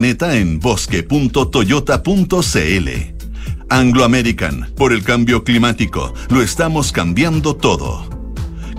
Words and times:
Neta 0.00 0.36
en 0.36 0.60
bosque.toyota.cl. 0.60 2.88
Anglo 3.68 4.04
American, 4.04 4.72
por 4.76 4.92
el 4.92 5.02
cambio 5.02 5.42
climático, 5.42 6.14
lo 6.30 6.40
estamos 6.40 6.92
cambiando 6.92 7.56
todo. 7.56 8.08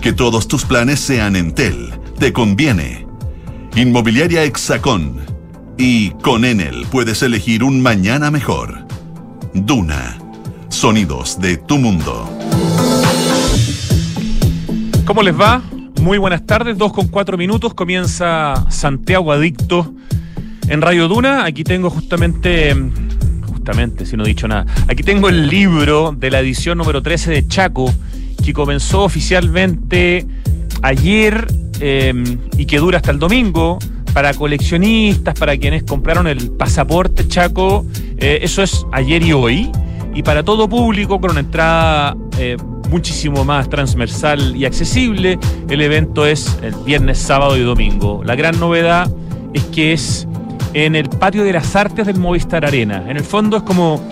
Que 0.00 0.14
todos 0.14 0.48
tus 0.48 0.64
planes 0.64 0.98
sean 0.98 1.36
Entel, 1.36 1.90
te 2.18 2.32
conviene. 2.32 3.06
Inmobiliaria 3.76 4.44
Hexacón. 4.44 5.20
Y 5.76 6.12
con 6.22 6.46
Enel 6.46 6.86
puedes 6.90 7.22
elegir 7.22 7.64
un 7.64 7.82
mañana 7.82 8.30
mejor. 8.30 8.86
Duna. 9.52 10.16
Sonidos 10.70 11.38
de 11.38 11.58
tu 11.58 11.76
mundo. 11.76 12.30
¿Cómo 15.04 15.22
les 15.22 15.38
va? 15.38 15.60
Muy 16.00 16.16
buenas 16.16 16.46
tardes, 16.46 16.78
dos 16.78 16.94
con 16.94 17.08
cuatro 17.08 17.36
minutos. 17.36 17.74
Comienza 17.74 18.64
Santiago 18.70 19.32
Adicto 19.32 19.92
en 20.70 20.80
Radio 20.80 21.08
Duna, 21.08 21.44
aquí 21.44 21.64
tengo 21.64 21.90
justamente, 21.90 22.74
justamente, 23.48 24.06
si 24.06 24.16
no 24.16 24.24
he 24.24 24.28
dicho 24.28 24.46
nada, 24.46 24.66
aquí 24.86 25.02
tengo 25.02 25.28
el 25.28 25.48
libro 25.48 26.14
de 26.16 26.30
la 26.30 26.38
edición 26.38 26.78
número 26.78 27.02
13 27.02 27.32
de 27.32 27.48
Chaco, 27.48 27.92
que 28.44 28.52
comenzó 28.52 29.02
oficialmente 29.02 30.24
ayer 30.82 31.48
em, 31.80 32.38
y 32.56 32.66
que 32.66 32.78
dura 32.78 32.98
hasta 32.98 33.10
el 33.10 33.18
domingo 33.18 33.80
para 34.14 34.32
coleccionistas, 34.32 35.34
para 35.34 35.56
quienes 35.56 35.82
compraron 35.82 36.28
el 36.28 36.52
pasaporte 36.52 37.26
Chaco, 37.26 37.84
eh, 38.18 38.38
eso 38.42 38.62
es 38.62 38.86
ayer 38.92 39.24
y 39.24 39.32
hoy, 39.32 39.72
y 40.14 40.22
para 40.22 40.44
todo 40.44 40.68
público 40.68 41.20
con 41.20 41.32
una 41.32 41.40
entrada 41.40 42.16
eh, 42.38 42.56
muchísimo 42.90 43.44
más 43.44 43.68
transversal 43.68 44.54
y 44.56 44.66
accesible, 44.66 45.36
el 45.68 45.80
evento 45.80 46.26
es 46.26 46.56
el 46.62 46.76
viernes, 46.84 47.18
sábado 47.18 47.56
y 47.56 47.62
domingo. 47.62 48.22
La 48.24 48.36
gran 48.36 48.60
novedad 48.60 49.10
es 49.52 49.64
que 49.64 49.92
es 49.92 50.28
en 50.72 50.94
el 50.94 51.08
patio 51.08 51.44
de 51.44 51.52
las 51.52 51.74
artes 51.76 52.06
del 52.06 52.18
Movistar 52.18 52.64
Arena. 52.64 53.04
En 53.08 53.16
el 53.16 53.24
fondo 53.24 53.58
es 53.58 53.62
como 53.62 54.02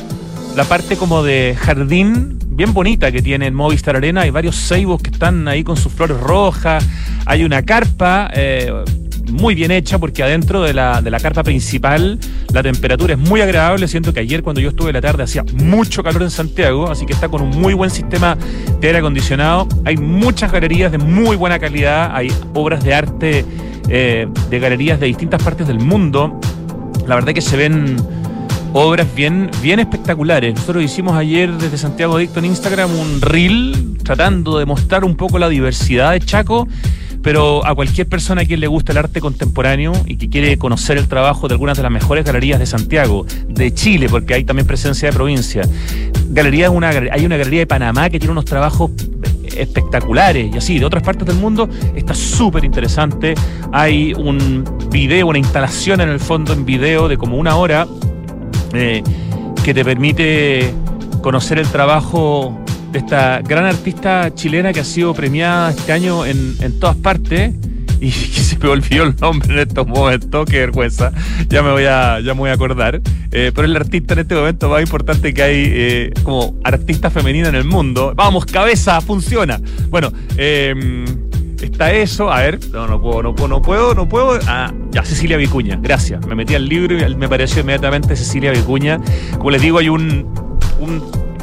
la 0.57 0.65
parte 0.65 0.97
como 0.97 1.23
de 1.23 1.57
jardín 1.59 2.39
bien 2.49 2.75
bonita 2.75 3.13
que 3.13 3.23
tiene 3.23 3.47
el 3.47 3.53
Movistar 3.53 3.97
Arena. 3.97 4.23
Hay 4.23 4.31
varios 4.31 4.57
ceibos 4.57 5.01
que 5.01 5.11
están 5.11 5.47
ahí 5.47 5.63
con 5.63 5.77
sus 5.77 5.93
flores 5.93 6.19
rojas. 6.19 6.87
Hay 7.27 7.45
una 7.45 7.63
carpa 7.63 8.31
eh, 8.35 8.73
muy 9.29 9.55
bien 9.55 9.71
hecha 9.71 9.99
porque 9.99 10.23
adentro 10.23 10.63
de 10.63 10.75
la, 10.75 11.03
de 11.03 11.11
la 11.11 11.21
carpa 11.21 11.43
principal 11.43 12.19
la 12.53 12.63
temperatura 12.63 13.15
es 13.15 13.19
muy 13.19 13.41
agradable. 13.41 13.89
Siento 13.89 14.13
que 14.13 14.21
ayer 14.21 14.43
cuando 14.43 14.61
yo 14.61 14.71
estuve 14.71 14.93
la 14.93 15.01
tarde 15.01 15.23
hacía 15.23 15.45
mucho 15.55 16.03
calor 16.03 16.23
en 16.23 16.31
Santiago, 16.31 16.91
así 16.91 17.07
que 17.07 17.13
está 17.13 17.29
con 17.29 17.43
un 17.43 17.51
muy 17.51 17.75
buen 17.75 17.91
sistema 17.91 18.37
de 18.81 18.87
aire 18.87 18.99
acondicionado. 18.99 19.69
Hay 19.85 19.97
muchas 19.97 20.51
galerías 20.53 20.93
de 20.93 20.99
muy 20.99 21.37
buena 21.37 21.59
calidad. 21.59 22.11
Hay 22.15 22.33
obras 22.55 22.83
de 22.85 22.95
arte 22.95 23.45
eh, 23.89 24.29
de 24.51 24.59
galerías 24.59 25.01
de 25.01 25.07
distintas 25.07 25.43
partes 25.43 25.67
del 25.67 25.81
mundo. 25.81 26.39
La 27.07 27.15
verdad 27.15 27.33
que 27.33 27.41
se 27.41 27.57
ven 27.57 27.97
obras 28.73 29.07
bien, 29.15 29.51
bien 29.63 29.81
espectaculares. 29.81 30.55
Nosotros 30.55 30.85
hicimos 30.85 31.17
ayer 31.17 31.53
desde 31.53 31.79
Santiago 31.79 32.17
Adicto 32.17 32.39
en 32.39 32.47
Instagram 32.47 32.91
un 32.95 33.21
reel 33.21 33.97
tratando 34.03 34.59
de 34.59 34.67
mostrar 34.67 35.05
un 35.05 35.17
poco 35.17 35.39
la 35.39 35.49
diversidad 35.49 36.13
de 36.13 36.21
Chaco 36.21 36.69
pero 37.23 37.67
a 37.67 37.75
cualquier 37.75 38.09
persona 38.09 38.43
a 38.43 38.45
quien 38.45 38.61
le 38.61 38.67
gusta 38.67 38.93
el 38.93 38.99
arte 38.99 39.21
contemporáneo 39.21 39.93
y 40.07 40.17
que 40.17 40.29
quiere 40.29 40.57
conocer 40.59 40.99
el 40.99 41.09
trabajo 41.09 41.49
de 41.49 41.55
algunas 41.55 41.77
de 41.77 41.83
las 41.83 41.93
mejores 41.93 42.25
galerías 42.25 42.59
de 42.59 42.67
Santiago, 42.67 43.27
de 43.49 43.75
Chile, 43.75 44.09
porque 44.09 44.35
hay 44.35 44.45
también 44.45 44.67
presencia 44.67 45.11
de 45.11 45.15
provincia. 45.15 45.63
Galería 46.31 46.69
hay 46.69 47.25
una 47.25 47.37
galería 47.37 47.61
de 47.61 47.67
Panamá 47.67 48.11
que 48.11 48.19
tiene 48.19 48.33
unos 48.33 48.45
trabajos 48.45 48.91
espectaculares 49.57 50.55
y 50.55 50.59
así, 50.59 50.79
de 50.79 50.85
otras 50.85 51.03
partes 51.03 51.27
del 51.27 51.37
mundo, 51.37 51.69
está 51.95 52.15
súper 52.15 52.65
interesante. 52.65 53.35
Hay 53.73 54.13
un 54.15 54.65
video, 54.91 55.27
una 55.27 55.39
instalación 55.39 56.01
en 56.01 56.09
el 56.09 56.21
fondo 56.21 56.53
en 56.53 56.65
video 56.65 57.09
de 57.09 57.17
como 57.17 57.37
una 57.37 57.57
hora 57.57 57.87
eh, 58.73 59.03
que 59.65 59.75
te 59.75 59.85
permite 59.85 60.73
conocer 61.23 61.59
el 61.59 61.69
trabajo 61.69 62.59
de 62.93 62.99
esta 62.99 63.41
gran 63.41 63.65
artista 63.65 64.35
chilena 64.35 64.73
que 64.73 64.81
ha 64.81 64.85
sido 64.85 65.15
premiada 65.15 65.71
este 65.71 65.93
año 65.93 66.25
en, 66.25 66.57
en 66.61 66.79
todas 66.81 66.97
partes 66.97 67.55
y 68.01 68.11
que 68.11 68.41
se 68.41 68.59
me 68.59 68.69
olvidó 68.69 69.05
el 69.05 69.17
nombre 69.21 69.53
en 69.53 69.59
estos 69.59 69.87
momentos, 69.87 70.49
qué 70.49 70.59
vergüenza, 70.61 71.13
ya 71.49 71.63
me 71.63 71.73
voy 71.73 71.85
a, 71.85 72.21
ya 72.21 72.35
me 72.35 72.41
voy 72.41 72.51
a 72.51 72.53
acordar. 72.53 73.01
Eh, 73.31 73.53
pero 73.55 73.67
es 73.67 73.73
la 73.73 73.81
artista 73.81 74.15
en 74.15 74.21
este 74.21 74.35
momento 74.35 74.69
más 74.69 74.81
importante 74.81 75.35
que 75.35 75.43
hay 75.43 75.65
eh, 75.67 76.13
como 76.23 76.55
artista 76.65 77.11
femenina 77.11 77.49
en 77.49 77.57
el 77.57 77.65
mundo. 77.65 78.13
Vamos, 78.15 78.47
cabeza, 78.47 79.01
funciona. 79.01 79.61
Bueno, 79.91 80.13
em, 80.37 81.05
está 81.61 81.93
eso, 81.93 82.31
a 82.33 82.41
ver, 82.41 82.61
no, 82.71 82.87
no 82.87 83.01
puedo, 83.01 83.23
no 83.23 83.35
puedo, 83.35 83.49
no 83.49 83.63
puedo, 83.63 83.95
no 83.95 84.09
puedo. 84.09 84.39
Ah, 84.47 84.73
ya, 84.93 85.05
Cecilia 85.05 85.37
Vicuña, 85.37 85.77
gracias. 85.81 86.25
Me 86.27 86.35
metí 86.35 86.55
al 86.55 86.69
libro 86.69 86.97
y 86.97 87.17
me 87.17 87.27
apareció 87.27 87.63
inmediatamente 87.63 88.17
Cecilia 88.17 88.53
Vicuña. 88.53 89.01
Como 89.39 89.51
les 89.51 89.61
digo, 89.61 89.79
hay 89.79 89.89
un 89.89 90.27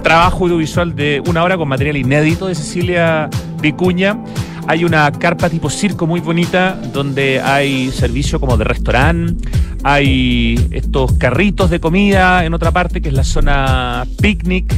trabajo 0.06 0.44
audiovisual 0.44 0.96
de 0.96 1.20
una 1.26 1.44
hora 1.44 1.58
con 1.58 1.68
material 1.68 1.98
inédito 1.98 2.46
de 2.46 2.54
Cecilia 2.54 3.28
Vicuña. 3.60 4.20
Hay 4.68 4.86
una 4.86 5.12
carpa 5.12 5.50
tipo 5.50 5.68
circo 5.68 6.06
muy 6.06 6.20
bonita 6.20 6.80
donde 6.94 7.42
hay 7.42 7.90
servicio 7.90 8.40
como 8.40 8.56
de 8.56 8.66
restaurante, 8.66 9.50
hay 9.84 10.64
estos 10.70 11.14
carritos 11.14 11.72
de 11.72 11.80
comida 11.80 12.46
en 12.46 12.54
otra 12.54 12.70
parte 12.70 13.02
que 13.02 13.10
es 13.10 13.16
la 13.16 13.24
zona 13.24 14.06
picnic. 14.22 14.72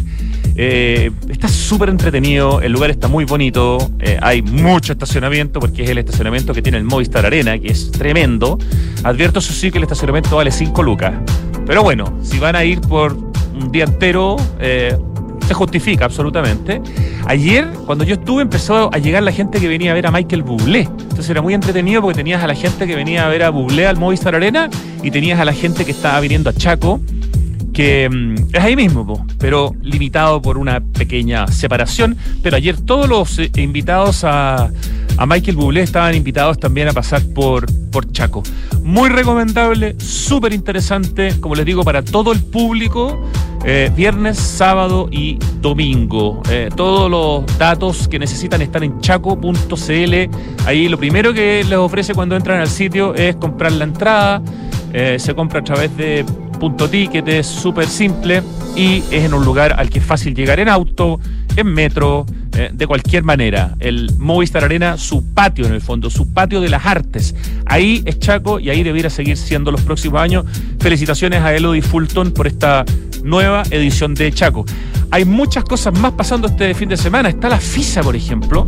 Eh, 0.55 1.11
está 1.27 1.49
súper 1.49 1.89
entretenido, 1.89 2.61
el 2.61 2.71
lugar 2.71 2.89
está 2.89 3.09
muy 3.09 3.25
bonito, 3.25 3.79
eh, 3.99 4.17
hay 4.21 4.41
mucho 4.41 4.93
estacionamiento 4.93 5.59
porque 5.59 5.83
es 5.83 5.89
el 5.89 5.97
estacionamiento 5.97 6.53
que 6.53 6.61
tiene 6.61 6.77
el 6.77 6.85
Movistar 6.85 7.25
Arena, 7.25 7.59
que 7.59 7.67
es 7.67 7.91
tremendo. 7.91 8.57
Advierto 9.03 9.39
eso 9.39 9.51
sí 9.51 9.71
que 9.71 9.77
el 9.77 9.83
estacionamiento 9.83 10.37
vale 10.37 10.51
5 10.51 10.81
lucas. 10.83 11.15
Pero 11.65 11.83
bueno, 11.83 12.17
si 12.23 12.39
van 12.39 12.55
a 12.55 12.63
ir 12.63 12.79
por 12.79 13.13
un 13.13 13.71
día 13.73 13.83
entero, 13.83 14.37
eh, 14.59 14.97
se 15.47 15.53
justifica 15.53 16.05
absolutamente. 16.05 16.81
Ayer, 17.25 17.67
cuando 17.85 18.03
yo 18.03 18.15
estuve, 18.15 18.41
empezó 18.41 18.93
a 18.93 18.97
llegar 18.97 19.23
la 19.23 19.31
gente 19.31 19.59
que 19.59 19.67
venía 19.67 19.91
a 19.91 19.93
ver 19.93 20.05
a 20.05 20.11
Michael 20.11 20.43
Bublé. 20.43 20.81
Entonces 20.81 21.29
era 21.29 21.41
muy 21.41 21.53
entretenido 21.53 22.01
porque 22.01 22.17
tenías 22.17 22.43
a 22.43 22.47
la 22.47 22.55
gente 22.55 22.85
que 22.85 22.95
venía 22.95 23.25
a 23.25 23.29
ver 23.29 23.43
a 23.43 23.49
Bublé 23.49 23.87
al 23.87 23.97
Movistar 23.97 24.35
Arena 24.35 24.69
y 25.01 25.09
tenías 25.09 25.39
a 25.39 25.45
la 25.45 25.53
gente 25.53 25.85
que 25.85 25.91
estaba 25.91 26.19
viniendo 26.19 26.49
a 26.49 26.53
Chaco 26.53 26.99
que 27.77 28.09
mm, 28.09 28.55
es 28.55 28.63
ahí 28.63 28.75
mismo, 28.75 29.27
pero 29.37 29.75
limitado 29.83 30.41
por 30.41 30.57
una 30.57 30.79
pequeña 30.79 31.45
separación. 31.45 32.17
Pero 32.41 32.57
ayer 32.57 32.75
todos 32.75 33.07
los 33.07 33.37
eh, 33.37 33.51
invitados 33.57 34.23
a, 34.23 34.71
a 35.15 35.25
Michael 35.27 35.57
Bublé 35.57 35.83
estaban 35.83 36.15
invitados 36.15 36.57
también 36.59 36.87
a 36.87 36.93
pasar 36.93 37.21
por, 37.35 37.67
por 37.91 38.11
Chaco. 38.11 38.41
Muy 38.81 39.09
recomendable, 39.09 39.95
súper 39.99 40.53
interesante, 40.53 41.39
como 41.39 41.53
les 41.53 41.67
digo, 41.67 41.83
para 41.83 42.01
todo 42.01 42.31
el 42.31 42.41
público. 42.41 43.21
Eh, 43.63 43.91
viernes, 43.95 44.39
sábado 44.39 45.07
y 45.11 45.37
domingo. 45.61 46.41
Eh, 46.49 46.69
todos 46.75 47.11
los 47.11 47.59
datos 47.59 48.07
que 48.07 48.17
necesitan 48.17 48.59
están 48.63 48.85
en 48.85 48.99
chaco.cl. 49.01 50.65
Ahí 50.65 50.89
lo 50.89 50.97
primero 50.97 51.31
que 51.31 51.63
les 51.63 51.77
ofrece 51.77 52.15
cuando 52.15 52.35
entran 52.35 52.59
al 52.59 52.69
sitio 52.69 53.13
es 53.13 53.35
comprar 53.35 53.71
la 53.73 53.83
entrada. 53.83 54.41
se 55.17 55.35
compra 55.35 55.59
a 55.59 55.63
través 55.63 55.95
de 55.95 56.25
punto 56.57 56.89
ticket, 56.89 57.27
es 57.27 57.47
súper 57.47 57.87
simple 57.87 58.43
y 58.75 59.03
es 59.11 59.23
en 59.23 59.33
un 59.33 59.45
lugar 59.45 59.75
al 59.77 59.89
que 59.89 59.99
es 59.99 60.05
fácil 60.05 60.35
llegar 60.35 60.59
en 60.59 60.69
auto, 60.69 61.19
en 61.55 61.67
metro, 61.67 62.25
eh, 62.53 62.71
de 62.73 62.87
cualquier 62.87 63.23
manera. 63.23 63.75
El 63.79 64.11
Movistar 64.17 64.63
Arena, 64.63 64.97
su 64.97 65.33
patio 65.33 65.65
en 65.65 65.73
el 65.73 65.81
fondo, 65.81 66.09
su 66.09 66.33
patio 66.33 66.59
de 66.59 66.69
las 66.69 66.85
artes. 66.85 67.35
Ahí 67.65 68.01
es 68.05 68.19
Chaco 68.19 68.59
y 68.59 68.69
ahí 68.69 68.83
debiera 68.83 69.09
seguir 69.09 69.37
siendo 69.37 69.71
los 69.71 69.81
próximos 69.81 70.21
años. 70.21 70.45
Felicitaciones 70.79 71.41
a 71.41 71.53
Elodie 71.53 71.81
Fulton 71.81 72.31
por 72.31 72.47
esta 72.47 72.83
nueva 73.23 73.63
edición 73.69 74.15
de 74.15 74.31
Chaco. 74.31 74.65
Hay 75.11 75.25
muchas 75.25 75.63
cosas 75.63 75.97
más 75.99 76.13
pasando 76.13 76.47
este 76.47 76.73
fin 76.73 76.89
de 76.89 76.97
semana. 76.97 77.29
Está 77.29 77.49
la 77.49 77.59
FISA, 77.59 78.01
por 78.01 78.15
ejemplo, 78.15 78.67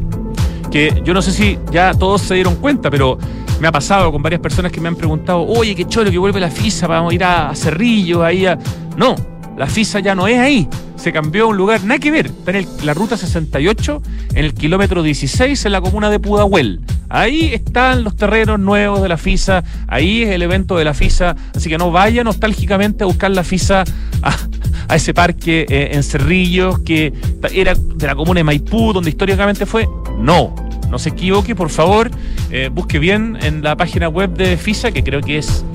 que 0.69 1.01
yo 1.03 1.13
no 1.13 1.21
sé 1.21 1.31
si 1.31 1.59
ya 1.71 1.93
todos 1.93 2.21
se 2.21 2.35
dieron 2.35 2.55
cuenta, 2.55 2.89
pero 2.89 3.17
me 3.59 3.67
ha 3.67 3.71
pasado 3.71 4.11
con 4.11 4.21
varias 4.21 4.41
personas 4.41 4.71
que 4.71 4.79
me 4.79 4.87
han 4.87 4.95
preguntado, 4.95 5.41
oye, 5.41 5.75
qué 5.75 5.85
cholo 5.85 6.09
que 6.09 6.17
vuelve 6.17 6.39
la 6.39 6.49
FISA, 6.49 6.87
vamos 6.87 7.11
a 7.11 7.15
ir 7.15 7.23
a, 7.23 7.53
Cerrillo, 7.55 8.23
ahí 8.23 8.45
a... 8.45 8.57
No, 8.95 9.15
la 9.59 9.67
FISA 9.67 9.99
ya 9.99 10.15
no 10.15 10.25
es 10.25 10.39
ahí. 10.39 10.69
Se 10.95 11.11
cambió 11.11 11.43
a 11.43 11.47
un 11.47 11.57
lugar, 11.57 11.83
nada 11.83 11.99
que 11.99 12.11
ver. 12.11 12.27
Está 12.27 12.57
en 12.57 12.65
la 12.85 12.93
ruta 12.93 13.17
68, 13.17 14.01
en 14.35 14.45
el 14.45 14.53
kilómetro 14.53 15.03
16, 15.03 15.65
en 15.65 15.71
la 15.73 15.81
comuna 15.81 16.09
de 16.09 16.17
Pudahuel. 16.17 16.79
Ahí 17.09 17.53
están 17.53 18.05
los 18.05 18.15
terrenos 18.15 18.57
nuevos 18.57 19.01
de 19.01 19.09
la 19.09 19.17
FISA, 19.17 19.65
ahí 19.89 20.23
es 20.23 20.29
el 20.29 20.43
evento 20.43 20.77
de 20.77 20.85
la 20.85 20.93
FISA. 20.93 21.35
Así 21.53 21.67
que 21.67 21.77
no 21.77 21.91
vaya 21.91 22.23
nostálgicamente 22.23 23.03
a 23.03 23.07
buscar 23.07 23.31
la 23.31 23.43
FISA 23.43 23.83
a, 24.21 24.95
ese 24.95 25.13
parque 25.13 25.65
eh, 25.67 25.89
en 25.91 26.03
Cerrillo, 26.03 26.81
que 26.85 27.11
era 27.53 27.75
de 27.75 28.07
la 28.07 28.15
comuna 28.15 28.39
de 28.39 28.45
Maipú, 28.45 28.93
donde 28.93 29.09
históricamente 29.09 29.65
fue. 29.65 29.89
No, 30.19 30.55
no 30.89 30.97
se 30.99 31.09
equivoque, 31.09 31.53
por 31.53 31.69
favor, 31.69 32.09
eh, 32.49 32.69
busque 32.71 32.97
bien 32.97 33.37
en 33.41 33.61
la 33.61 33.75
página 33.75 34.07
web 34.07 34.29
de 34.37 34.55
FISA, 34.55 34.91
que 34.91 35.03
creo 35.03 35.19
que 35.19 35.37
es, 35.37 35.65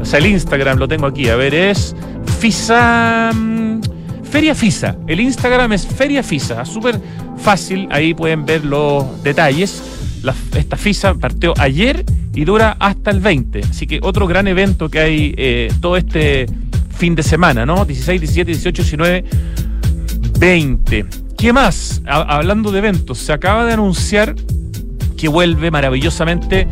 o 0.00 0.04
sea, 0.04 0.18
el 0.18 0.26
Instagram 0.26 0.78
lo 0.78 0.88
tengo 0.88 1.06
aquí, 1.06 1.28
a 1.28 1.36
ver, 1.36 1.54
es 1.54 1.94
FISA... 2.38 3.32
Mm, 3.34 3.80
Feria 4.30 4.54
FISA, 4.54 4.94
el 5.06 5.20
Instagram 5.20 5.72
es 5.72 5.86
Feria 5.86 6.22
FISA, 6.22 6.64
súper 6.66 7.00
fácil, 7.38 7.88
ahí 7.90 8.12
pueden 8.12 8.44
ver 8.44 8.64
los 8.64 9.22
detalles. 9.22 9.82
esta 10.54 10.76
FISA 10.76 11.14
partió 11.14 11.54
ayer 11.56 12.04
y 12.34 12.44
dura 12.44 12.76
hasta 12.78 13.10
el 13.10 13.20
20. 13.20 13.60
Así 13.60 13.86
que 13.86 14.00
otro 14.02 14.26
gran 14.26 14.46
evento 14.46 14.90
que 14.90 14.98
hay 14.98 15.34
eh, 15.36 15.72
todo 15.80 15.96
este 15.96 16.46
fin 16.96 17.14
de 17.14 17.22
semana, 17.22 17.64
¿no? 17.64 17.84
16, 17.84 18.20
17, 18.20 18.52
18, 18.52 18.82
19, 18.82 19.24
20. 20.38 21.06
¿Qué 21.38 21.52
más? 21.52 22.02
hablando 22.06 22.70
de 22.70 22.78
eventos, 22.78 23.18
se 23.18 23.32
acaba 23.32 23.64
de 23.64 23.72
anunciar 23.72 24.34
que 25.18 25.28
vuelve 25.28 25.70
maravillosamente 25.70 26.66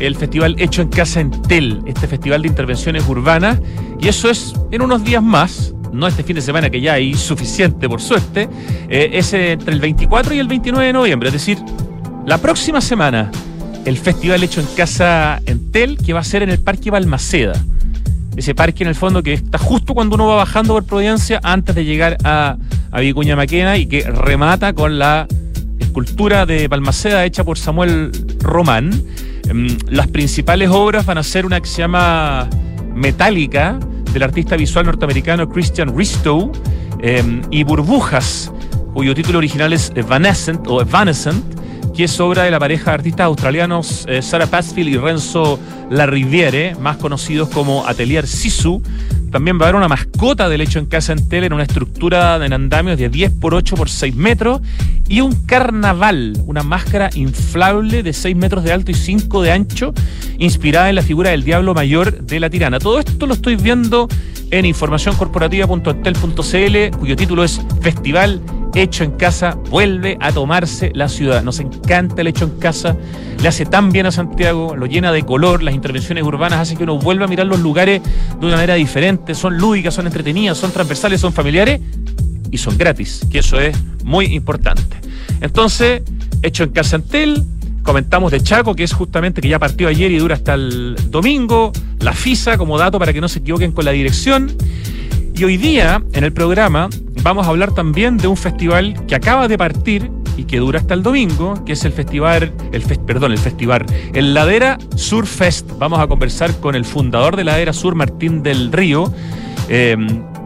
el 0.00 0.16
festival 0.16 0.56
Hecho 0.58 0.82
en 0.82 0.88
Casa 0.88 1.20
en 1.20 1.30
Tel, 1.30 1.80
este 1.86 2.06
festival 2.06 2.42
de 2.42 2.48
intervenciones 2.48 3.08
urbanas, 3.08 3.60
y 4.00 4.08
eso 4.08 4.28
es 4.28 4.52
en 4.72 4.82
unos 4.82 5.04
días 5.04 5.22
más, 5.22 5.72
no 5.92 6.08
este 6.08 6.24
fin 6.24 6.34
de 6.34 6.42
semana 6.42 6.68
que 6.68 6.80
ya 6.80 6.94
hay 6.94 7.14
suficiente 7.14 7.88
por 7.88 8.00
suerte, 8.00 8.48
eh, 8.90 9.10
es 9.12 9.32
entre 9.32 9.72
el 9.72 9.80
24 9.80 10.34
y 10.34 10.40
el 10.40 10.48
29 10.48 10.86
de 10.86 10.92
noviembre, 10.92 11.28
es 11.28 11.32
decir, 11.34 11.58
la 12.26 12.38
próxima 12.38 12.80
semana, 12.80 13.30
el 13.84 13.96
festival 13.96 14.42
Hecho 14.42 14.60
en 14.60 14.66
Casa 14.76 15.40
en 15.46 15.70
Tel, 15.70 15.96
que 15.96 16.12
va 16.12 16.20
a 16.20 16.24
ser 16.24 16.42
en 16.42 16.50
el 16.50 16.58
Parque 16.58 16.90
Balmaceda. 16.90 17.54
Ese 18.36 18.54
parque 18.54 18.82
en 18.82 18.88
el 18.88 18.94
fondo 18.94 19.22
que 19.22 19.34
está 19.34 19.58
justo 19.58 19.92
cuando 19.92 20.14
uno 20.14 20.26
va 20.26 20.36
bajando 20.36 20.72
por 20.72 20.84
Providencia 20.84 21.38
antes 21.42 21.74
de 21.74 21.84
llegar 21.84 22.16
a, 22.24 22.56
a 22.90 23.00
Vicuña 23.00 23.36
Maquena 23.36 23.76
y 23.76 23.86
que 23.86 24.02
remata 24.04 24.72
con 24.72 24.98
la 24.98 25.26
escultura 25.92 26.46
de 26.46 26.68
Balmaceda 26.68 27.22
hecha 27.26 27.44
por 27.44 27.58
Samuel 27.58 28.12
Román. 28.40 29.04
Em, 29.46 29.76
las 29.88 30.08
principales 30.08 30.70
obras 30.70 31.04
van 31.04 31.18
a 31.18 31.22
ser 31.22 31.44
una 31.44 31.60
que 31.60 31.68
se 31.68 31.82
llama 31.82 32.48
Metálica, 32.94 33.78
del 34.10 34.22
artista 34.22 34.56
visual 34.56 34.86
norteamericano 34.86 35.46
Christian 35.50 35.94
Ristow, 35.94 36.50
em, 37.02 37.42
y 37.50 37.62
Burbujas, 37.64 38.50
cuyo 38.94 39.14
título 39.14 39.36
original 39.36 39.74
es 39.74 39.92
Evanescent 39.94 40.66
o 40.66 40.80
Evanescent, 40.80 41.44
que 41.94 42.04
es 42.04 42.20
obra 42.20 42.44
de 42.44 42.50
la 42.50 42.58
pareja 42.58 42.92
de 42.92 42.94
artistas 42.94 43.26
australianos 43.26 44.06
eh, 44.08 44.22
Sarah 44.22 44.46
Pasfield 44.46 44.88
y 44.88 44.96
Renzo 44.96 45.58
Larriviere, 45.90 46.74
más 46.76 46.96
conocidos 46.96 47.50
como 47.50 47.86
Atelier 47.86 48.26
Sisu, 48.26 48.82
también 49.32 49.58
va 49.58 49.64
a 49.64 49.70
haber 49.70 49.76
una 49.76 49.88
mascota 49.88 50.48
de 50.48 50.58
lecho 50.58 50.78
en 50.78 50.86
casa 50.86 51.12
en 51.12 51.28
tele 51.28 51.46
en 51.46 51.54
una 51.54 51.64
estructura 51.64 52.44
en 52.44 52.52
andamios 52.52 52.98
de 52.98 53.08
10 53.08 53.32
por 53.40 53.54
8 53.54 53.74
por 53.74 53.88
6 53.88 54.14
metros 54.14 54.60
y 55.08 55.22
un 55.22 55.46
carnaval, 55.46 56.34
una 56.46 56.62
máscara 56.62 57.08
inflable 57.14 58.02
de 58.02 58.12
6 58.12 58.36
metros 58.36 58.62
de 58.62 58.72
alto 58.72 58.90
y 58.90 58.94
5 58.94 59.40
de 59.42 59.52
ancho, 59.52 59.94
inspirada 60.38 60.90
en 60.90 60.94
la 60.94 61.02
figura 61.02 61.30
del 61.30 61.44
diablo 61.44 61.72
mayor 61.74 62.22
de 62.22 62.40
la 62.40 62.50
tirana. 62.50 62.78
Todo 62.78 62.98
esto 62.98 63.26
lo 63.26 63.32
estoy 63.34 63.56
viendo 63.56 64.08
en 64.50 64.66
informacioncorporativa.entel.cl, 64.66 66.98
cuyo 66.98 67.16
título 67.16 67.42
es 67.42 67.58
Festival 67.80 68.42
Hecho 68.74 69.04
en 69.04 69.12
Casa 69.12 69.56
vuelve 69.70 70.16
a 70.20 70.32
tomarse 70.32 70.90
la 70.94 71.08
ciudad. 71.08 71.42
Nos 71.42 71.60
encanta 71.60 72.22
el 72.22 72.28
hecho 72.28 72.44
en 72.44 72.58
casa, 72.58 72.96
le 73.40 73.48
hace 73.48 73.66
tan 73.66 73.90
bien 73.90 74.06
a 74.06 74.10
Santiago, 74.10 74.74
lo 74.76 74.86
llena 74.86 75.12
de 75.12 75.24
color, 75.24 75.62
las 75.62 75.74
intervenciones 75.74 76.24
urbanas 76.24 76.60
hacen 76.60 76.78
que 76.78 76.84
uno 76.84 76.98
vuelva 76.98 77.26
a 77.26 77.28
mirar 77.28 77.46
los 77.46 77.60
lugares 77.60 78.00
de 78.40 78.46
una 78.46 78.56
manera 78.56 78.74
diferente, 78.74 79.34
son 79.34 79.58
lúdicas, 79.58 79.94
son 79.94 80.06
entretenidas, 80.06 80.56
son 80.56 80.70
transversales, 80.70 81.20
son 81.20 81.32
familiares 81.32 81.80
y 82.50 82.58
son 82.58 82.78
gratis, 82.78 83.26
que 83.30 83.40
eso 83.40 83.60
es 83.60 83.76
muy 84.04 84.26
importante. 84.26 84.96
Entonces, 85.40 86.02
Hecho 86.42 86.64
en 86.64 86.70
Casa 86.70 86.96
Antel, 86.96 87.44
Comentamos 87.82 88.30
de 88.30 88.40
Chaco, 88.40 88.76
que 88.76 88.84
es 88.84 88.92
justamente 88.92 89.40
que 89.40 89.48
ya 89.48 89.58
partió 89.58 89.88
ayer 89.88 90.12
y 90.12 90.18
dura 90.18 90.36
hasta 90.36 90.54
el 90.54 90.96
domingo. 91.10 91.72
La 91.98 92.12
FISA 92.12 92.56
como 92.56 92.78
dato 92.78 92.98
para 92.98 93.12
que 93.12 93.20
no 93.20 93.28
se 93.28 93.40
equivoquen 93.40 93.72
con 93.72 93.84
la 93.84 93.90
dirección. 93.90 94.52
Y 95.34 95.44
hoy 95.44 95.56
día, 95.56 96.02
en 96.12 96.24
el 96.24 96.32
programa, 96.32 96.88
vamos 97.22 97.46
a 97.46 97.50
hablar 97.50 97.74
también 97.74 98.18
de 98.18 98.28
un 98.28 98.36
festival 98.36 99.06
que 99.06 99.14
acaba 99.14 99.48
de 99.48 99.56
partir 99.56 100.10
y 100.36 100.44
que 100.44 100.58
dura 100.58 100.78
hasta 100.78 100.94
el 100.94 101.02
domingo, 101.02 101.64
que 101.64 101.72
es 101.72 101.84
el 101.84 101.92
festival, 101.92 102.52
el 102.72 102.82
perdón, 102.82 103.32
el 103.32 103.38
festival, 103.38 103.86
el 104.12 104.34
Ladera 104.34 104.78
Sur 104.94 105.26
Fest. 105.26 105.70
Vamos 105.78 106.00
a 106.00 106.06
conversar 106.06 106.54
con 106.60 106.74
el 106.74 106.84
fundador 106.84 107.36
de 107.36 107.44
Ladera 107.44 107.72
Sur, 107.72 107.94
Martín 107.94 108.42
del 108.42 108.72
Río, 108.72 109.12
eh, 109.68 109.96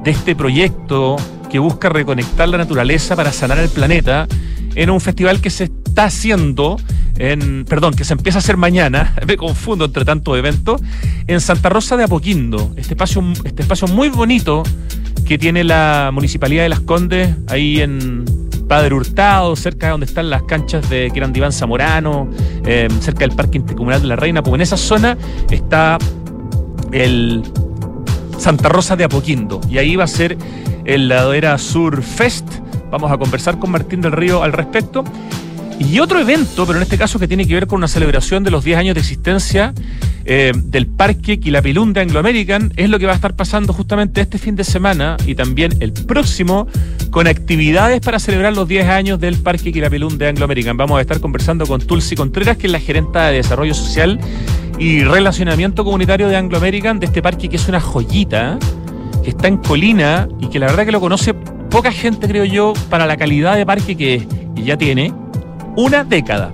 de 0.04 0.10
este 0.10 0.36
proyecto 0.36 1.16
que 1.50 1.58
busca 1.58 1.88
reconectar 1.88 2.48
la 2.48 2.58
naturaleza 2.58 3.16
para 3.16 3.32
sanar 3.32 3.58
el 3.58 3.68
planeta 3.68 4.28
en 4.76 4.90
un 4.90 5.00
festival 5.00 5.40
que 5.40 5.50
se 5.50 5.64
está 5.64 6.04
haciendo 6.04 6.76
en, 7.18 7.64
perdón, 7.64 7.94
que 7.94 8.04
se 8.04 8.12
empieza 8.12 8.38
a 8.38 8.40
hacer 8.40 8.56
mañana, 8.56 9.14
me 9.26 9.36
confundo 9.36 9.86
entre 9.86 10.04
tantos 10.04 10.38
eventos, 10.38 10.80
en 11.26 11.40
Santa 11.40 11.68
Rosa 11.70 11.96
de 11.96 12.04
Apoquindo, 12.04 12.72
este 12.76 12.94
espacio, 12.94 13.24
este 13.44 13.62
espacio 13.62 13.88
muy 13.88 14.08
bonito 14.08 14.62
que 15.26 15.38
tiene 15.38 15.64
la 15.64 16.10
Municipalidad 16.12 16.62
de 16.62 16.68
Las 16.68 16.80
Condes, 16.80 17.34
ahí 17.48 17.80
en 17.80 18.24
Padre 18.68 18.94
Hurtado, 18.94 19.56
cerca 19.56 19.86
de 19.86 19.92
donde 19.92 20.06
están 20.06 20.30
las 20.30 20.42
canchas 20.42 20.88
de 20.90 21.10
que 21.10 21.18
eran 21.18 21.32
de 21.32 21.38
Iván 21.38 21.52
Zamorano, 21.52 22.28
eh, 22.64 22.88
cerca 23.00 23.20
del 23.20 23.32
Parque 23.32 23.58
Intercomunal 23.58 24.02
de 24.02 24.08
la 24.08 24.16
Reina, 24.16 24.42
pues 24.42 24.54
en 24.54 24.60
esa 24.60 24.76
zona 24.76 25.16
está 25.50 25.98
el 26.92 27.42
Santa 28.38 28.68
Rosa 28.68 28.94
de 28.94 29.04
Apoquindo, 29.04 29.60
y 29.68 29.78
ahí 29.78 29.96
va 29.96 30.04
a 30.04 30.08
ser 30.08 30.36
el 30.84 31.08
Ladera 31.08 31.58
Sur 31.58 32.02
Fest. 32.02 32.46
Vamos 32.96 33.12
a 33.12 33.18
conversar 33.18 33.58
con 33.58 33.70
Martín 33.70 34.00
del 34.00 34.12
Río 34.12 34.42
al 34.42 34.54
respecto. 34.54 35.04
Y 35.78 35.98
otro 35.98 36.18
evento, 36.18 36.64
pero 36.66 36.78
en 36.78 36.82
este 36.82 36.96
caso 36.96 37.18
que 37.18 37.28
tiene 37.28 37.46
que 37.46 37.52
ver 37.52 37.66
con 37.66 37.76
una 37.76 37.88
celebración 37.88 38.42
de 38.42 38.50
los 38.50 38.64
10 38.64 38.78
años 38.78 38.94
de 38.94 39.02
existencia 39.02 39.74
eh, 40.24 40.52
del 40.54 40.86
Parque 40.86 41.38
Quilapilún 41.38 41.92
de 41.92 42.00
Anglo 42.00 42.20
American, 42.20 42.72
es 42.74 42.88
lo 42.88 42.98
que 42.98 43.04
va 43.04 43.12
a 43.12 43.14
estar 43.16 43.36
pasando 43.36 43.74
justamente 43.74 44.22
este 44.22 44.38
fin 44.38 44.56
de 44.56 44.64
semana 44.64 45.18
y 45.26 45.34
también 45.34 45.74
el 45.80 45.92
próximo, 45.92 46.68
con 47.10 47.26
actividades 47.26 48.00
para 48.00 48.18
celebrar 48.18 48.56
los 48.56 48.66
10 48.66 48.88
años 48.88 49.20
del 49.20 49.36
Parque 49.36 49.74
Quilapilún 49.74 50.16
de 50.16 50.28
Anglo 50.28 50.46
American. 50.46 50.78
Vamos 50.78 50.96
a 50.96 51.02
estar 51.02 51.20
conversando 51.20 51.66
con 51.66 51.82
Tulsi 51.82 52.16
Contreras, 52.16 52.56
que 52.56 52.66
es 52.66 52.72
la 52.72 52.80
gerenta 52.80 53.26
de 53.26 53.36
Desarrollo 53.36 53.74
Social 53.74 54.18
y 54.78 55.04
Relacionamiento 55.04 55.84
Comunitario 55.84 56.28
de 56.28 56.36
Anglo 56.36 56.56
American, 56.56 56.98
de 56.98 57.04
este 57.04 57.20
parque 57.20 57.50
que 57.50 57.56
es 57.56 57.68
una 57.68 57.78
joyita, 57.78 58.58
que 59.22 59.28
está 59.28 59.48
en 59.48 59.58
Colina 59.58 60.28
y 60.40 60.48
que 60.48 60.58
la 60.58 60.68
verdad 60.68 60.86
que 60.86 60.92
lo 60.92 61.00
conoce 61.00 61.34
poca 61.76 61.92
gente, 61.92 62.26
creo 62.26 62.46
yo, 62.46 62.72
para 62.88 63.04
la 63.04 63.18
calidad 63.18 63.54
de 63.54 63.66
parque 63.66 63.98
que, 63.98 64.26
que 64.54 64.62
ya 64.62 64.78
tiene 64.78 65.12
una 65.76 66.04
década. 66.04 66.50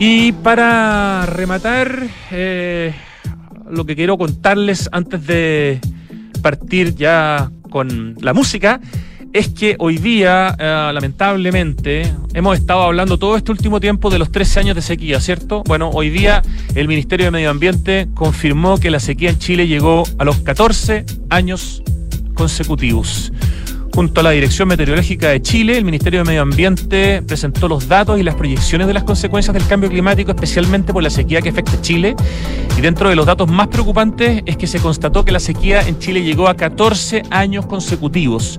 Y 0.00 0.32
para 0.32 1.24
rematar, 1.26 2.08
eh, 2.32 2.92
lo 3.70 3.86
que 3.86 3.94
quiero 3.94 4.18
contarles 4.18 4.88
antes 4.90 5.24
de 5.24 5.78
partir 6.42 6.96
ya 6.96 7.52
con 7.70 8.16
la 8.20 8.34
música, 8.34 8.80
es 9.32 9.50
que 9.50 9.76
hoy 9.78 9.98
día, 9.98 10.56
eh, 10.58 10.90
lamentablemente, 10.92 12.12
hemos 12.34 12.58
estado 12.58 12.82
hablando 12.82 13.20
todo 13.20 13.36
este 13.36 13.52
último 13.52 13.78
tiempo 13.78 14.10
de 14.10 14.18
los 14.18 14.32
13 14.32 14.58
años 14.58 14.74
de 14.74 14.82
sequía, 14.82 15.20
¿cierto? 15.20 15.62
Bueno, 15.64 15.90
hoy 15.90 16.10
día 16.10 16.42
el 16.74 16.88
Ministerio 16.88 17.26
de 17.26 17.30
Medio 17.30 17.50
Ambiente 17.50 18.08
confirmó 18.14 18.78
que 18.78 18.90
la 18.90 18.98
sequía 18.98 19.30
en 19.30 19.38
Chile 19.38 19.68
llegó 19.68 20.02
a 20.18 20.24
los 20.24 20.40
14 20.40 21.04
años 21.30 21.84
consecutivos. 22.34 23.32
Junto 23.94 24.20
a 24.20 24.22
la 24.24 24.30
Dirección 24.30 24.68
Meteorológica 24.68 25.28
de 25.28 25.42
Chile, 25.42 25.76
el 25.76 25.84
Ministerio 25.84 26.20
de 26.20 26.24
Medio 26.24 26.40
Ambiente 26.40 27.20
presentó 27.20 27.68
los 27.68 27.88
datos 27.88 28.18
y 28.18 28.22
las 28.22 28.34
proyecciones 28.36 28.86
de 28.86 28.94
las 28.94 29.04
consecuencias 29.04 29.52
del 29.52 29.66
cambio 29.66 29.90
climático, 29.90 30.30
especialmente 30.30 30.94
por 30.94 31.02
la 31.02 31.10
sequía 31.10 31.42
que 31.42 31.50
afecta 31.50 31.72
a 31.72 31.80
Chile. 31.82 32.16
Y 32.78 32.80
dentro 32.80 33.10
de 33.10 33.16
los 33.16 33.26
datos 33.26 33.50
más 33.50 33.68
preocupantes 33.68 34.42
es 34.46 34.56
que 34.56 34.66
se 34.66 34.80
constató 34.80 35.26
que 35.26 35.32
la 35.32 35.40
sequía 35.40 35.86
en 35.86 35.98
Chile 35.98 36.22
llegó 36.22 36.48
a 36.48 36.54
14 36.54 37.24
años 37.28 37.66
consecutivos, 37.66 38.58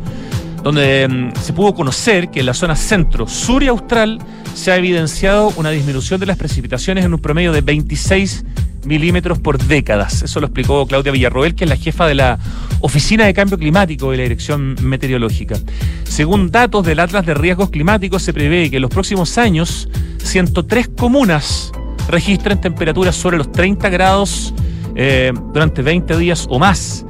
donde 0.62 1.08
mm, 1.08 1.42
se 1.42 1.52
pudo 1.52 1.74
conocer 1.74 2.30
que 2.30 2.42
en 2.42 2.46
la 2.46 2.54
zona 2.54 2.76
centro, 2.76 3.28
sur 3.28 3.64
y 3.64 3.68
austral 3.70 4.20
se 4.54 4.72
ha 4.72 4.76
evidenciado 4.76 5.52
una 5.56 5.72
disminución 5.72 6.20
de 6.20 6.28
las 6.28 6.38
precipitaciones 6.38 7.06
en 7.06 7.12
un 7.12 7.20
promedio 7.20 7.52
de 7.52 7.62
26 7.62 8.46
milímetros 8.86 9.40
por 9.40 9.58
décadas. 9.58 10.22
Eso 10.24 10.40
lo 10.40 10.48
explicó 10.48 10.86
Claudia 10.88 11.12
Villarroel, 11.12 11.56
que 11.56 11.64
es 11.66 11.70
la 11.70 11.78
jefa 11.78 12.08
de 12.08 12.16
la 12.16 12.40
Oficina 12.82 13.26
de 13.26 13.34
Cambio 13.34 13.58
Climático 13.58 14.12
de 14.12 14.18
la 14.18 14.24
Dirección 14.24 14.76
Meteorológica. 14.82 15.56
Según 16.04 16.52
datos 16.52 16.86
del 16.86 17.00
Atlas 17.00 17.26
de 17.26 17.34
Riesgos 17.34 17.70
Climáticos, 17.70 18.24
se 18.24 18.34
prevé 18.34 18.70
que 18.70 18.78
en 18.78 18.82
los 18.82 18.92
próximos 18.92 19.38
años 19.38 19.90
103 20.24 20.90
comunas 20.98 21.72
registren 22.10 22.60
temperaturas 22.60 23.16
sobre 23.16 23.38
los 23.38 23.52
30 23.52 23.90
grados 23.90 24.54
eh, 24.96 25.32
durante 25.54 25.82
20 25.82 26.18
días 26.18 26.46
o 26.50 26.60
más. 26.60 27.06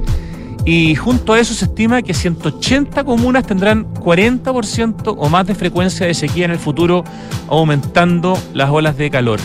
Y 0.66 0.94
junto 0.94 1.34
a 1.34 1.40
eso 1.40 1.52
se 1.52 1.66
estima 1.66 2.00
que 2.00 2.14
180 2.14 3.04
comunas 3.04 3.46
tendrán 3.46 3.92
40% 3.94 5.14
o 5.18 5.28
más 5.28 5.46
de 5.46 5.54
frecuencia 5.54 6.06
de 6.06 6.14
sequía 6.14 6.46
en 6.46 6.52
el 6.52 6.58
futuro, 6.58 7.04
aumentando 7.48 8.38
las 8.54 8.70
olas 8.70 8.96
de 8.96 9.10
calor. 9.10 9.40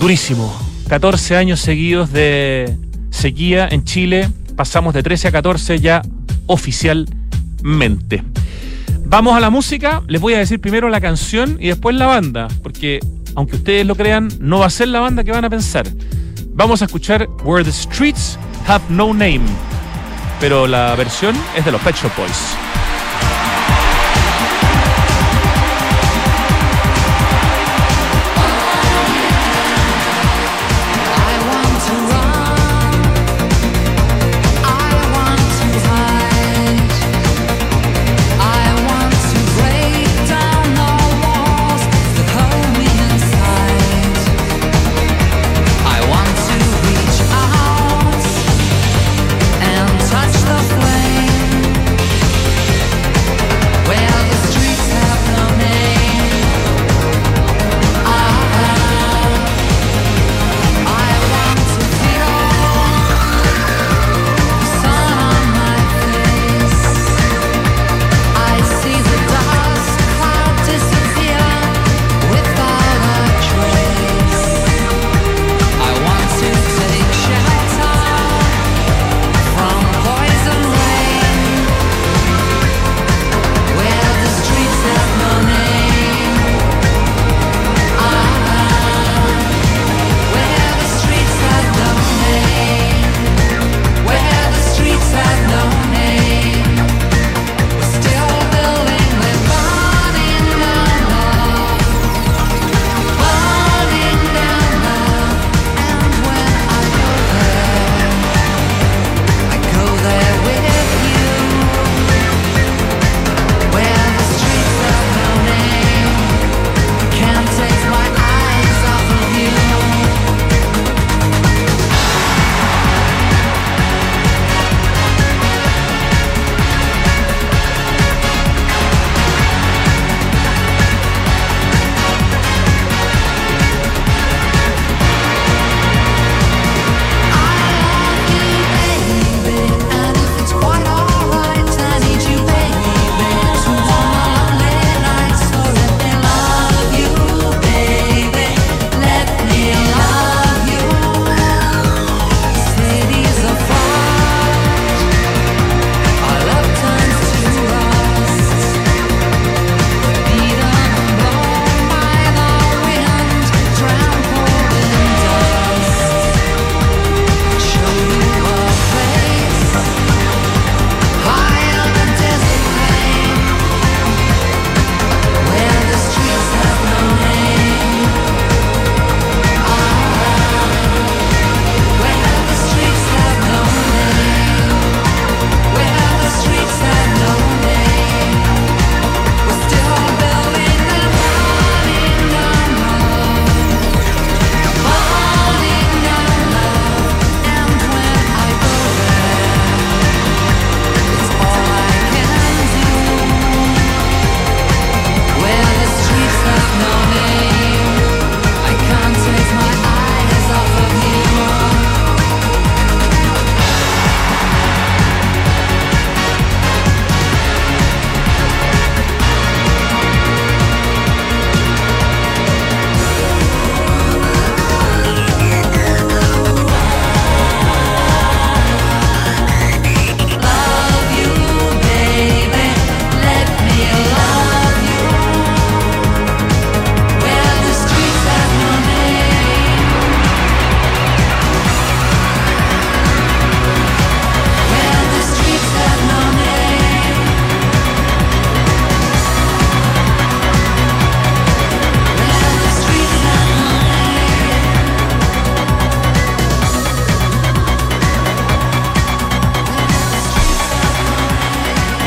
Durísimo, 0.00 0.63
14 0.88 1.36
años 1.36 1.60
seguidos 1.60 2.12
de 2.12 2.76
sequía 3.10 3.68
en 3.70 3.84
Chile. 3.84 4.28
Pasamos 4.56 4.94
de 4.94 5.02
13 5.02 5.28
a 5.28 5.32
14 5.32 5.80
ya 5.80 6.02
oficialmente. 6.46 8.22
Vamos 9.04 9.36
a 9.36 9.40
la 9.40 9.50
música. 9.50 10.02
Les 10.06 10.20
voy 10.20 10.34
a 10.34 10.38
decir 10.38 10.60
primero 10.60 10.88
la 10.88 11.00
canción 11.00 11.56
y 11.60 11.68
después 11.68 11.96
la 11.96 12.06
banda, 12.06 12.48
porque 12.62 13.00
aunque 13.34 13.56
ustedes 13.56 13.86
lo 13.86 13.94
crean, 13.96 14.28
no 14.40 14.60
va 14.60 14.66
a 14.66 14.70
ser 14.70 14.88
la 14.88 15.00
banda 15.00 15.24
que 15.24 15.32
van 15.32 15.44
a 15.44 15.50
pensar. 15.50 15.86
Vamos 16.50 16.82
a 16.82 16.84
escuchar 16.84 17.28
Where 17.42 17.64
the 17.64 17.72
Streets 17.72 18.38
Have 18.66 18.84
No 18.88 19.08
Name, 19.08 19.42
pero 20.40 20.66
la 20.66 20.94
versión 20.94 21.34
es 21.56 21.64
de 21.64 21.72
los 21.72 21.80
Pet 21.82 21.96
Shop 21.96 22.12
Boys. 22.16 22.73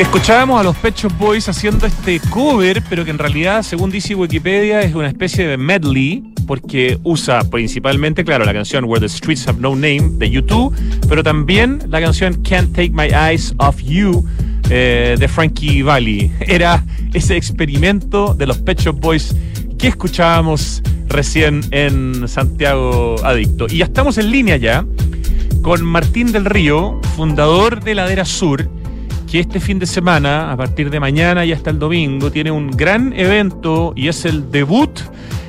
Escuchábamos 0.07 0.61
a 0.61 0.63
los 0.63 0.75
Pet 0.77 0.95
Boys 1.19 1.49
haciendo 1.49 1.85
este 1.85 2.21
cover, 2.29 2.81
pero 2.89 3.03
que 3.03 3.11
en 3.11 3.19
realidad, 3.19 3.61
según 3.61 3.91
dice 3.91 4.15
Wikipedia, 4.15 4.81
es 4.81 4.95
una 4.95 5.09
especie 5.09 5.45
de 5.45 5.57
medley, 5.57 6.33
porque 6.47 6.97
usa 7.03 7.43
principalmente, 7.43 8.23
claro, 8.23 8.45
la 8.45 8.53
canción 8.53 8.85
Where 8.85 9.01
the 9.01 9.09
Streets 9.09 9.47
Have 9.49 9.59
No 9.59 9.71
Name 9.75 10.11
de 10.13 10.29
YouTube, 10.29 10.73
pero 11.09 11.23
también 11.23 11.79
la 11.89 11.99
canción 11.99 12.41
Can't 12.41 12.73
Take 12.73 12.91
My 12.91 13.09
Eyes 13.13 13.53
Off 13.57 13.81
You 13.83 14.25
eh, 14.69 15.17
de 15.19 15.27
Frankie 15.27 15.83
Valli. 15.83 16.31
Era 16.39 16.83
ese 17.13 17.35
experimento 17.35 18.33
de 18.33 18.47
los 18.47 18.59
Pet 18.59 18.81
Boys 18.93 19.35
que 19.77 19.89
escuchábamos 19.89 20.81
recién 21.09 21.61
en 21.71 22.27
Santiago 22.29 23.17
Adicto. 23.25 23.67
Y 23.69 23.79
ya 23.79 23.85
estamos 23.85 24.17
en 24.17 24.31
línea 24.31 24.55
ya 24.55 24.85
con 25.61 25.83
Martín 25.85 26.31
del 26.31 26.45
Río, 26.45 27.01
fundador 27.17 27.83
de 27.83 27.93
Ladera 27.93 28.23
Sur 28.23 28.76
que 29.29 29.39
este 29.39 29.59
fin 29.59 29.77
de 29.77 29.85
semana, 29.85 30.51
a 30.51 30.57
partir 30.57 30.89
de 30.89 30.99
mañana 30.99 31.43
y 31.43 31.51
hasta 31.51 31.69
el 31.69 31.79
domingo, 31.79 32.31
tiene 32.31 32.49
un 32.49 32.71
gran 32.71 33.11
evento 33.13 33.93
y 33.95 34.07
es 34.07 34.23
el 34.25 34.51
debut 34.51 34.99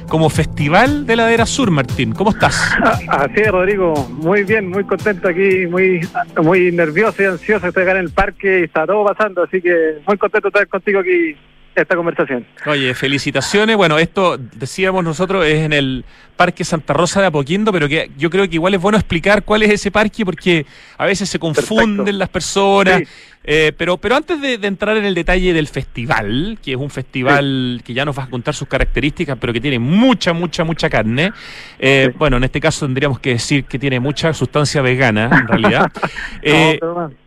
como 0.09 0.31
Festival 0.31 1.07
de 1.07 1.17
Ladera 1.17 1.47
Sur, 1.47 1.71
Martín. 1.71 2.13
¿Cómo 2.13 2.31
estás? 2.31 2.77
Así 3.09 3.35
es, 3.37 3.51
Rodrigo. 3.53 3.95
Muy 4.11 4.43
bien, 4.43 4.69
muy 4.69 4.85
contento 4.85 5.29
aquí, 5.29 5.67
muy 5.67 6.01
muy 6.43 6.73
nervioso 6.73 7.23
y 7.23 7.27
ansioso. 7.27 7.69
Estoy 7.69 7.85
acá 7.85 7.93
en 7.93 7.99
el 7.99 8.11
parque 8.11 8.61
y 8.61 8.65
está 8.65 8.87
todo 8.87 9.05
pasando, 9.05 9.45
así 9.45 9.61
que 9.61 9.99
muy 10.07 10.17
contento 10.19 10.49
de 10.49 10.59
estar 10.61 10.69
contigo 10.69 11.01
aquí 11.01 11.37
esta 11.83 11.97
conversación. 11.97 12.47
Oye, 12.67 12.95
felicitaciones. 12.95 13.77
Bueno, 13.77 13.99
esto 13.99 14.39
decíamos 14.39 15.05
nosotros 15.05 15.47
es 15.47 15.65
en 15.65 15.73
el 15.73 16.05
Parque 16.37 16.65
Santa 16.65 16.93
Rosa 16.93 17.21
de 17.21 17.27
Apoquindo, 17.27 17.73
pero 17.73 17.89
que 17.89 18.11
yo 18.17 18.31
creo 18.31 18.49
que 18.49 18.55
igual 18.55 18.75
es 18.75 18.81
bueno 18.81 18.97
explicar 18.97 19.43
cuál 19.43 19.65
es 19.65 19.71
ese 19.71 19.91
parque 19.91 20.25
porque 20.25 20.65
a 20.97 21.05
veces 21.05 21.29
se 21.29 21.39
confunden 21.39 22.19
las 22.19 22.29
personas. 22.29 23.03
Eh, 23.51 23.73
pero, 23.77 23.97
pero 23.97 24.15
antes 24.15 24.41
de, 24.41 24.55
entrar 24.63 24.97
en 24.99 25.05
el 25.05 25.15
detalle 25.15 25.55
del 25.55 25.69
festival, 25.69 26.59
que 26.63 26.73
es 26.73 26.77
un 26.77 26.91
festival 26.91 27.81
que 27.83 27.95
ya 27.95 28.05
nos 28.05 28.15
vas 28.15 28.29
a 28.29 28.31
contar 28.31 28.55
sus 28.55 28.69
características, 28.69 29.39
pero 29.41 29.53
que 29.53 29.61
tiene 29.61 29.79
mucha, 29.79 30.33
mucha, 30.33 30.65
mucha 30.65 30.91
carne. 30.91 31.33
Eh, 31.79 32.13
bueno, 32.19 32.37
en 32.37 32.45
este 32.45 32.61
caso 32.61 32.85
tendríamos 32.85 33.21
que 33.21 33.31
decir 33.31 33.65
que 33.65 33.79
tiene 33.79 34.01
mucha 34.01 34.35
sustancia 34.35 34.83
vegana, 34.83 35.31
en 35.33 35.49
realidad. 35.49 35.91
eh, 36.43 36.79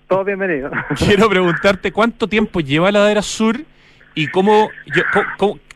todo 0.07 0.23
bienvenido. 0.23 0.69
quiero 0.97 1.27
preguntarte 1.27 1.91
cuánto 1.91 2.27
tiempo 2.27 2.59
lleva 2.59 2.91
la 2.91 2.99
Ladera 2.99 3.21
Sur 3.23 3.61
y 4.15 4.27
cómo, 4.27 4.69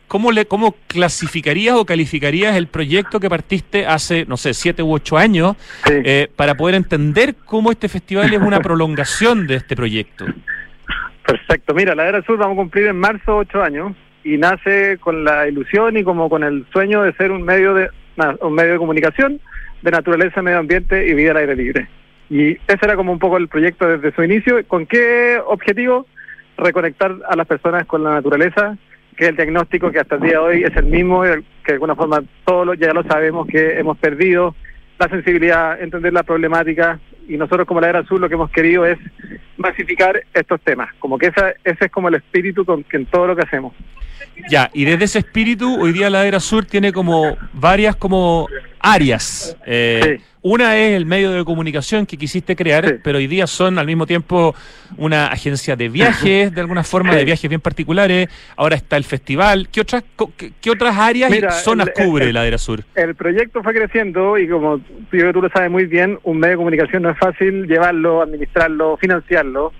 cómo, 0.08 0.32
le, 0.32 0.46
cómo 0.46 0.74
clasificarías 0.86 1.76
o 1.76 1.84
calificarías 1.84 2.56
el 2.56 2.66
proyecto 2.66 3.20
que 3.20 3.28
partiste 3.28 3.86
hace, 3.86 4.24
no 4.26 4.36
sé, 4.36 4.54
siete 4.54 4.82
u 4.82 4.92
ocho 4.92 5.16
años 5.16 5.56
eh, 5.88 6.28
para 6.36 6.54
poder 6.54 6.74
entender 6.74 7.34
cómo 7.44 7.70
este 7.70 7.88
festival 7.88 8.32
es 8.32 8.40
una 8.40 8.60
prolongación 8.60 9.46
de 9.46 9.56
este 9.56 9.76
proyecto. 9.76 10.26
Perfecto. 11.26 11.74
Mira, 11.74 11.94
la 11.94 12.08
Era 12.08 12.22
Sur 12.22 12.38
vamos 12.38 12.54
a 12.54 12.60
cumplir 12.62 12.86
en 12.86 12.98
marzo 12.98 13.36
ocho 13.36 13.62
años 13.62 13.96
y 14.22 14.38
nace 14.38 14.98
con 14.98 15.24
la 15.24 15.48
ilusión 15.48 15.96
y 15.96 16.04
como 16.04 16.28
con 16.28 16.44
el 16.44 16.66
sueño 16.72 17.02
de 17.02 17.12
ser 17.14 17.32
un 17.32 17.42
medio 17.42 17.74
de 17.74 17.90
un 18.40 18.54
medio 18.54 18.72
de 18.72 18.78
comunicación 18.78 19.40
de 19.82 19.90
naturaleza, 19.90 20.40
medio 20.40 20.58
ambiente 20.58 21.06
y 21.06 21.14
vida 21.14 21.32
al 21.32 21.36
aire 21.38 21.56
libre. 21.56 21.88
Y 22.30 22.52
ese 22.66 22.78
era 22.82 22.96
como 22.96 23.12
un 23.12 23.18
poco 23.18 23.36
el 23.36 23.48
proyecto 23.48 23.86
desde 23.86 24.14
su 24.14 24.22
inicio. 24.22 24.66
¿Con 24.66 24.86
qué 24.86 25.38
objetivo? 25.46 26.06
Reconectar 26.56 27.16
a 27.28 27.36
las 27.36 27.46
personas 27.46 27.86
con 27.86 28.02
la 28.02 28.10
naturaleza, 28.10 28.76
que 29.16 29.28
el 29.28 29.36
diagnóstico 29.36 29.90
que 29.90 30.00
hasta 30.00 30.16
el 30.16 30.22
día 30.22 30.32
de 30.32 30.38
hoy 30.38 30.62
es 30.64 30.76
el 30.76 30.86
mismo, 30.86 31.22
que 31.22 31.42
de 31.66 31.72
alguna 31.72 31.94
forma 31.94 32.22
todos 32.44 32.78
ya 32.78 32.92
lo 32.92 33.02
sabemos 33.04 33.46
que 33.46 33.78
hemos 33.78 33.96
perdido 33.98 34.54
la 34.98 35.08
sensibilidad, 35.08 35.80
entender 35.80 36.12
la 36.12 36.22
problemática 36.22 36.98
y 37.28 37.36
nosotros 37.36 37.66
como 37.66 37.80
la 37.80 37.88
Era 37.88 37.98
Azul 38.00 38.20
lo 38.20 38.28
que 38.28 38.34
hemos 38.34 38.50
querido 38.50 38.86
es 38.86 38.98
masificar 39.56 40.22
estos 40.32 40.60
temas, 40.60 40.92
como 40.98 41.18
que 41.18 41.26
esa, 41.26 41.50
ese 41.64 41.86
es 41.86 41.90
como 41.90 42.08
el 42.08 42.14
espíritu 42.14 42.64
con 42.64 42.84
que 42.84 42.96
en 42.96 43.06
todo 43.06 43.26
lo 43.26 43.36
que 43.36 43.42
hacemos. 43.42 43.74
Ya, 44.48 44.70
y 44.72 44.84
desde 44.84 45.04
ese 45.04 45.18
espíritu, 45.20 45.80
hoy 45.80 45.92
día 45.92 46.10
la 46.10 46.26
Era 46.26 46.40
Sur 46.40 46.66
tiene 46.66 46.92
como 46.92 47.36
varias 47.52 47.96
como 47.96 48.48
áreas. 48.78 49.56
Eh, 49.66 50.20
una 50.42 50.76
es 50.76 50.92
el 50.92 51.06
medio 51.06 51.32
de 51.32 51.44
comunicación 51.44 52.06
que 52.06 52.16
quisiste 52.16 52.54
crear, 52.54 53.00
pero 53.02 53.18
hoy 53.18 53.26
día 53.26 53.48
son 53.48 53.80
al 53.80 53.86
mismo 53.86 54.06
tiempo 54.06 54.54
una 54.96 55.26
agencia 55.26 55.74
de 55.74 55.88
viajes, 55.88 56.54
de 56.54 56.60
alguna 56.60 56.84
forma, 56.84 57.16
de 57.16 57.24
viajes 57.24 57.48
bien 57.48 57.60
particulares. 57.60 58.28
Ahora 58.54 58.76
está 58.76 58.96
el 58.96 59.02
festival. 59.02 59.68
¿Qué 59.72 59.80
otras, 59.80 60.04
qué, 60.60 60.70
otras 60.70 60.96
áreas 60.96 61.32
y 61.34 61.40
zonas 61.64 61.88
cubre 61.96 62.32
la 62.32 62.46
Era 62.46 62.58
Sur? 62.58 62.84
El 62.94 63.16
proyecto 63.16 63.60
fue 63.64 63.74
creciendo 63.74 64.38
y 64.38 64.48
como 64.48 64.78
tú 65.10 65.42
lo 65.42 65.48
sabes 65.48 65.68
muy 65.68 65.86
bien, 65.86 66.20
un 66.22 66.38
medio 66.38 66.52
de 66.52 66.58
comunicación 66.58 67.02
no 67.02 67.10
es 67.10 67.18
fácil 67.18 67.66
llevarlo, 67.66 68.22
administrarlo, 68.22 68.96
financiarlo. 68.98 69.72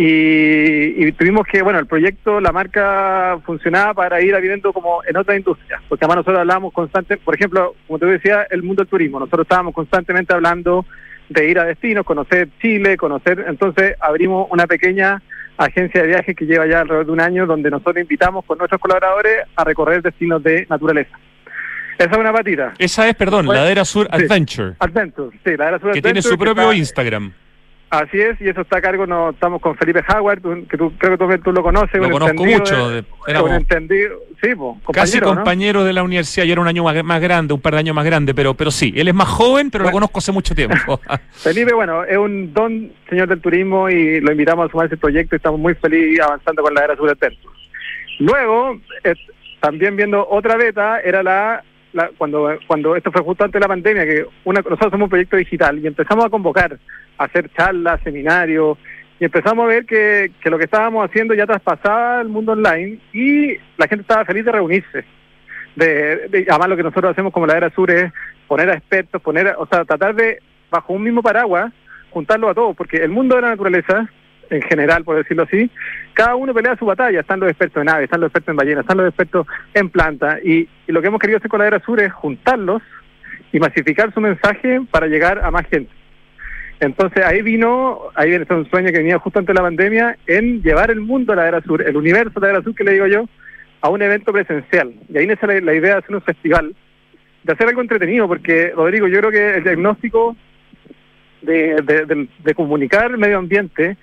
Y, 0.00 1.10
tuvimos 1.12 1.44
que, 1.44 1.60
bueno, 1.60 1.80
el 1.80 1.86
proyecto, 1.86 2.40
la 2.40 2.52
marca 2.52 3.36
funcionaba 3.44 3.94
para 3.94 4.20
ir 4.20 4.32
viviendo 4.36 4.72
como 4.72 5.02
en 5.04 5.16
otra 5.16 5.36
industria, 5.36 5.82
porque 5.88 6.04
además 6.04 6.18
nosotros 6.18 6.38
hablábamos 6.38 6.72
constantemente, 6.72 7.24
por 7.24 7.34
ejemplo, 7.34 7.74
como 7.88 7.98
te 7.98 8.06
decía, 8.06 8.46
el 8.48 8.62
mundo 8.62 8.82
del 8.82 8.88
turismo, 8.88 9.18
nosotros 9.18 9.44
estábamos 9.44 9.74
constantemente 9.74 10.32
hablando 10.32 10.86
de 11.28 11.50
ir 11.50 11.58
a 11.58 11.64
destinos, 11.64 12.06
conocer 12.06 12.48
Chile, 12.62 12.96
conocer, 12.96 13.44
entonces 13.48 13.96
abrimos 13.98 14.46
una 14.52 14.68
pequeña 14.68 15.20
agencia 15.56 16.02
de 16.02 16.06
viajes 16.06 16.36
que 16.36 16.46
lleva 16.46 16.64
ya 16.68 16.82
alrededor 16.82 17.06
de 17.06 17.12
un 17.12 17.20
año, 17.20 17.46
donde 17.46 17.68
nosotros 17.68 17.96
invitamos 18.00 18.44
con 18.44 18.56
nuestros 18.58 18.80
colaboradores 18.80 19.46
a 19.56 19.64
recorrer 19.64 20.00
destinos 20.00 20.40
de 20.44 20.64
naturaleza. 20.70 21.18
Esa 21.98 22.10
es 22.12 22.16
una 22.16 22.32
patita. 22.32 22.72
Esa 22.78 23.08
es, 23.08 23.16
perdón, 23.16 23.48
Ladera 23.48 23.84
Sur 23.84 24.06
Adventure. 24.12 24.74
Adventure, 24.78 25.36
sí, 25.44 25.56
Ladera 25.56 25.80
Sur 25.80 25.90
Que 25.90 26.00
tiene 26.00 26.22
su 26.22 26.38
propio 26.38 26.72
Instagram. 26.72 27.32
Así 27.90 28.20
es, 28.20 28.38
y 28.40 28.48
eso 28.48 28.60
está 28.60 28.78
a 28.78 28.80
cargo, 28.82 29.06
no, 29.06 29.30
estamos 29.30 29.62
con 29.62 29.74
Felipe 29.76 30.04
Howard, 30.12 30.42
que 30.68 30.76
tú, 30.76 30.92
creo 30.98 31.16
que 31.16 31.38
tú, 31.38 31.52
lo 31.52 31.62
conoces. 31.62 31.98
Lo 31.98 32.10
conozco 32.10 32.44
mucho. 32.44 32.98
entendido, 33.50 34.18
sí, 34.42 34.50
casi 34.92 35.20
compañero 35.20 35.84
de 35.84 35.94
la 35.94 36.02
universidad, 36.02 36.44
y 36.44 36.52
era 36.52 36.60
un 36.60 36.68
año 36.68 36.84
más, 36.84 37.20
grande, 37.22 37.54
un 37.54 37.60
par 37.62 37.72
de 37.72 37.78
años 37.78 37.94
más 37.94 38.04
grande, 38.04 38.34
pero 38.34 38.52
pero 38.52 38.70
sí, 38.70 38.92
él 38.94 39.08
es 39.08 39.14
más 39.14 39.28
joven, 39.28 39.70
pero 39.70 39.84
lo 39.84 39.90
conozco 39.90 40.18
hace 40.18 40.32
mucho 40.32 40.54
tiempo. 40.54 41.00
Felipe, 41.30 41.72
bueno, 41.72 42.04
es 42.04 42.18
un 42.18 42.52
don 42.52 42.92
señor 43.08 43.28
del 43.28 43.40
turismo 43.40 43.88
y 43.88 44.20
lo 44.20 44.32
invitamos 44.32 44.68
a 44.68 44.70
sumar 44.70 44.86
ese 44.86 44.98
proyecto 44.98 45.34
y 45.34 45.38
estamos 45.38 45.58
muy 45.58 45.74
felices 45.74 46.20
avanzando 46.20 46.62
con 46.62 46.74
la 46.74 46.84
era 46.84 46.96
sur 46.96 47.16
Luego, 48.18 48.80
también 49.60 49.96
viendo 49.96 50.28
otra 50.28 50.56
beta, 50.56 51.00
era 51.00 51.22
la 51.22 51.64
cuando, 52.16 52.58
cuando 52.66 52.96
esto 52.96 53.12
fue 53.12 53.22
justo 53.22 53.44
antes 53.44 53.60
de 53.60 53.64
la 53.64 53.68
pandemia, 53.68 54.04
que 54.04 54.26
una, 54.44 54.60
nosotros 54.60 54.90
somos 54.90 55.06
un 55.06 55.10
proyecto 55.10 55.36
digital 55.36 55.78
y 55.78 55.86
empezamos 55.86 56.24
a 56.24 56.30
convocar, 56.30 56.78
a 57.18 57.24
hacer 57.24 57.50
charlas, 57.56 58.00
seminarios, 58.02 58.78
y 59.20 59.24
empezamos 59.24 59.64
a 59.64 59.68
ver 59.68 59.84
que, 59.84 60.30
que 60.40 60.50
lo 60.50 60.58
que 60.58 60.64
estábamos 60.64 61.04
haciendo 61.04 61.34
ya 61.34 61.46
traspasaba 61.46 62.20
el 62.20 62.28
mundo 62.28 62.52
online 62.52 62.98
y 63.12 63.56
la 63.76 63.88
gente 63.88 64.02
estaba 64.02 64.24
feliz 64.24 64.44
de 64.44 64.52
reunirse. 64.52 65.04
De, 65.74 66.46
además 66.48 66.68
lo 66.68 66.76
que 66.76 66.82
nosotros 66.82 67.12
hacemos 67.12 67.32
como 67.32 67.46
la 67.46 67.56
era 67.56 67.70
sur 67.70 67.90
es 67.90 68.12
poner 68.46 68.70
a 68.70 68.74
expertos, 68.74 69.22
poner, 69.22 69.54
o 69.58 69.66
sea, 69.66 69.84
tratar 69.84 70.14
de, 70.14 70.38
bajo 70.70 70.92
un 70.92 71.02
mismo 71.02 71.22
paraguas, 71.22 71.72
juntarlo 72.10 72.48
a 72.48 72.54
todos, 72.54 72.76
porque 72.76 72.98
el 72.98 73.10
mundo 73.10 73.36
de 73.36 73.42
la 73.42 73.50
naturaleza 73.50 74.08
en 74.50 74.62
general, 74.62 75.04
por 75.04 75.16
decirlo 75.16 75.44
así, 75.44 75.70
cada 76.12 76.34
uno 76.34 76.54
pelea 76.54 76.76
su 76.76 76.84
batalla. 76.84 77.20
Están 77.20 77.40
los 77.40 77.48
expertos 77.48 77.80
en 77.80 77.88
aves, 77.88 78.04
están 78.04 78.20
los 78.20 78.28
expertos 78.28 78.52
en 78.52 78.56
ballenas, 78.56 78.82
están 78.82 78.96
los 78.96 79.08
expertos 79.08 79.46
en 79.74 79.90
plantas. 79.90 80.44
Y, 80.44 80.68
lo 80.88 81.00
que 81.00 81.08
hemos 81.08 81.20
querido 81.20 81.38
hacer 81.38 81.50
con 81.50 81.60
la 81.60 81.66
Era 81.66 81.80
Sur 81.80 82.00
es 82.00 82.12
juntarlos 82.12 82.82
y 83.52 83.60
masificar 83.60 84.12
su 84.12 84.20
mensaje 84.20 84.80
para 84.90 85.06
llegar 85.06 85.38
a 85.44 85.50
más 85.50 85.66
gente. 85.68 85.90
Entonces 86.80 87.24
ahí 87.24 87.42
vino, 87.42 88.00
ahí 88.14 88.30
viene 88.30 88.46
un 88.50 88.70
sueño 88.70 88.90
que 88.90 88.98
venía 88.98 89.18
justo 89.18 89.38
antes 89.38 89.54
de 89.54 89.60
la 89.60 89.66
pandemia, 89.66 90.16
en 90.26 90.62
llevar 90.62 90.90
el 90.90 91.00
mundo 91.00 91.32
de 91.32 91.36
la 91.36 91.48
Era 91.48 91.60
Sur, 91.62 91.82
el 91.82 91.96
universo 91.96 92.40
de 92.40 92.46
la 92.46 92.52
Era 92.54 92.62
Sur 92.62 92.74
que 92.74 92.84
le 92.84 92.92
digo 92.92 93.06
yo, 93.06 93.28
a 93.80 93.90
un 93.90 94.00
evento 94.02 94.32
presencial. 94.32 94.94
Y 95.08 95.18
ahí 95.18 95.26
nace 95.26 95.46
la, 95.46 95.60
la 95.60 95.74
idea 95.74 95.94
de 95.94 95.98
hacer 95.98 96.14
un 96.14 96.22
festival, 96.22 96.74
de 97.42 97.52
hacer 97.52 97.68
algo 97.68 97.80
entretenido, 97.80 98.28
porque 98.28 98.72
Rodrigo, 98.74 99.08
yo 99.08 99.18
creo 99.18 99.30
que 99.30 99.56
el 99.56 99.64
diagnóstico 99.64 100.36
de, 101.42 102.26
de 102.44 102.54
comunicar 102.54 103.10
el 103.10 103.18
medio 103.18 103.38
ambiente 103.38 103.96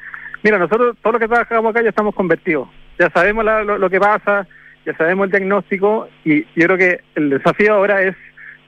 Mira, 0.45 0.59
nosotros 0.59 0.95
todo 1.01 1.13
lo 1.13 1.19
que 1.19 1.27
trabajamos 1.27 1.71
acá 1.71 1.81
ya 1.81 1.89
estamos 1.89 2.13
convertidos. 2.13 2.67
Ya 2.99 3.09
sabemos 3.09 3.43
lo, 3.43 3.89
que 3.89 3.99
pasa, 3.99 4.47
ya 4.85 4.95
sabemos 4.95 5.25
el 5.25 5.31
diagnóstico 5.31 6.07
y 6.23 6.43
yo 6.55 6.67
creo 6.67 6.77
que 6.77 6.99
el 7.15 7.31
desafío 7.31 7.73
ahora 7.73 8.03
es 8.03 8.15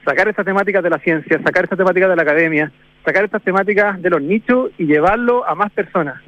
sacar 0.04 0.26
estas 0.26 0.44
temáticas 0.44 0.82
de 0.82 0.90
la 0.90 0.98
ciencia, 0.98 1.40
sacar 1.40 1.62
estas 1.62 1.78
temáticas 1.78 2.08
de 2.08 2.16
la 2.16 2.22
academia, 2.22 2.72
sacar 3.04 3.24
estas 3.24 3.44
temáticas 3.44 4.02
de 4.02 4.10
los 4.10 4.20
nichos 4.20 4.72
y 4.76 4.86
llevarlo 4.86 5.48
a 5.48 5.54
más 5.54 5.70
personas. 5.70 6.20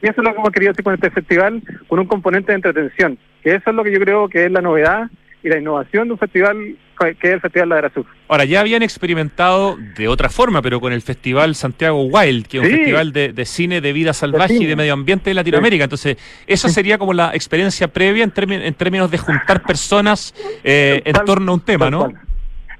Y 0.00 0.06
eso 0.06 0.20
es 0.20 0.24
lo 0.24 0.32
que 0.32 0.38
hemos 0.38 0.52
querido 0.52 0.70
hacer 0.70 0.84
con 0.84 0.94
este 0.94 1.10
festival, 1.10 1.60
con 1.88 1.98
un 1.98 2.06
componente 2.06 2.52
de 2.52 2.56
entretención, 2.56 3.18
que 3.42 3.56
eso 3.56 3.70
es 3.70 3.74
lo 3.74 3.82
que 3.82 3.90
yo 3.90 3.98
creo 3.98 4.28
que 4.28 4.44
es 4.44 4.52
la 4.52 4.60
novedad 4.60 5.10
y 5.46 5.48
la 5.48 5.58
innovación 5.58 6.08
de 6.08 6.14
un 6.14 6.18
festival 6.18 6.76
que 6.98 7.28
es 7.28 7.34
el 7.34 7.40
Festival 7.40 7.68
Ladera 7.68 7.90
Sur. 7.90 8.06
Ahora, 8.26 8.44
ya 8.44 8.60
habían 8.60 8.82
experimentado 8.82 9.76
de 9.96 10.08
otra 10.08 10.28
forma, 10.28 10.60
pero 10.60 10.80
con 10.80 10.92
el 10.92 11.02
Festival 11.02 11.54
Santiago 11.54 12.02
Wild, 12.04 12.46
que 12.48 12.58
es 12.58 12.64
un 12.64 12.70
festival 12.70 13.12
de, 13.12 13.44
cine 13.44 13.80
de 13.80 13.92
vida 13.92 14.12
salvaje 14.12 14.54
y 14.54 14.66
de 14.66 14.74
medio 14.74 14.94
ambiente 14.94 15.30
de 15.30 15.34
Latinoamérica. 15.34 15.84
Entonces, 15.84 16.16
esa 16.46 16.68
sería 16.68 16.98
como 16.98 17.12
la 17.12 17.30
experiencia 17.34 17.86
previa 17.86 18.24
en, 18.24 18.32
en 18.52 18.74
términos 18.74 19.10
de 19.10 19.18
juntar 19.18 19.62
personas 19.62 20.34
eh, 20.64 21.02
en 21.04 21.14
torno 21.24 21.52
a 21.52 21.54
un 21.54 21.60
tema, 21.60 21.90
¿no? 21.90 22.12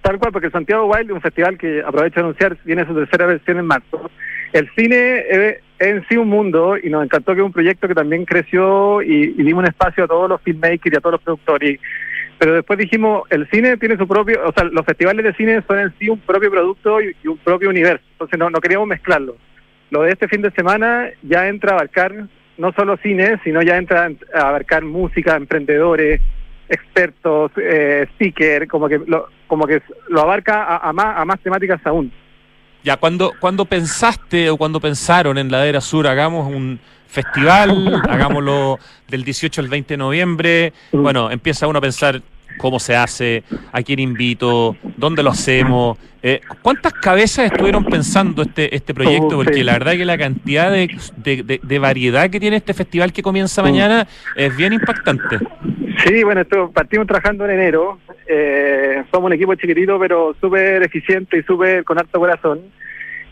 Tal 0.01 0.19
cual, 0.19 0.33
porque 0.33 0.47
el 0.47 0.53
Santiago 0.53 0.87
Wild 0.87 1.11
es 1.11 1.15
un 1.15 1.21
festival 1.21 1.59
que, 1.59 1.83
aprovecho 1.87 2.17
de 2.17 2.21
anunciar, 2.23 2.57
viene 2.65 2.87
su 2.87 2.95
tercera 2.95 3.27
versión 3.27 3.59
en 3.59 3.67
marzo. 3.67 4.11
el 4.53 4.69
cine 4.75 5.25
es 5.29 5.59
en 5.79 6.05
sí 6.09 6.17
un 6.17 6.29
mundo 6.29 6.77
y 6.83 6.89
nos 6.89 7.05
encantó 7.05 7.35
que 7.35 7.41
es 7.41 7.47
un 7.47 7.53
proyecto 7.53 7.87
que 7.87 7.95
también 7.95 8.25
creció 8.25 9.03
y, 9.03 9.35
y 9.37 9.43
dimos 9.43 9.63
un 9.63 9.69
espacio 9.69 10.05
a 10.05 10.09
todos 10.09 10.29
los 10.29 10.41
filmmakers 10.41 10.95
y 10.95 10.97
a 10.97 11.01
todos 11.01 11.13
los 11.13 11.23
productores. 11.23 11.79
Pero 12.39 12.55
después 12.55 12.79
dijimos, 12.79 13.23
el 13.31 13.49
cine 13.51 13.77
tiene 13.79 13.97
su 13.97 14.07
propio, 14.07 14.41
o 14.47 14.53
sea, 14.53 14.65
los 14.65 14.85
festivales 14.85 15.25
de 15.25 15.35
cine 15.35 15.63
son 15.67 15.79
en 15.79 15.95
sí 15.99 16.09
un 16.09 16.19
propio 16.19 16.51
producto 16.51 17.01
y, 17.01 17.15
un 17.27 17.39
propio 17.39 17.71
universo. 17.71 18.05
Entonces 18.13 18.39
no, 18.39 18.51
no 18.51 18.61
queríamos 18.61 18.87
mezclarlo. 18.89 19.37
Lo 19.91 20.03
de 20.03 20.13
este 20.13 20.29
fin 20.29 20.43
de 20.43 20.51
semana 20.51 21.09
ya 21.23 21.49
entra 21.49 21.73
a 21.73 21.75
abarcar 21.75 22.27
no 22.59 22.73
solo 22.73 22.99
cine, 23.03 23.41
sino 23.45 23.63
ya 23.63 23.77
entra 23.77 24.11
a 24.35 24.41
abarcar 24.49 24.85
música, 24.85 25.37
emprendedores, 25.37 26.21
expertos, 26.69 27.53
eh, 27.57 28.07
speaker, 28.13 28.67
como 28.67 28.89
que 28.89 29.01
lo, 29.07 29.29
como 29.47 29.67
que 29.67 29.83
lo 30.09 30.21
abarca 30.21 30.65
a, 30.65 30.89
a 30.89 30.93
más, 30.93 31.19
a 31.19 31.25
más 31.25 31.41
temáticas 31.41 31.81
aún. 31.85 32.13
Ya, 32.83 32.97
cuando, 32.97 33.33
cuando 33.41 33.65
pensaste 33.65 34.49
o 34.51 34.57
cuando 34.57 34.81
pensaron 34.81 35.39
en 35.39 35.51
Ladera 35.51 35.81
Sur, 35.81 36.07
hagamos 36.07 36.47
un 36.47 36.79
festival, 37.09 38.03
hagámoslo 38.09 38.79
del 39.09 39.25
18 39.25 39.61
al 39.61 39.69
20 39.69 39.95
de 39.95 39.99
noviembre, 39.99 40.73
bueno, 40.93 41.31
empieza 41.31 41.67
uno 41.67 41.79
a 41.79 41.83
pensar 41.83 42.21
cómo 42.59 42.79
se 42.81 42.97
hace, 42.97 43.45
a 43.73 43.83
quién 43.83 43.99
invito, 43.99 44.77
dónde 44.97 45.23
lo 45.23 45.31
hacemos. 45.31 45.99
Eh, 46.23 46.41
¿Cuántas 46.63 46.93
cabezas 46.95 47.53
estuvieron 47.53 47.85
pensando 47.85 48.43
este, 48.43 48.75
este 48.75 48.95
proyecto? 48.95 49.39
Oh, 49.39 49.43
Porque 49.45 49.63
la 49.63 49.75
verdad 49.75 49.93
que 49.93 50.05
la 50.07 50.17
cantidad 50.17 50.71
de, 50.73 50.89
de- 51.19 51.43
de- 51.43 51.61
de 51.63 51.79
variedad 51.79 52.31
que 52.31 52.41
tiene 52.41 52.57
este 52.57 52.73
festival 52.73 53.13
que 53.13 53.23
comienza 53.23 53.63
mañana 53.63 54.07
es 54.35 54.57
bien 54.57 54.73
impactante. 54.73 55.39
Sí, 56.05 56.25
bueno, 56.25 56.41
esto, 56.41 56.71
partimos 56.73 57.07
trabajando 57.07 57.45
en 57.45 57.53
enero. 57.53 57.99
Eh, 58.27 59.05
somos 59.11 59.27
un 59.29 59.35
equipo 59.35 59.55
chiquitito, 59.55 59.99
pero 59.99 60.35
súper 60.41 60.83
eficiente 60.83 61.39
y 61.39 61.43
súper 61.43 61.85
con 61.85 61.99
harto 61.99 62.19
corazón. 62.19 62.61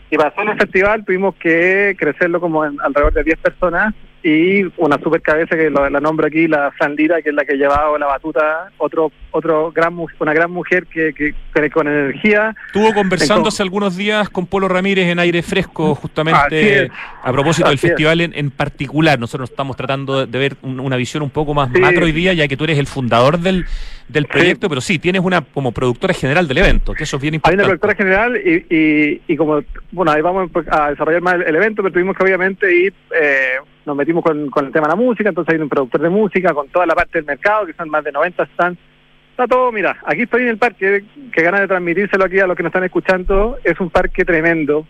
Y 0.09 0.17
para 0.17 0.29
hacer 0.29 0.49
el 0.49 0.57
festival 0.57 1.03
tuvimos 1.03 1.35
que 1.35 1.95
crecerlo 1.97 2.39
como 2.39 2.65
en 2.65 2.79
alrededor 2.81 3.13
de 3.13 3.23
10 3.23 3.39
personas 3.39 3.93
y 4.27 4.63
una 4.77 4.97
super 4.97 5.21
cabeza 5.21 5.55
que 5.55 5.69
lo- 5.69 5.87
la 5.87 5.99
nombro 5.99 6.25
aquí, 6.25 6.47
la 6.47 6.71
Fran 6.71 6.95
Lira, 6.95 7.21
que 7.21 7.29
es 7.29 7.35
la 7.35 7.45
que 7.45 7.55
llevaba 7.57 7.97
la 7.99 8.07
batuta, 8.07 8.69
otro 8.77 9.11
otro 9.29 9.71
gran 9.71 9.95
una 10.19 10.33
gran 10.33 10.49
mujer 10.49 10.87
que, 10.87 11.13
que, 11.13 11.35
con 11.69 11.87
energía. 11.87 12.55
Estuvo 12.67 12.91
conversando 12.93 13.49
hace 13.49 13.61
algunos 13.61 13.95
días 13.95 14.29
con 14.29 14.47
Polo 14.47 14.67
Ramírez 14.67 15.07
en 15.09 15.19
aire 15.19 15.43
fresco, 15.43 15.93
justamente 15.93 16.89
a 17.21 17.31
propósito 17.31 17.67
del 17.67 17.75
es. 17.75 17.81
festival 17.81 18.21
en, 18.21 18.33
en 18.35 18.49
particular. 18.49 19.19
Nosotros 19.19 19.49
estamos 19.51 19.75
tratando 19.77 20.25
de, 20.25 20.39
ver 20.39 20.55
un- 20.63 20.79
una 20.79 20.95
visión 20.95 21.21
un 21.21 21.29
poco 21.29 21.53
más 21.53 21.69
Sí. 21.71 21.79
macro 21.79 22.05
hoy 22.05 22.11
día, 22.11 22.33
ya 22.33 22.47
que 22.47 22.57
tú 22.57 22.63
eres 22.63 22.79
el 22.79 22.87
fundador 22.87 23.37
del, 23.39 23.65
del 24.07 24.25
proyecto, 24.25 24.69
pero 24.69 24.81
sí, 24.81 24.97
tienes 24.99 25.21
una 25.21 25.41
como 25.41 25.71
productora 25.71 26.13
general 26.13 26.47
del 26.47 26.57
evento, 26.59 26.93
que 26.93 27.03
eso 27.03 27.17
es 27.17 27.21
bien 27.21 27.33
Hay 27.33 27.37
importante. 27.37 27.63
una 27.63 27.67
productora 27.69 27.95
general 27.95 28.37
y, 28.37 28.65
y, 28.75 29.21
y 29.27 29.35
como, 29.37 29.61
bueno, 29.91 30.11
ahí 30.11 30.21
vamos 30.21 30.49
a 30.71 30.89
desarrollar 30.91 31.21
más 31.21 31.35
el, 31.35 31.41
el 31.43 31.55
evento, 31.55 31.83
pero 31.83 31.93
tuvimos 31.93 32.15
que 32.17 32.23
obviamente 32.23 32.73
ir, 32.75 32.93
eh, 33.19 33.57
nos 33.85 33.95
metimos 33.95 34.23
con, 34.23 34.49
con 34.49 34.65
el 34.65 34.71
tema 34.71 34.87
de 34.87 34.91
la 34.93 34.95
música, 34.95 35.29
entonces 35.29 35.53
hay 35.53 35.61
un 35.61 35.69
productor 35.69 36.01
de 36.01 36.09
música, 36.09 36.53
con 36.53 36.67
toda 36.69 36.85
la 36.85 36.95
parte 36.95 37.19
del 37.19 37.25
mercado, 37.25 37.65
que 37.65 37.73
son 37.73 37.89
más 37.89 38.03
de 38.03 38.11
90 38.11 38.45
stands. 38.53 38.79
Está 39.31 39.47
todo, 39.47 39.71
mira, 39.71 39.97
aquí 40.05 40.21
estoy 40.23 40.43
en 40.43 40.47
el 40.49 40.57
parque, 40.57 41.03
que 41.33 41.43
ganas 41.43 41.61
de 41.61 41.67
transmitírselo 41.67 42.23
aquí 42.25 42.39
a 42.39 42.47
los 42.47 42.55
que 42.55 42.63
nos 42.63 42.69
están 42.69 42.85
escuchando, 42.85 43.57
es 43.63 43.79
un 43.79 43.89
parque 43.89 44.23
tremendo, 44.23 44.87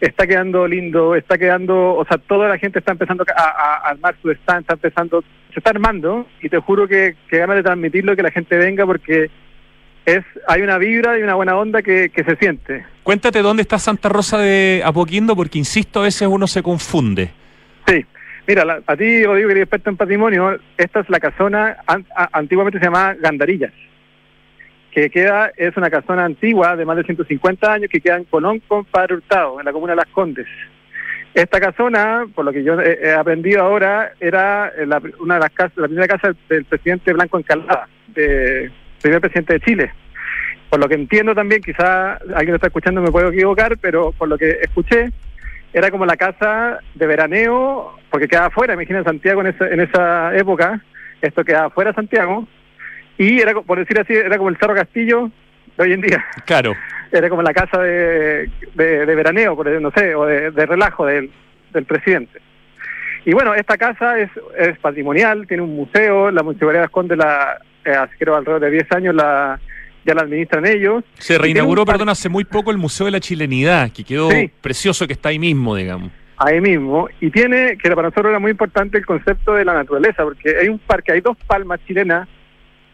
está 0.00 0.26
quedando 0.26 0.66
lindo, 0.68 1.14
está 1.16 1.36
quedando, 1.36 1.94
o 1.96 2.04
sea, 2.06 2.16
toda 2.18 2.48
la 2.48 2.56
gente 2.56 2.78
está 2.78 2.92
empezando 2.92 3.24
a, 3.36 3.42
a- 3.42 3.74
a 3.86 3.90
armar 3.90 4.14
su 4.22 4.30
stand, 4.30 4.60
está 4.62 4.74
empezando, 4.74 5.22
se 5.52 5.58
está 5.58 5.70
armando, 5.70 6.26
y 6.40 6.48
te 6.48 6.58
juro 6.58 6.86
que, 6.86 7.16
que 7.28 7.38
ganas 7.38 7.56
de 7.56 7.62
transmitirlo, 7.64 8.14
que 8.14 8.22
la 8.22 8.30
gente 8.30 8.56
venga, 8.56 8.86
porque 8.86 9.28
es 10.06 10.24
hay 10.48 10.62
una 10.62 10.78
vibra 10.78 11.18
y 11.18 11.22
una 11.22 11.34
buena 11.34 11.56
onda 11.56 11.82
que, 11.82 12.08
que 12.10 12.24
se 12.24 12.36
siente. 12.36 12.86
Cuéntate 13.02 13.42
dónde 13.42 13.62
está 13.62 13.78
Santa 13.78 14.08
Rosa 14.08 14.38
de 14.38 14.82
Apoquindo, 14.84 15.34
porque 15.36 15.58
insisto, 15.58 16.00
a 16.00 16.04
veces 16.04 16.28
uno 16.30 16.46
se 16.46 16.62
confunde. 16.62 17.30
Sí. 17.86 18.06
Mira, 18.46 18.64
la- 18.64 18.82
a 18.86 18.96
ti, 18.96 19.24
Rodrigo, 19.24 19.48
que 19.48 19.52
eres 19.52 19.62
experto 19.64 19.90
en 19.90 19.96
patrimonio, 19.96 20.58
esta 20.76 21.00
es 21.00 21.10
la 21.10 21.20
casona, 21.20 21.76
antiguamente 22.32 22.78
se 22.78 22.84
llamaba 22.86 23.14
Gandarillas, 23.14 23.72
que 24.90 25.08
queda, 25.10 25.52
es 25.56 25.76
una 25.76 25.90
casona 25.90 26.24
antigua 26.24 26.76
de 26.76 26.84
más 26.84 26.96
de 26.96 27.04
150 27.04 27.72
años 27.72 27.90
que 27.90 28.00
queda 28.00 28.16
en 28.16 28.24
Colón 28.24 28.60
con 28.66 28.84
Padre 28.84 29.14
Hurtado, 29.14 29.60
en 29.60 29.66
la 29.66 29.72
comuna 29.72 29.92
de 29.92 29.96
Las 29.98 30.08
Condes. 30.08 30.46
Esta 31.32 31.60
casona, 31.60 32.26
por 32.34 32.44
lo 32.44 32.52
que 32.52 32.64
yo 32.64 32.80
he, 32.80 32.98
he 33.06 33.12
aprendido 33.12 33.62
ahora, 33.62 34.14
era 34.18 34.72
eh, 34.76 34.84
la, 34.84 35.00
una 35.20 35.34
de 35.34 35.40
las 35.40 35.50
casas, 35.50 35.76
la 35.76 35.86
primera 35.86 36.08
casa 36.08 36.34
del 36.48 36.64
presidente 36.64 37.12
Blanco 37.12 37.38
Encalada, 37.38 37.88
de, 38.08 38.68
primer 39.00 39.20
presidente 39.20 39.52
de 39.54 39.60
Chile. 39.60 39.92
Por 40.68 40.80
lo 40.80 40.88
que 40.88 40.94
entiendo 40.96 41.32
también, 41.34 41.62
quizá 41.62 42.14
alguien 42.14 42.50
lo 42.50 42.54
está 42.56 42.66
escuchando 42.66 43.00
me 43.00 43.12
puedo 43.12 43.28
equivocar, 43.28 43.76
pero 43.78 44.10
por 44.10 44.26
lo 44.28 44.36
que 44.36 44.58
escuché, 44.60 45.10
era 45.72 45.92
como 45.92 46.04
la 46.04 46.16
casa 46.16 46.80
de 46.96 47.06
veraneo, 47.06 47.96
porque 48.10 48.28
quedaba 48.28 48.46
afuera, 48.46 48.74
imagina 48.74 49.02
Santiago 49.04 49.40
en 49.40 49.48
esa, 49.48 49.68
en 49.68 49.80
esa 49.80 50.36
época, 50.36 50.80
esto 51.22 51.44
quedaba 51.44 51.66
afuera 51.66 51.92
Santiago, 51.94 52.46
y 53.18 53.40
era, 53.40 53.54
por 53.54 53.78
decir 53.78 53.98
así, 54.00 54.12
era 54.14 54.36
como 54.36 54.48
el 54.50 54.56
Cerro 54.58 54.74
Castillo 54.74 55.30
de 55.76 55.84
hoy 55.84 55.92
en 55.92 56.00
día, 56.00 56.24
Claro. 56.46 56.74
era 57.12 57.28
como 57.28 57.42
la 57.42 57.52
casa 57.52 57.80
de, 57.80 58.50
de, 58.74 59.06
de 59.06 59.14
veraneo, 59.14 59.54
por 59.56 59.68
no 59.80 59.90
sé, 59.92 60.14
o 60.14 60.26
de, 60.26 60.50
de 60.50 60.66
relajo 60.66 61.06
del, 61.06 61.30
del 61.72 61.84
presidente. 61.84 62.40
Y 63.24 63.32
bueno, 63.32 63.54
esta 63.54 63.76
casa 63.76 64.18
es, 64.18 64.30
es 64.58 64.78
patrimonial, 64.78 65.46
tiene 65.46 65.62
un 65.62 65.74
museo, 65.76 66.30
la 66.30 66.42
Municipalidad 66.42 66.82
de 66.82 66.86
Asconde, 66.86 67.16
la, 67.16 67.60
eh, 67.84 67.90
hace 67.90 68.14
creo 68.18 68.34
alrededor 68.34 68.62
de 68.62 68.70
10 68.70 68.92
años, 68.92 69.14
la 69.14 69.60
ya 70.02 70.14
la 70.14 70.22
administran 70.22 70.64
ellos. 70.64 71.04
Se 71.18 71.36
reinauguró, 71.36 71.82
un 71.82 71.86
perdón, 71.86 72.08
hace 72.08 72.30
muy 72.30 72.44
poco 72.46 72.70
el 72.70 72.78
Museo 72.78 73.04
de 73.04 73.12
la 73.12 73.20
Chilenidad, 73.20 73.90
que 73.92 74.02
quedó 74.02 74.30
Sí. 74.30 74.50
precioso, 74.62 75.06
que 75.06 75.12
está 75.12 75.28
ahí 75.28 75.38
mismo, 75.38 75.76
digamos. 75.76 76.10
Ahí 76.40 76.58
mismo, 76.60 77.06
y 77.20 77.30
tiene, 77.30 77.76
que 77.76 77.90
para 77.90 78.08
nosotros 78.08 78.30
era 78.30 78.38
muy 78.38 78.50
importante 78.50 78.96
el 78.96 79.04
concepto 79.04 79.52
de 79.52 79.64
la 79.64 79.74
naturaleza, 79.74 80.24
porque 80.24 80.56
hay 80.58 80.68
un 80.68 80.78
parque, 80.78 81.12
hay 81.12 81.20
dos 81.20 81.36
palmas 81.46 81.80
chilenas, 81.86 82.26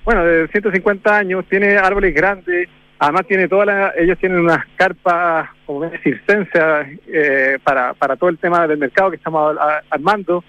bueno, 0.04 0.24
de 0.24 0.48
150 0.48 1.16
años, 1.16 1.44
tiene 1.48 1.76
árboles 1.76 2.12
grandes, 2.12 2.68
además 2.98 3.24
tiene 3.28 3.46
todas 3.46 3.68
las, 3.68 3.96
ellos 3.96 4.18
tienen 4.18 4.40
unas 4.40 4.66
carpas, 4.74 5.48
como 5.64 5.88
circenses, 6.02 6.98
eh, 7.06 7.58
para, 7.62 7.94
para 7.94 8.16
todo 8.16 8.30
el 8.30 8.38
tema 8.38 8.66
del 8.66 8.78
mercado 8.78 9.10
que 9.10 9.16
estamos 9.16 9.56
armando. 9.90 10.42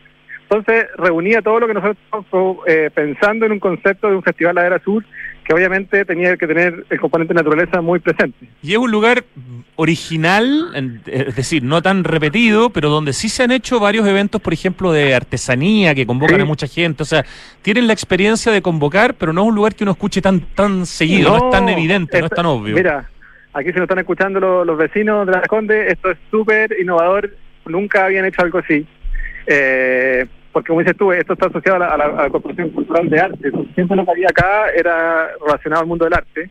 Entonces 0.50 0.88
reunía 0.98 1.42
todo 1.42 1.60
lo 1.60 1.68
que 1.68 1.74
nosotros 1.76 2.58
eh, 2.66 2.90
pensando 2.94 3.46
en 3.46 3.52
un 3.52 3.60
concepto 3.60 4.10
de 4.10 4.16
un 4.16 4.24
festival 4.24 4.56
de 4.56 4.66
era 4.66 4.80
sur, 4.80 5.04
que 5.48 5.54
obviamente 5.54 6.04
tenía 6.04 6.36
que 6.36 6.46
tener 6.46 6.86
el 6.90 7.00
componente 7.00 7.34
naturaleza 7.34 7.80
muy 7.82 8.00
presente. 8.00 8.48
Y 8.62 8.74
es 8.74 8.78
un 8.78 8.92
lugar 8.92 9.24
original, 9.78 11.00
es 11.06 11.36
decir, 11.36 11.64
no 11.64 11.82
tan 11.82 12.04
repetido, 12.04 12.70
pero 12.72 12.90
donde 12.90 13.14
sí 13.14 13.30
se 13.30 13.44
han 13.44 13.52
hecho 13.52 13.80
varios 13.80 14.06
eventos, 14.08 14.42
por 14.42 14.52
ejemplo, 14.52 14.92
de 14.92 15.16
artesanía 15.16 15.96
que 15.96 16.06
convocan 16.06 16.38
Sí. 16.38 16.42
a 16.42 16.46
mucha 16.46 16.68
gente. 16.68 17.04
O 17.04 17.06
sea, 17.06 17.24
tienen 17.62 17.88
la 17.88 17.94
experiencia 17.94 18.52
de 18.52 18.62
convocar, 18.62 19.14
pero 19.14 19.32
no 19.32 19.44
es 19.44 19.48
un 19.48 19.56
lugar 19.56 19.76
que 19.76 19.84
uno 19.86 19.92
escuche 19.94 20.22
tan 20.22 20.42
tan 20.54 20.86
seguido, 20.86 21.30
no, 21.30 21.38
es 21.46 21.52
tan 21.52 21.70
evidente, 21.70 22.20
no 22.20 22.26
es 22.26 22.32
tan 22.32 22.46
obvio. 22.46 22.76
Mira, 22.76 23.10
aquí 23.54 23.68
se 23.70 23.76
nos 23.76 23.84
están 23.84 24.00
escuchando 24.00 24.40
los, 24.42 24.66
los 24.68 24.78
vecinos 24.78 25.26
de 25.26 25.32
la 25.32 25.42
Conde, 25.44 25.88
esto 25.88 26.12
es 26.12 26.18
súper 26.30 26.76
innovador, 26.80 27.34
nunca 27.66 28.06
habían 28.06 28.26
hecho 28.26 28.42
algo 28.42 28.58
así. 28.60 28.86
Eh, 29.46 30.26
porque 30.58 30.70
como 30.70 30.80
dices 30.80 30.98
tú, 30.98 31.12
esto 31.12 31.34
está 31.34 31.46
asociado 31.46 31.76
a 31.76 31.80
la, 31.80 31.88
a 31.94 31.98
la- 31.98 32.06
a 32.06 32.24
la 32.24 32.30
Corporación 32.32 32.72
Cultural 32.72 33.08
de 33.08 33.20
Arte. 33.20 33.52
Siempre 33.76 33.96
lo 33.96 34.04
que 34.06 34.10
había 34.12 34.26
acá 34.28 34.72
era 34.76 35.30
relacionado 35.40 35.82
al 35.84 35.88
mundo 35.88 36.06
del 36.06 36.16
arte. 36.16 36.50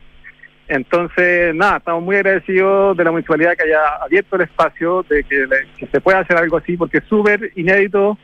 Entonces, 0.69 1.53
nada, 1.53 1.77
estamos 1.79 2.03
muy 2.03 2.15
agradecidos 2.15 2.95
de 2.95 3.03
la 3.03 3.11
municipalidad 3.11 3.57
que 3.57 3.63
haya 3.65 3.85
abierto 4.01 4.37
el 4.37 4.43
espacio, 4.43 5.03
de 5.09 5.25
que, 5.25 5.45
se 5.91 5.99
pueda 5.99 6.19
hacer 6.19 6.37
algo 6.37 6.55
así, 6.55 6.77
porque 6.77 6.99
es 6.99 7.03
súper 7.09 7.51
inédito 7.57 8.17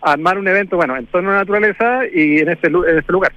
armar 0.00 0.38
un 0.38 0.46
evento, 0.46 0.76
bueno, 0.76 0.96
en 0.96 1.06
torno 1.06 1.30
a 1.30 1.32
la 1.34 1.38
naturaleza 1.40 2.02
y 2.14 2.38
en 2.38 2.50
este, 2.50 2.68
en 2.68 2.98
este 2.98 3.12
lugar. 3.12 3.32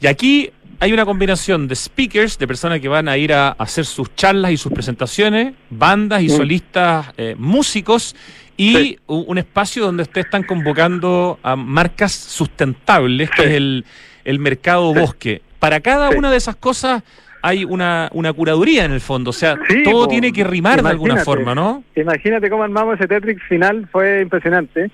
Y 0.00 0.08
aquí 0.08 0.50
hay 0.80 0.92
una 0.92 1.04
combinación 1.04 1.68
de 1.68 1.76
speakers, 1.76 2.36
de 2.36 2.48
personas 2.48 2.80
que 2.80 2.88
van 2.88 3.08
a 3.08 3.16
ir 3.16 3.32
a 3.32 3.50
hacer 3.50 3.84
sus 3.84 4.12
charlas 4.16 4.50
y 4.50 4.56
sus 4.56 4.72
presentaciones, 4.72 5.54
bandas 5.70 6.22
y 6.22 6.26
Mm. 6.26 6.30
solistas, 6.30 7.12
eh, 7.16 7.36
músicos, 7.38 8.16
y 8.56 8.76
Sí. 8.76 8.98
un, 9.06 9.38
espacio 9.38 9.84
donde 9.84 10.02
ustedes 10.04 10.26
están 10.26 10.42
convocando 10.42 11.38
a 11.42 11.56
marcas 11.56 12.12
sustentables, 12.12 13.30
que 13.30 13.42
Sí. 13.42 13.48
es 13.48 13.54
el, 13.54 13.84
el 14.24 14.38
mercado 14.38 14.92
Sí. 14.92 15.00
bosque. 15.00 15.42
Para 15.58 15.80
cada 15.80 16.10
una 16.10 16.30
de 16.30 16.36
esas 16.36 16.56
cosas 16.56 17.02
hay 17.42 17.64
una, 17.64 18.08
una 18.12 18.32
curaduría 18.32 18.84
en 18.84 18.92
el 18.92 19.00
fondo, 19.00 19.30
o 19.30 19.32
sea, 19.32 19.56
todo 19.84 20.06
tiene 20.06 20.32
que 20.32 20.44
rimar 20.44 20.82
de 20.82 20.88
alguna 20.90 21.16
forma, 21.24 21.54
¿no? 21.54 21.82
Imagínate 21.96 22.48
cómo 22.50 22.62
armamos 22.62 22.94
ese 22.96 23.08
Tetrix 23.08 23.42
final, 23.48 23.88
fue 23.90 24.20
impresionante. 24.22 24.90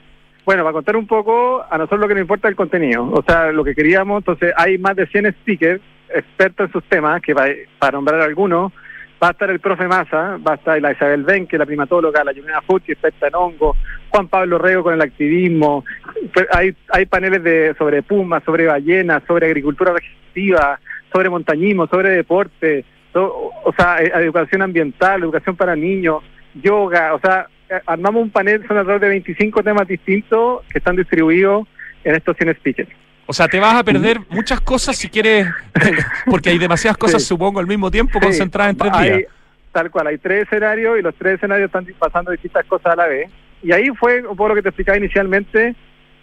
Bueno, 0.46 0.62
para 0.62 0.72
contar 0.72 0.96
un 0.96 1.06
poco, 1.06 1.62
a 1.70 1.76
nosotros 1.76 2.00
lo 2.00 2.08
que 2.08 2.14
nos 2.14 2.22
importa 2.22 2.48
es 2.48 2.52
el 2.52 2.56
contenido, 2.56 3.04
o 3.04 3.22
sea, 3.22 3.52
lo 3.52 3.64
que 3.64 3.74
queríamos, 3.74 4.22
entonces 4.22 4.54
hay 4.56 4.78
más 4.78 4.96
de 4.96 5.06
100 5.08 5.30
speakers, 5.42 5.82
expertos 6.14 6.68
en 6.68 6.72
sus 6.72 6.84
temas, 6.84 7.20
que 7.20 7.34
va- 7.34 7.48
para 7.78 7.92
nombrar 7.92 8.22
algunos, 8.22 8.72
va 9.22 9.28
a 9.28 9.30
estar 9.32 9.50
el 9.50 9.60
profe 9.60 9.88
Massa, 9.88 10.38
va 10.46 10.52
a 10.52 10.54
estar 10.54 10.80
la 10.80 10.92
Isabel 10.92 11.24
Benque, 11.24 11.58
la 11.58 11.66
primatóloga, 11.66 12.24
la 12.24 12.32
Yumena 12.32 12.62
Fuchi, 12.62 12.92
experta 12.92 13.28
en 13.28 13.34
hongo, 13.34 13.76
Juan 14.10 14.28
Pablo 14.28 14.58
Rego 14.58 14.84
con 14.84 14.94
el 14.94 15.02
activismo, 15.02 15.84
Pues 16.32 16.46
hay, 16.52 16.74
hay 16.90 17.06
paneles 17.06 17.42
de 17.42 17.74
sobre 17.76 18.02
pumas, 18.02 18.42
sobre 18.44 18.66
ballenas, 18.66 19.22
sobre 19.26 19.46
agricultura 19.46 19.92
regenerativa, 19.92 20.78
sobre 21.12 21.30
montañismo, 21.30 21.86
sobre 21.86 22.10
deporte, 22.10 22.84
o 23.14 23.72
sea, 23.76 24.02
eh, 24.02 24.12
educación 24.14 24.62
ambiental, 24.62 25.22
educación 25.22 25.56
para 25.56 25.74
niños, 25.74 26.22
yoga, 26.54 27.14
o 27.14 27.20
sea, 27.20 27.48
eh, 27.68 27.80
armamos 27.86 28.22
un 28.22 28.30
panel, 28.30 28.66
son 28.66 28.76
alrededor 28.76 29.00
de 29.00 29.08
25 29.08 29.62
temas 29.62 29.88
distintos 29.88 30.62
que 30.70 30.78
están 30.78 30.96
distribuidos 30.96 31.66
en 32.04 32.14
estos 32.14 32.36
100 32.36 32.54
speakers. 32.56 32.90
O 33.30 33.34
sea, 33.34 33.46
te 33.46 33.60
vas 33.60 33.74
a 33.74 33.84
perder 33.84 34.20
muchas 34.30 34.58
cosas 34.62 34.96
si 34.96 35.08
quieres, 35.10 35.46
porque 36.26 36.48
hay 36.48 36.58
demasiadas 36.58 36.96
cosas, 36.96 37.20
Sí. 37.22 37.28
supongo, 37.28 37.60
al 37.60 37.66
mismo 37.66 37.90
tiempo, 37.90 38.18
Sí, 38.18 38.24
concentradas 38.24 38.72
en 38.72 38.78
tres 38.78 38.92
hay- 38.94 39.10
días. 39.18 39.22
Tal 39.70 39.90
cual, 39.90 40.06
hay 40.06 40.16
tres 40.16 40.44
escenarios 40.44 40.98
y 40.98 41.02
los 41.02 41.14
tres 41.14 41.34
escenarios 41.34 41.66
están 41.66 41.86
pasando 41.98 42.30
distintas 42.32 42.64
cosas 42.64 42.94
a 42.94 42.96
la 42.96 43.06
vez. 43.06 43.30
Y 43.62 43.70
ahí 43.72 43.88
fue 43.90 44.22
un 44.26 44.34
poco 44.34 44.48
lo 44.48 44.54
que 44.54 44.62
te 44.62 44.70
explicaba 44.70 44.96
inicialmente, 44.96 45.74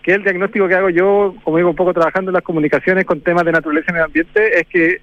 que 0.01 0.13
el 0.13 0.23
diagnóstico 0.23 0.67
que 0.67 0.73
hago 0.73 0.89
yo, 0.89 1.35
como 1.43 1.57
digo, 1.57 1.69
un 1.69 1.75
poco 1.75 1.93
trabajando 1.93 2.31
en 2.31 2.33
las 2.33 2.43
comunicaciones 2.43 3.05
con 3.05 3.21
temas 3.21 3.45
de 3.45 3.51
naturaleza 3.51 3.85
y 3.89 3.93
medio 3.93 4.05
ambiente, 4.05 4.59
es 4.59 4.67
que 4.67 4.97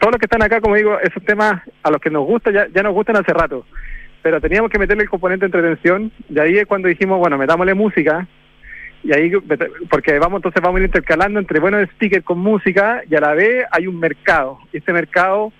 todos 0.00 0.10
los 0.12 0.18
que 0.18 0.26
están 0.26 0.42
acá, 0.42 0.60
como 0.60 0.74
digo, 0.74 0.98
esos 1.00 1.22
temas 1.24 1.62
a 1.84 1.90
los 1.92 2.00
que 2.00 2.10
nos 2.10 2.26
gusta, 2.26 2.50
ya, 2.50 2.66
ya 2.74 2.82
nos 2.82 2.92
gustan 2.92 3.16
hace 3.16 3.32
rato. 3.32 3.64
Pero 4.22 4.40
teníamos 4.40 4.68
que 4.68 4.78
meterle 4.80 5.04
el 5.04 5.08
componente 5.08 5.46
de 5.46 5.56
entretención, 5.56 6.10
y 6.28 6.38
ahí 6.40 6.58
es 6.58 6.66
cuando 6.66 6.88
dijimos, 6.88 7.18
bueno, 7.20 7.38
metámosle 7.38 7.74
música, 7.74 8.26
y 9.02 9.12
ahí, 9.14 9.30
porque 9.90 10.18
vamos, 10.18 10.38
entonces 10.38 10.62
vamos 10.62 10.78
a 10.78 10.80
ir 10.80 10.86
intercalando 10.86 11.38
entre 11.38 11.60
buenos 11.60 11.88
speakers 11.90 12.24
con 12.24 12.38
música, 12.38 13.02
y 13.08 13.14
a 13.14 13.20
la 13.20 13.34
vez 13.34 13.64
hay 13.70 13.86
un 13.86 13.98
mercado. 14.00 14.58
Y 14.72 14.78
este 14.78 14.92
mercado 14.92 15.52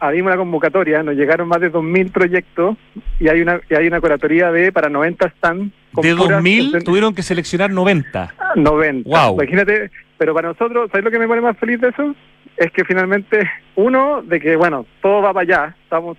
abrimos 0.00 0.30
la 0.30 0.36
convocatoria, 0.36 1.02
nos 1.02 1.16
llegaron 1.16 1.48
más 1.48 1.60
de 1.60 1.72
2.000 1.72 2.12
proyectos 2.12 2.76
y 3.18 3.28
hay 3.28 3.40
una 3.42 3.60
y 3.68 3.74
hay 3.74 3.88
una 3.88 4.00
curatoría 4.00 4.52
de 4.52 4.70
para 4.70 4.88
90 4.88 5.28
stands. 5.38 5.72
De 5.94 6.14
puras 6.14 6.16
2000 6.16 6.72
present- 6.72 6.84
tuvieron 6.84 7.14
que 7.14 7.22
seleccionar 7.22 7.70
90. 7.70 8.32
90. 8.54 9.08
Guau. 9.08 9.34
Imagínate, 9.34 9.90
pero 10.16 10.34
para 10.34 10.48
nosotros, 10.48 10.88
¿sabes 10.92 11.04
lo 11.04 11.10
que 11.10 11.18
me 11.18 11.26
pone 11.26 11.40
más 11.40 11.56
feliz 11.58 11.80
de 11.80 11.88
eso? 11.88 12.14
Es 12.56 12.70
que 12.72 12.84
finalmente, 12.84 13.50
uno, 13.74 14.22
de 14.22 14.38
que, 14.40 14.54
bueno, 14.56 14.86
todo 15.02 15.22
va 15.22 15.32
para 15.32 15.42
allá, 15.42 15.76
estamos 15.82 16.16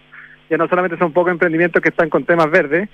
ya 0.50 0.58
no 0.58 0.68
solamente 0.68 0.98
son 0.98 1.14
pocos 1.14 1.32
emprendimientos 1.32 1.82
que 1.82 1.90
están 1.90 2.10
con 2.10 2.26
temas 2.26 2.50
verdes, 2.50 2.90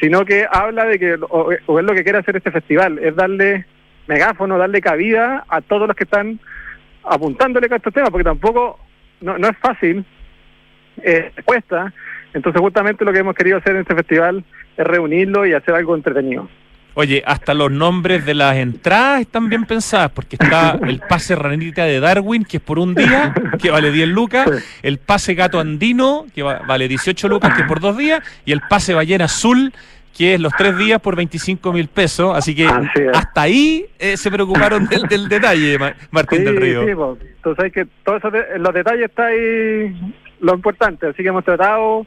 sino 0.00 0.24
que 0.24 0.46
habla 0.50 0.84
de 0.84 0.98
que, 0.98 1.18
o, 1.28 1.50
es 1.52 1.60
lo 1.66 1.94
que 1.94 2.04
quiere 2.04 2.18
hacer 2.18 2.36
este 2.36 2.50
festival, 2.50 2.98
es 2.98 3.14
darle 3.16 3.66
megáfono, 4.06 4.58
darle 4.58 4.80
cabida 4.80 5.44
a 5.48 5.60
todos 5.60 5.86
los 5.88 5.96
que 5.96 6.04
están 6.04 6.38
apuntándole 7.04 7.68
a 7.70 7.76
estos 7.76 7.92
temas, 7.92 8.10
porque 8.10 8.24
tampoco, 8.24 8.78
no, 9.20 9.38
no 9.38 9.48
es 9.48 9.56
fácil, 9.58 10.04
eh, 11.02 11.32
cuesta, 11.44 11.92
entonces 12.32 12.60
justamente 12.60 13.04
lo 13.04 13.12
que 13.12 13.20
hemos 13.20 13.34
querido 13.34 13.58
hacer 13.58 13.74
en 13.74 13.82
este 13.82 13.94
festival 13.94 14.44
es 14.76 14.86
reunirlo 14.86 15.46
y 15.46 15.52
hacer 15.52 15.74
algo 15.74 15.94
entretenido. 15.94 16.48
Oye, 17.00 17.22
hasta 17.26 17.54
los 17.54 17.70
nombres 17.70 18.26
de 18.26 18.34
las 18.34 18.56
entradas 18.56 19.22
están 19.22 19.48
bien 19.48 19.64
pensadas, 19.64 20.10
porque 20.10 20.36
está 20.38 20.78
el 20.86 21.00
pase 21.00 21.34
ranita 21.34 21.84
de 21.84 21.98
Darwin, 21.98 22.44
que 22.44 22.58
es 22.58 22.62
por 22.62 22.78
un 22.78 22.94
día, 22.94 23.32
que 23.60 23.70
vale 23.70 23.90
10 23.90 24.08
lucas, 24.08 24.48
el 24.82 24.98
pase 24.98 25.34
gato 25.34 25.58
andino, 25.58 26.26
que 26.34 26.42
va- 26.42 26.60
vale 26.68 26.88
18 26.88 27.26
lucas, 27.28 27.54
que 27.54 27.62
es 27.62 27.66
por 27.68 27.80
dos 27.80 27.96
días, 27.96 28.20
y 28.44 28.52
el 28.52 28.60
pase 28.68 28.92
ballena 28.92 29.24
azul, 29.24 29.72
que 30.16 30.34
es 30.34 30.40
los 30.40 30.52
tres 30.58 30.76
días 30.76 31.00
por 31.00 31.16
25 31.16 31.72
mil 31.72 31.88
pesos. 31.88 32.36
Así 32.36 32.54
que 32.54 32.66
Así 32.66 33.00
hasta 33.14 33.40
ahí 33.42 33.86
eh, 33.98 34.18
se 34.18 34.30
preocuparon 34.30 34.86
del, 34.86 35.02
del 35.04 35.28
detalle, 35.28 35.78
Ma- 35.78 35.94
Martín 36.10 36.44
del 36.44 36.56
Río. 36.58 36.84
Sí, 36.86 36.94
pues, 36.94 37.18
tú 37.42 37.54
sabes 37.54 37.72
que 37.72 37.86
todos 38.04 38.20
los 38.58 38.74
detalles 38.74 39.06
está 39.06 39.26
ahí 39.26 39.96
lo 40.40 40.54
importante, 40.54 41.06
así 41.06 41.22
que 41.22 41.28
hemos 41.30 41.44
tratado, 41.44 42.06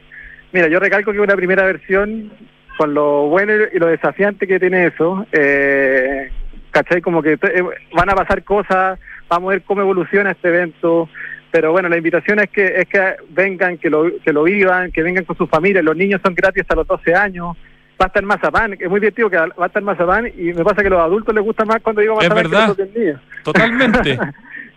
mira, 0.52 0.68
yo 0.68 0.78
recalco 0.78 1.10
que 1.12 1.18
una 1.20 1.34
primera 1.34 1.64
versión 1.64 2.30
con 2.76 2.94
lo 2.94 3.28
bueno 3.28 3.52
y 3.72 3.78
lo 3.78 3.86
desafiante 3.86 4.46
que 4.46 4.58
tiene 4.58 4.86
eso, 4.86 5.26
eh, 5.32 6.30
¿cachai? 6.70 7.00
Como 7.00 7.22
que 7.22 7.32
eh, 7.32 7.62
van 7.92 8.10
a 8.10 8.14
pasar 8.14 8.42
cosas, 8.42 8.98
vamos 9.28 9.48
a 9.48 9.52
ver 9.52 9.62
cómo 9.62 9.82
evoluciona 9.82 10.32
este 10.32 10.48
evento, 10.48 11.08
pero 11.50 11.72
bueno, 11.72 11.88
la 11.88 11.96
invitación 11.96 12.40
es 12.40 12.50
que 12.50 12.66
es 12.66 12.86
que 12.86 13.14
vengan, 13.30 13.78
que 13.78 13.90
lo, 13.90 14.10
que 14.18 14.32
lo 14.32 14.42
vivan, 14.44 14.90
que 14.90 15.02
vengan 15.02 15.24
con 15.24 15.36
sus 15.36 15.48
familias, 15.48 15.84
los 15.84 15.96
niños 15.96 16.20
son 16.24 16.34
gratis 16.34 16.62
hasta 16.62 16.74
los 16.74 16.86
12 16.86 17.14
años, 17.14 17.56
va 18.00 18.06
a 18.06 18.08
estar 18.08 18.24
Mazapán, 18.24 18.72
es 18.72 18.90
muy 18.90 19.00
divertido 19.00 19.30
que 19.30 19.36
va 19.36 19.48
a 19.56 19.66
estar 19.66 19.82
Mazapán 19.82 20.26
y 20.36 20.52
me 20.52 20.64
pasa 20.64 20.82
que 20.82 20.88
a 20.88 20.90
los 20.90 21.00
adultos 21.00 21.34
les 21.34 21.44
gusta 21.44 21.64
más 21.64 21.80
cuando 21.80 22.00
digo 22.00 22.16
Mazapán 22.16 22.50
que 22.50 22.82
los 22.82 22.94
niños. 22.94 23.20
Totalmente. 23.42 24.18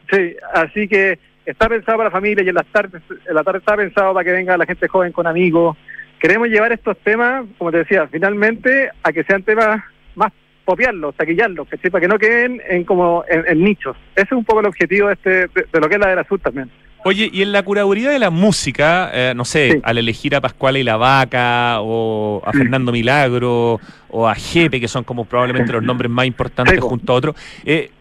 Sí, 0.10 0.38
así 0.54 0.88
que 0.88 1.20
está 1.46 1.68
pensado 1.68 1.98
para 1.98 2.10
la 2.10 2.12
familia 2.12 2.44
y 2.44 2.50
en 2.50 2.56
las 2.56 2.66
tardes, 2.68 3.02
en 3.28 3.36
la 3.36 3.44
tarde 3.44 3.60
está 3.60 3.76
pensado 3.76 4.14
para 4.14 4.24
que 4.24 4.32
venga 4.32 4.58
la 4.58 4.66
gente 4.66 4.88
joven 4.88 5.12
con 5.12 5.28
amigos. 5.28 5.76
Queremos 6.20 6.48
llevar 6.48 6.72
estos 6.72 6.98
temas, 7.00 7.46
como 7.58 7.72
te 7.72 7.80
decía, 7.80 8.08
finalmente 8.12 8.90
a 9.04 9.12
que 9.12 9.24
sean 9.24 9.44
temas 9.44 9.84
más 10.16 10.32
copiarlos, 10.66 11.16
taquillarlos, 11.16 11.68
para 11.92 12.02
que 12.02 12.08
no 12.08 12.18
queden 12.20 12.62
en 12.68 12.84
como 12.84 13.24
en, 13.30 13.44
en 13.48 13.64
nichos. 13.64 13.96
Ese 14.16 14.26
es 14.26 14.32
un 14.34 14.44
poco 14.44 14.60
el 14.60 14.66
objetivo 14.66 15.08
de, 15.08 15.14
este, 15.14 15.30
de, 15.30 15.66
de 15.72 15.80
lo 15.80 15.88
que 15.88 15.96
es 15.96 16.02
la 16.02 16.10
de 16.10 16.16
la 16.18 16.24
Sur 16.26 16.40
también. 16.40 16.70
Oye, 17.06 17.30
y 17.32 17.42
en 17.42 17.54
la 17.54 17.64
curaduría 17.64 18.10
de 18.10 18.20
la 18.20 18.32
música, 18.32 19.10
eh, 19.14 19.34
no 19.34 19.46
sé, 19.46 19.72
Sí. 19.74 19.80
al 19.84 19.98
elegir 19.98 20.36
a 20.36 20.42
Pascual 20.42 20.76
y 20.76 20.84
la 20.84 20.98
Vaca, 20.98 21.80
o 21.80 22.42
a. 22.46 22.52
Fernando 22.52 22.92
Milagro, 22.92 23.80
o 24.10 24.28
a 24.28 24.36
Jepe, 24.36 24.82
que 24.82 24.88
son 24.90 25.06
como 25.06 25.24
probablemente 25.24 25.72
los 25.72 25.84
nombres 25.84 26.12
más 26.12 26.26
importantes 26.26 26.74
Sí, 26.76 26.82
junto 26.82 27.14
a 27.14 27.16
otros, 27.16 27.36
eh, 27.64 27.92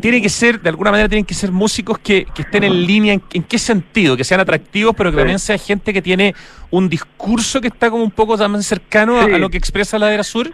tiene 0.00 0.20
que 0.20 0.28
ser, 0.28 0.60
de 0.60 0.68
alguna 0.68 0.90
manera, 0.90 1.08
tienen 1.08 1.24
que 1.24 1.34
ser 1.34 1.50
músicos 1.50 1.98
que, 1.98 2.26
que 2.34 2.42
estén 2.42 2.64
en 2.64 2.86
línea, 2.86 3.14
en, 3.14 3.22
en 3.32 3.42
qué 3.42 3.58
sentido? 3.58 4.16
Que 4.16 4.24
sean 4.24 4.40
atractivos, 4.40 4.94
pero 4.96 5.10
que 5.10 5.14
Sí. 5.16 5.20
también 5.20 5.38
sea 5.38 5.56
gente 5.58 5.92
que 5.92 6.02
tiene 6.02 6.34
un 6.70 6.88
discurso 6.88 7.60
que 7.60 7.68
está 7.68 7.90
como 7.90 8.04
un 8.04 8.10
poco 8.10 8.36
también 8.36 8.62
cercano 8.62 9.18
a- 9.18 9.24
Sí. 9.24 9.32
a, 9.32 9.38
lo 9.38 9.48
que 9.48 9.56
expresa 9.56 9.98
la 9.98 10.06
Ladera 10.06 10.22
Sur. 10.24 10.50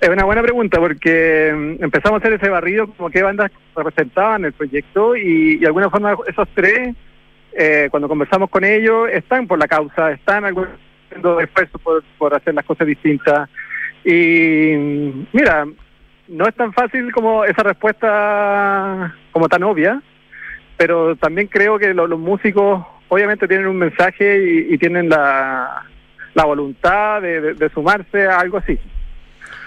Es 0.00 0.08
una 0.08 0.24
buena 0.24 0.42
pregunta 0.42 0.78
porque 0.80 1.52
mm, 1.78 1.84
empezamos 1.84 2.16
a 2.16 2.26
hacer 2.26 2.32
ese 2.32 2.48
barrido 2.48 2.88
como 2.94 3.10
qué 3.10 3.22
bandas 3.22 3.50
representaban 3.76 4.44
el 4.44 4.52
proyecto 4.52 5.14
y, 5.16 5.52
y 5.52 5.56
de 5.58 5.66
alguna 5.66 5.88
forma 5.90 6.16
esos 6.26 6.48
tres, 6.54 6.94
eh, 7.56 7.88
cuando 7.90 8.08
conversamos 8.08 8.50
con 8.50 8.64
ellos, 8.64 9.08
están 9.12 9.46
por 9.46 9.58
la 9.58 9.68
causa, 9.68 10.10
están 10.12 10.44
haciendo 10.44 11.40
esfuerzos 11.40 11.80
por, 11.80 12.02
por 12.18 12.34
hacer 12.34 12.54
las 12.54 12.64
cosas 12.64 12.86
distintas. 12.86 13.48
Y 14.04 14.74
mm, 14.76 15.26
mira, 15.32 15.66
no 16.30 16.46
es 16.48 16.54
tan 16.54 16.72
fácil 16.72 17.12
como 17.12 17.44
esa 17.44 17.62
respuesta 17.62 19.14
como 19.32 19.48
tan 19.48 19.62
obvia, 19.62 20.00
pero 20.76 21.16
también 21.16 21.46
creo 21.48 21.78
que 21.78 21.92
lo- 21.94 22.06
los 22.06 22.18
músicos 22.18 22.84
obviamente 23.08 23.46
tienen 23.48 23.66
un 23.66 23.76
mensaje 23.76 24.42
y, 24.70 24.74
y 24.74 24.78
tienen 24.78 25.08
la, 25.08 25.82
la 26.34 26.44
voluntad 26.44 27.20
de- 27.20 27.40
de- 27.40 27.54
de 27.54 27.68
sumarse 27.70 28.26
a 28.26 28.38
algo 28.40 28.58
así. 28.58 28.78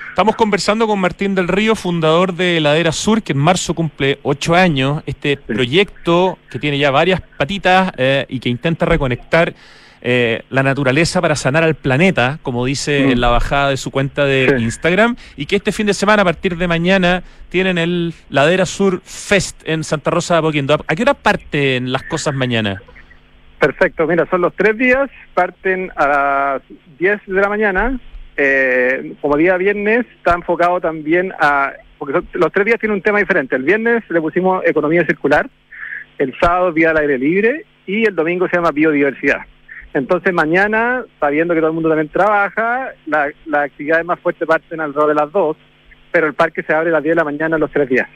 Estamos 0.09 0.35
conversando 0.35 0.85
con 0.85 0.99
Martín 0.99 1.33
del 1.33 1.47
Río, 1.47 1.75
fundador 1.75 2.33
de 2.33 2.59
Ladera 2.59 2.91
Sur, 2.91 3.23
que 3.23 3.33
en 3.33 3.39
marzo 3.39 3.73
cumple 3.73 4.19
ocho 4.21 4.53
años. 4.53 5.01
Este 5.07 5.37
proyecto 5.37 6.37
que 6.51 6.59
tiene 6.59 6.77
ya 6.77 6.91
varias 6.91 7.19
patitas 7.21 7.91
eh, 7.97 8.25
y 8.29 8.39
que 8.39 8.49
intenta 8.49 8.85
reconectar 8.85 9.55
eh, 10.05 10.43
la 10.49 10.63
naturaleza 10.63 11.21
para 11.21 11.35
sanar 11.37 11.63
al 11.63 11.75
planeta, 11.75 12.37
como 12.43 12.65
dice 12.65 13.05
Mm. 13.07 13.11
en 13.13 13.21
la 13.21 13.29
bajada 13.29 13.69
de 13.69 13.77
su 13.77 13.89
cuenta 13.89 14.25
de 14.25 14.53
Sí. 14.57 14.63
Instagram, 14.65 15.15
y 15.37 15.45
que 15.45 15.55
este 15.55 15.71
fin 15.71 15.87
de 15.87 15.93
semana, 15.93 16.21
a 16.23 16.25
partir 16.25 16.57
de 16.57 16.67
mañana, 16.67 17.23
tienen 17.49 17.77
el 17.77 18.13
Ladera 18.29 18.65
Sur 18.65 19.01
Fest 19.05 19.61
en 19.65 19.83
Santa 19.85 20.11
Rosa 20.11 20.33
de 20.35 20.39
Apoquindo. 20.39 20.73
¿A 20.85 20.95
qué 20.95 21.03
hora 21.03 21.13
parten 21.13 21.91
las 21.93 22.03
cosas 22.03 22.35
mañana? 22.35 22.81
Perfecto, 23.59 24.05
mira, 24.05 24.27
son 24.29 24.41
los 24.41 24.53
tres 24.55 24.77
días, 24.77 25.09
parten 25.33 25.89
a 25.95 26.07
las 26.07 26.61
10 26.99 27.21
de 27.25 27.39
la 27.41 27.47
mañana, 27.47 27.97
eh, 28.35 29.13
como 29.21 29.37
día 29.37 29.55
viernes 29.55 30.05
está 30.17 30.33
enfocado 30.33 30.81
también 30.81 31.31
a, 31.39 31.71
porque 31.97 32.13
son- 32.15 32.27
los 32.33 32.51
tres 32.51 32.65
días 32.65 32.79
tienen 32.79 32.95
un 32.97 33.01
tema 33.01 33.19
diferente, 33.19 33.55
el 33.55 33.63
viernes 33.63 34.03
le 34.09 34.19
pusimos 34.19 34.65
economía 34.65 35.05
circular, 35.05 35.49
el 36.17 36.33
sábado 36.41 36.73
vía 36.73 36.89
al 36.89 36.97
aire 36.97 37.17
libre 37.17 37.65
y 37.87 38.05
el 38.05 38.13
domingo 38.15 38.49
se 38.49 38.57
llama 38.57 38.71
biodiversidad. 38.71 39.41
Entonces 39.93 40.33
mañana, 40.33 41.03
sabiendo 41.19 41.53
que 41.53 41.59
todo 41.59 41.69
el 41.69 41.73
mundo 41.75 41.89
también 41.89 42.09
trabaja, 42.09 42.89
la- 43.05 43.31
las 43.45 43.65
actividades 43.65 44.05
más 44.05 44.19
fuertes 44.19 44.47
parten 44.47 44.81
alrededor 44.81 45.09
de 45.09 45.15
las 45.15 45.31
2, 45.31 45.55
pero 46.11 46.27
el 46.27 46.33
parque 46.33 46.63
se 46.63 46.73
abre 46.73 46.89
a 46.89 46.93
las 46.93 47.03
10 47.03 47.13
de 47.15 47.19
la 47.21 47.23
mañana 47.23 47.57
los 47.57 47.71
tres 47.71 47.87
días. 47.89 48.07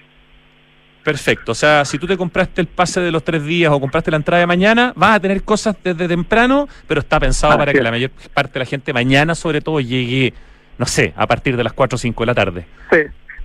Perfecto. 1.04 1.54
O 1.54 1.56
sea, 1.56 1.86
si 1.86 1.98
tú 1.98 2.06
te 2.06 2.18
compraste 2.18 2.60
el 2.60 2.68
pase 2.68 3.00
de 3.00 3.12
los 3.12 3.24
tres 3.24 3.44
días 3.46 3.72
o 3.72 3.80
compraste 3.80 4.12
la 4.12 4.18
entrada 4.18 4.42
de 4.42 4.48
mañana, 4.48 4.92
vas 4.96 5.16
a 5.16 5.20
tener 5.22 5.42
cosas 5.44 5.76
desde 5.82 6.06
temprano, 6.08 6.68
pero 6.86 7.00
está 7.00 7.18
pensado 7.20 7.58
para 7.58 7.72
que 7.72 7.82
la 7.82 7.92
mayor 7.92 8.12
parte 8.34 8.54
de 8.54 8.60
la 8.60 8.66
gente 8.66 8.92
mañana, 8.92 9.34
sobre 9.34 9.62
todo, 9.62 9.80
llegue, 9.80 10.34
no 10.78 10.86
sé, 10.86 11.14
a 11.16 11.26
partir 11.26 11.56
de 11.56 11.64
las 11.64 11.72
4 11.74 11.96
o 11.96 12.00
5 12.00 12.24
de 12.24 12.28
la 12.28 12.36
tarde. 12.36 12.66
Sí. 12.92 12.98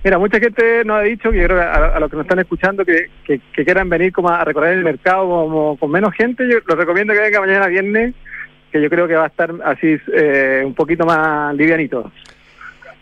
Mira, 0.03 0.17
mucha 0.17 0.39
gente 0.39 0.83
nos 0.83 0.97
ha 0.97 1.03
dicho, 1.03 1.31
que 1.31 1.39
yo 1.39 1.45
creo 1.45 1.61
a, 1.61 1.95
a 1.95 1.99
los 1.99 2.09
que 2.09 2.17
nos 2.17 2.25
están 2.25 2.39
escuchando, 2.39 2.83
que, 2.83 3.09
que, 3.23 3.39
que 3.53 3.63
quieran 3.63 3.87
venir 3.87 4.11
como 4.11 4.29
a 4.29 4.43
recorrer 4.43 4.77
el 4.77 4.83
mercado 4.83 5.27
como 5.27 5.77
con 5.77 5.91
menos 5.91 6.13
gente, 6.13 6.43
yo 6.49 6.57
les 6.67 6.77
recomiendo 6.77 7.13
que 7.13 7.21
venga 7.21 7.39
mañana 7.39 7.67
viernes, 7.67 8.13
que 8.69 8.81
yo 8.81 8.89
creo 8.89 9.07
que 9.07 9.15
va 9.15 9.23
a 9.23 9.27
estar 9.27 9.53
así 9.63 9.97
eh, 10.13 10.63
un 10.65 10.73
poquito 10.73 11.05
más 11.05 11.55
livianito. 11.55 12.11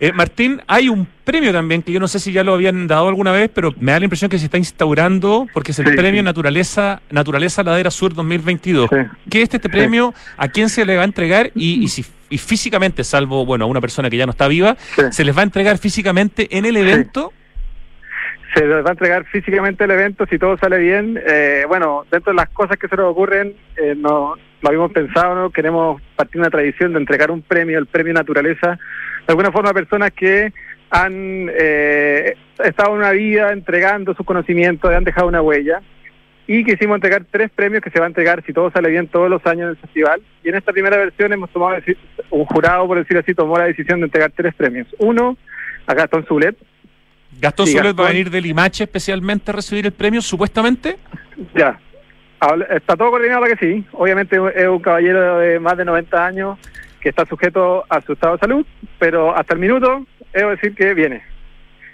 Eh, 0.03 0.11
Martín, 0.13 0.59
hay 0.65 0.89
un 0.89 1.07
premio 1.23 1.53
también 1.53 1.83
que 1.83 1.91
yo 1.91 1.99
no 1.99 2.07
sé 2.07 2.17
si 2.19 2.31
ya 2.31 2.43
lo 2.43 2.55
habían 2.55 2.87
dado 2.87 3.07
alguna 3.07 3.31
vez, 3.31 3.51
pero 3.53 3.71
me 3.79 3.91
da 3.91 3.99
la 3.99 4.05
impresión 4.05 4.31
que 4.31 4.39
se 4.39 4.45
está 4.45 4.57
instaurando 4.57 5.47
porque 5.53 5.71
es 5.73 5.79
el 5.79 5.89
Sí, 5.89 5.95
premio 5.95 6.21
sí. 6.21 6.25
Naturaleza 6.25 7.01
Naturaleza 7.11 7.61
Ladera 7.61 7.91
Sur 7.91 8.15
2022. 8.15 8.89
Sí. 8.89 8.95
¿Qué 9.29 9.43
es 9.43 9.53
este 9.53 9.69
premio? 9.69 10.15
¿A 10.37 10.47
quién 10.47 10.69
se 10.69 10.85
le 10.85 10.95
va 10.95 11.03
a 11.03 11.05
entregar? 11.05 11.51
Y, 11.53 11.83
y 11.83 11.87
si 11.87 12.03
y 12.31 12.37
físicamente, 12.39 13.03
salvo 13.03 13.45
bueno 13.45 13.65
a 13.65 13.67
una 13.67 13.79
persona 13.81 14.09
que 14.09 14.17
ya 14.17 14.25
no 14.25 14.31
está 14.31 14.47
viva, 14.47 14.75
se 15.11 15.23
les 15.23 15.35
va 15.37 15.41
a 15.41 15.43
entregar 15.43 15.77
físicamente 15.77 16.47
en 16.57 16.65
el 16.65 16.77
evento. 16.77 17.31
Se 18.55 18.65
les 18.65 18.83
va 18.83 18.89
a 18.89 18.91
entregar 18.93 19.25
físicamente 19.25 19.83
el 19.83 19.91
evento 19.91 20.25
si 20.29 20.39
todo 20.39 20.57
sale 20.57 20.77
bien. 20.79 21.19
Eh, 21.27 21.63
bueno, 21.67 22.05
dentro 22.09 22.31
de 22.33 22.37
las 22.37 22.49
cosas 22.49 22.77
que 22.77 22.87
se 22.87 22.95
nos 22.95 23.11
ocurren, 23.11 23.53
eh, 23.77 23.95
no, 23.97 24.35
lo 24.61 24.67
habíamos 24.67 24.91
pensado, 24.93 25.35
¿no? 25.35 25.49
queremos 25.51 26.01
partir 26.15 26.35
de 26.35 26.39
una 26.39 26.49
tradición 26.49 26.93
de 26.93 26.99
entregar 26.99 27.31
un 27.31 27.41
premio, 27.41 27.77
el 27.77 27.85
premio 27.85 28.13
Naturaleza, 28.13 28.79
de 29.31 29.33
alguna 29.33 29.51
forma 29.53 29.73
personas 29.73 30.11
que 30.11 30.51
han 30.89 31.49
eh, 31.57 32.35
estado 32.61 32.91
una 32.91 33.11
vida 33.11 33.53
entregando 33.53 34.13
sus 34.13 34.25
conocimientos, 34.25 34.91
han 34.93 35.05
dejado 35.05 35.29
una 35.29 35.41
huella 35.41 35.81
y 36.47 36.65
quisimos 36.65 36.95
entregar 36.95 37.25
tres 37.31 37.49
premios 37.49 37.81
que 37.81 37.89
se 37.91 37.99
va 37.99 38.07
a 38.07 38.07
entregar 38.09 38.43
si 38.45 38.51
todo 38.51 38.69
sale 38.71 38.89
bien 38.89 39.07
todos 39.07 39.29
los 39.29 39.45
años 39.45 39.61
en 39.61 39.69
el 39.69 39.77
festival. 39.77 40.21
Y 40.43 40.49
en 40.49 40.55
esta 40.55 40.73
primera 40.73 40.97
versión 40.97 41.31
hemos 41.31 41.49
tomado, 41.51 41.81
un 42.29 42.43
jurado, 42.43 42.87
por 42.87 42.97
decir 42.97 43.17
así, 43.17 43.33
tomó 43.33 43.57
la 43.57 43.65
decisión 43.65 44.01
de 44.01 44.07
entregar 44.07 44.33
tres 44.35 44.53
premios. 44.53 44.85
Uno, 44.97 45.37
a 45.87 45.93
Gastón 45.93 46.25
Zulet. 46.25 46.57
¿Gastón 47.39 47.67
Zulet 47.67 47.97
va 47.97 48.07
a 48.07 48.09
venir 48.09 48.29
de 48.29 48.41
Limache 48.41 48.83
especialmente 48.83 49.51
a 49.51 49.53
recibir 49.53 49.85
el 49.85 49.93
premio, 49.93 50.21
supuestamente? 50.21 50.97
Ya, 51.55 51.79
está 52.69 52.97
todo 52.97 53.11
coordinado 53.11 53.43
para 53.43 53.55
que 53.55 53.65
sí. 53.65 53.85
Obviamente 53.93 54.35
es 54.55 54.67
un 54.67 54.79
caballero 54.79 55.39
de 55.39 55.57
más 55.57 55.77
de 55.77 55.85
90 55.85 56.25
años 56.25 56.59
que 57.01 57.09
está 57.09 57.25
sujeto 57.25 57.83
a 57.89 58.01
su 58.01 58.13
estado 58.13 58.35
de 58.35 58.39
salud, 58.39 58.65
pero 58.99 59.35
hasta 59.35 59.53
el 59.53 59.59
minuto, 59.59 60.05
debo 60.33 60.51
decir 60.51 60.73
que 60.75 60.93
viene. 60.93 61.30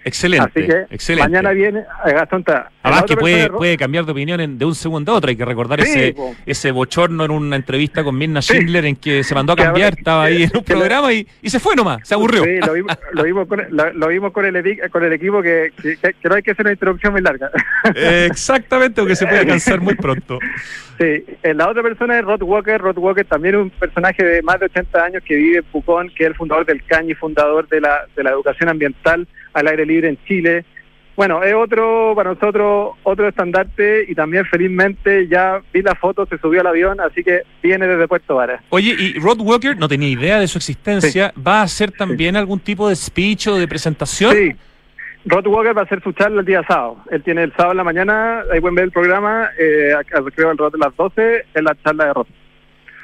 Excelente, 0.08 0.88
excelente. 0.90 1.30
Mañana 1.30 1.52
viene 1.52 1.80
eh, 1.80 2.14
Gastón 2.14 2.46
Además 2.82 3.04
que 3.04 3.18
puede, 3.18 3.50
puede 3.50 3.76
cambiar 3.76 4.06
de 4.06 4.14
opinión 4.14 4.58
de 4.58 4.66
un 4.66 4.74
segundo 4.74 5.12
a 5.12 5.16
otro. 5.16 5.30
Hay 5.30 5.36
que 5.36 5.44
recordar 5.44 5.82
ese, 5.82 6.16
ese 6.46 6.72
bochorno 6.72 7.26
en 7.26 7.32
una 7.32 7.58
entrevista 7.58 8.06
con 8.06 8.18
Mirna 8.18 8.42
Schindler 8.42 8.86
en 8.86 8.96
que 8.96 9.24
se 9.24 9.36
mandó 9.36 9.52
a 9.52 9.56
cambiar, 9.58 9.96
estaba 9.98 10.24
ahí 10.24 10.44
en 10.44 10.52
un 10.56 10.64
programa 10.66 11.12
y, 11.12 11.28
y, 11.42 11.50
se 11.50 11.60
fue 11.60 11.76
nomás, 11.76 12.08
se 12.08 12.14
aburrió. 12.14 12.46
Sí, 12.46 12.60
lo 12.66 12.74
vimos, 12.74 12.98
lo 13.12 13.24
vimos, 13.24 13.48
con, 13.48 13.62
lo, 13.70 14.08
vimos 14.08 14.32
con, 14.32 14.46
el, 14.46 14.90
con 14.90 15.04
el 15.04 15.14
equipo 15.14 15.42
que, 15.42 15.74
que, 15.82 15.98
no 16.24 16.36
hay 16.36 16.42
que 16.42 16.52
hacer 16.52 16.66
una 16.66 16.72
introducción 16.72 17.12
muy 17.12 17.22
larga. 17.22 17.52
exactamente, 17.94 19.02
porque 19.02 19.18
se 19.18 19.28
puede 19.28 19.46
cansar 19.48 19.82
muy 19.82 19.96
pronto. 19.96 20.40
Sí, 20.98 21.26
eh, 21.44 21.54
la 21.54 21.70
otra 21.70 21.84
persona 21.84 22.18
es 22.18 22.26
Rod 22.26 22.42
Walker. 22.42 22.82
Rod 22.82 22.98
Walker 22.98 23.26
también 23.26 23.56
es 23.56 23.62
un 23.62 23.70
personaje 23.70 24.24
de 24.24 24.42
más 24.42 24.60
de 24.60 24.66
80 24.68 25.04
años 25.04 25.24
que 25.24 25.36
vive 25.36 25.58
en 25.58 25.64
Pucón, 25.66 26.10
que 26.10 26.24
es 26.24 26.30
el 26.30 26.36
fundador 26.36 26.66
del 26.66 26.84
CAñi, 26.86 27.14
fundador 27.14 27.68
de 27.68 27.82
la, 27.82 28.06
de 28.16 28.24
la 28.24 28.32
educación 28.32 28.70
ambiental 28.70 29.28
al 29.58 29.68
aire 29.68 29.86
libre 29.86 30.10
en 30.10 30.18
Chile. 30.26 30.66
Bueno, 31.16 31.42
es 31.42 31.54
otro, 31.56 32.14
para 32.16 32.36
nosotros, 32.36 32.96
otro 33.02 33.28
estandarte 33.28 34.06
y 34.08 34.14
también 34.14 34.46
felizmente 34.46 35.28
ya 35.28 35.60
vi 35.74 35.82
la 35.82 35.96
foto, 35.96 36.28
se 36.28 36.38
subió 36.38 36.62
al 36.62 36.68
avión, 36.68 37.02
así 37.02 37.24
que 37.24 37.42
viene 37.64 37.88
desde 37.88 38.08
Puerto 38.08 38.36
Vara. 38.36 38.62
Oye, 38.70 38.96
y 39.00 39.20
Rod 39.20 39.40
Walker, 39.42 39.76
no 39.76 39.88
tenía 39.88 40.10
idea 40.10 40.40
de 40.40 40.48
su 40.48 40.60
existencia, 40.60 41.34
¿va 41.36 41.62
a 41.62 41.64
hacer 41.64 41.92
también 41.92 42.36
algún 42.36 42.60
tipo 42.60 42.88
de 42.88 42.96
speech 42.96 43.48
o 43.48 43.56
de 43.56 43.68
presentación? 43.68 44.32
Sí, 44.36 44.56
Rod 45.26 45.48
Walker 45.48 45.76
va 45.76 45.82
a 45.82 45.86
hacer 45.86 46.04
su 46.04 46.12
charla 46.14 46.42
el 46.42 46.46
día 46.46 46.62
sábado. 46.68 47.00
Él 47.10 47.24
tiene 47.24 47.42
el 47.42 47.52
sábado 47.54 47.72
en 47.72 47.78
la 47.78 47.84
mañana, 47.84 48.44
ahí 48.54 48.62
pueden 48.62 48.76
ver 48.76 48.86
el 48.86 48.92
programa, 48.92 49.50
eh, 49.58 49.94
creo 50.36 50.54
Rod 50.54 50.74
de 50.74 50.78
las 50.78 50.96
12, 50.96 51.46
es 51.52 51.64
la 51.64 51.76
charla 51.84 52.06
de 52.06 52.14
Rod. 52.14 52.28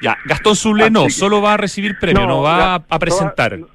Ya, 0.00 0.16
Gastón 0.24 0.54
Zule 0.54 0.88
no, 0.88 1.10
solo 1.10 1.42
va 1.42 1.54
a 1.54 1.56
recibir 1.56 1.98
premio, 1.98 2.26
no, 2.26 2.42
va 2.42 2.76
a 2.76 2.98
presentar. 3.00 3.60
Va 3.60 3.73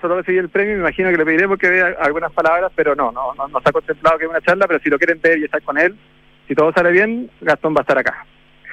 solo 0.00 0.14
a 0.14 0.16
recibir 0.18 0.40
el 0.40 0.48
premio, 0.48 0.74
me 0.74 0.80
imagino 0.80 1.10
que 1.10 1.16
le 1.16 1.24
pediremos 1.24 1.58
que 1.58 1.68
vea 1.68 1.96
algunas 2.00 2.32
palabras, 2.32 2.72
pero 2.74 2.94
no, 2.94 3.12
no, 3.12 3.34
no, 3.34 3.48
no 3.48 3.58
está 3.58 3.72
contemplado 3.72 4.18
que 4.18 4.24
es 4.24 4.30
una 4.30 4.40
charla, 4.40 4.66
pero 4.66 4.80
si 4.80 4.90
lo 4.90 4.98
quieren 4.98 5.20
ver 5.20 5.38
y 5.38 5.44
estar 5.44 5.62
con 5.62 5.78
él, 5.78 5.94
si 6.48 6.54
todo 6.54 6.72
sale 6.72 6.90
bien, 6.90 7.30
Gastón 7.40 7.74
va 7.74 7.80
a 7.80 7.82
estar 7.82 7.98
acá. 7.98 8.26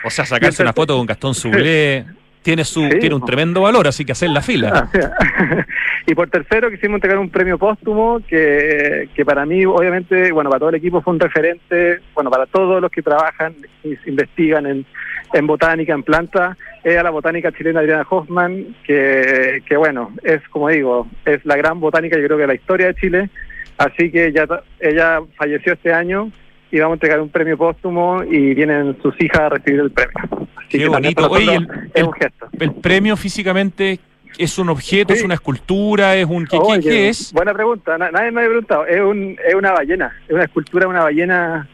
O 0.04 0.10
sea, 0.10 0.26
sacarse 0.26 0.63
una 0.63 0.74
foto 0.74 0.98
con 0.98 1.06
Gastón 1.06 1.34
Sublé 1.34 2.06
tiene 2.42 2.63
su 2.63 2.88
tiene 2.88 3.15
un 3.15 3.26
tremendo 3.26 3.62
valor, 3.62 3.88
así 3.88 4.06
que 4.06 4.13
hacer 4.13 4.30
la 4.30 4.42
fila. 4.42 4.89
Ah, 4.94 5.65
y 6.08 6.15
por 6.15 6.30
tercero 6.30 6.72
quisimos 6.72 6.96
entregar 6.96 7.20
un 7.20 7.30
premio 7.30 7.58
póstumo 7.58 8.22
que, 8.26 9.10
que 9.13 9.26
para 9.26 9.46
mí, 9.46 9.65
obviamente, 9.65 10.32
bueno, 10.32 10.50
para 10.50 10.60
todo 10.60 10.70
el 10.70 10.76
equipo 10.76 11.02
fue 11.02 11.13
un 11.13 11.20
referente, 11.20 12.00
bueno, 12.13 12.30
para 12.30 12.46
todos 12.46 12.82
los 12.82 12.89
que 12.89 13.02
trabajan, 13.02 13.56
y 13.84 13.98
investigan 14.10 14.65
en, 14.65 14.86
en 15.34 15.48
botánica, 15.48 15.94
en 15.94 16.04
planta, 16.04 16.58
es 16.84 16.98
a 16.98 17.04
la 17.04 17.10
botánica 17.10 17.52
chilena 17.52 17.82
Adriana 17.82 18.06
Hoffman, 18.10 18.76
que, 18.84 19.62
que 19.68 19.78
bueno, 19.78 20.12
es 20.24 20.42
como 20.50 20.70
digo, 20.70 21.08
es 21.26 21.46
la 21.46 21.56
gran 21.56 21.80
botánica 21.80 22.18
yo 22.18 22.26
creo 22.26 22.38
que 22.38 22.44
de 22.44 22.48
la 22.48 22.56
historia 22.56 22.88
de 22.88 22.96
Chile, 22.96 23.30
así 23.78 24.12
que 24.12 24.32
ya 24.32 24.48
ella 24.80 25.20
falleció 25.38 25.74
este 25.74 25.94
año 25.94 26.32
y 26.72 26.80
vamos 26.80 26.94
a 26.94 26.96
entregar 26.96 27.20
un 27.22 27.30
premio 27.30 27.58
póstumo 27.58 28.24
y 28.24 28.54
vienen 28.54 28.98
sus 29.02 29.20
hijas 29.22 29.39
a 29.42 29.50
recibir 29.50 29.80
el 29.80 29.92
premio. 29.92 30.48
Qué 30.70 30.88
bonito. 30.88 31.30
Oye, 31.30 31.56
el, 31.56 31.68
es 31.94 32.04
un 32.04 32.13
gesto. 32.13 32.48
El 32.60 32.74
premio 32.74 33.18
físicamente 33.18 34.00
es 34.38 34.58
un 34.60 34.70
objeto, 34.70 35.13
es 35.13 35.24
una 35.24 35.34
escultura, 35.34 36.15
es 36.15 36.26
un 36.26 36.46
¿qué, 36.46 37.10
es? 37.10 37.34
Buena 37.34 37.54
pregunta, 37.54 37.98
nadie 37.98 38.32
me 38.32 38.42
ha 38.42 38.46
preguntado. 38.46 38.86
Es, 38.86 39.02
un, 39.02 39.36
es 39.46 39.56
una 39.56 39.72
ballena, 39.72 40.15
es 40.28 40.34
una 40.34 40.44
escultura 40.44 40.86
de 40.86 40.89
una 40.89 41.04
ballena 41.04 41.68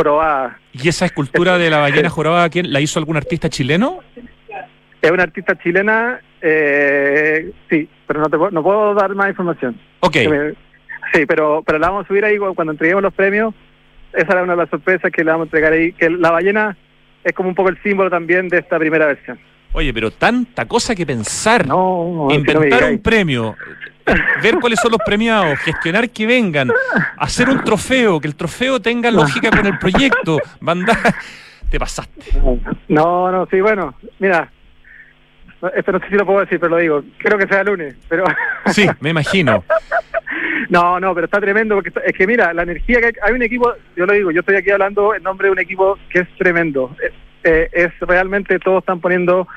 jorobada. 0.00 0.58
¿Y 0.72 0.88
esa 0.88 1.06
escultura 1.06 1.58
de 1.58 1.70
la 1.70 1.78
ballena 1.78 2.08
jorobada 2.18 2.48
quién 2.48 2.72
la 2.72 2.80
hizo 2.80 2.98
algún 2.98 3.16
artista 3.16 3.48
chileno? 3.48 4.00
Es 5.02 5.10
una 5.10 5.22
artista 5.22 5.58
chilena, 5.58 6.20
eh, 6.40 7.50
sí, 7.68 7.88
pero 8.06 8.20
no, 8.20 8.28
te, 8.28 8.36
no 8.36 8.62
puedo 8.62 8.94
dar 8.94 9.14
más 9.14 9.28
información. 9.28 9.78
Ok. 10.00 10.16
sí, 11.12 11.26
pero, 11.26 11.62
pero 11.64 11.78
la 11.78 11.88
vamos 11.88 12.04
a 12.04 12.08
subir 12.08 12.24
ahí 12.24 12.36
cuando 12.38 12.72
entreguemos 12.72 13.02
los 13.02 13.14
premios. 13.14 13.54
Esa 14.12 14.32
era 14.32 14.42
una 14.42 14.52
de 14.54 14.58
las 14.58 14.70
sorpresas 14.70 15.10
que 15.10 15.22
le 15.22 15.30
vamos 15.30 15.44
a 15.44 15.48
entregar 15.48 15.72
ahí, 15.72 15.92
que 15.92 16.10
la 16.10 16.30
ballena 16.30 16.76
es 17.22 17.32
como 17.32 17.48
un 17.48 17.54
poco 17.54 17.68
el 17.68 17.80
símbolo 17.82 18.10
también 18.10 18.48
de 18.48 18.58
esta 18.58 18.78
primera 18.78 19.06
versión. 19.06 19.38
Oye, 19.72 19.94
pero 19.94 20.10
tanta 20.10 20.66
cosa 20.66 20.94
que 20.94 21.06
pensar. 21.06 21.66
No, 21.66 22.28
inventar 22.30 22.90
un 22.90 22.98
premio, 22.98 23.56
ver 24.42 24.56
cuáles 24.60 24.80
son 24.80 24.92
los 24.92 25.00
premiados, 25.04 25.58
gestionar 25.60 26.10
que 26.10 26.26
vengan, 26.26 26.70
hacer 27.16 27.48
un 27.48 27.62
trofeo, 27.62 28.20
que 28.20 28.28
el 28.28 28.34
trofeo 28.34 28.80
tenga 28.80 29.10
lógica 29.10 29.50
con 29.50 29.66
el 29.66 29.78
proyecto. 29.78 30.38
Mandar. 30.60 30.96
Te 31.70 31.78
pasaste. 31.78 32.40
No, 32.88 33.30
no, 33.30 33.46
sí, 33.46 33.60
bueno, 33.60 33.94
mira. 34.18 34.50
Esto 35.76 35.92
no 35.92 36.00
sé 36.00 36.08
si 36.08 36.14
lo 36.14 36.24
puedo 36.24 36.40
decir, 36.40 36.58
pero 36.58 36.70
lo 36.70 36.78
digo. 36.78 37.04
Creo 37.18 37.38
que 37.38 37.46
sea 37.46 37.62
lunes, 37.62 37.94
pero. 38.08 38.24
Sí, 38.66 38.88
me 39.00 39.10
imagino. 39.10 39.62
No, 40.68 40.98
no, 41.00 41.14
pero 41.14 41.26
está 41.26 41.40
tremendo 41.40 41.74
porque 41.74 41.92
es 42.06 42.16
que 42.16 42.26
mira, 42.26 42.52
la 42.54 42.62
energía 42.62 43.00
que 43.00 43.06
hay, 43.06 43.12
hay, 43.22 43.32
un 43.34 43.42
equipo, 43.42 43.72
yo 43.96 44.06
lo 44.06 44.12
digo, 44.12 44.30
yo 44.30 44.40
estoy 44.40 44.56
aquí 44.56 44.70
hablando 44.70 45.14
en 45.14 45.22
nombre 45.22 45.48
de 45.48 45.52
un 45.52 45.58
equipo 45.58 45.98
que 46.08 46.20
es 46.20 46.28
tremendo. 46.38 46.94
Eh, 47.02 47.12
eh, 47.42 47.68
es 47.72 47.92
realmente 48.00 48.58
todos 48.58 48.80
están 48.80 49.00
poniendo 49.00 49.48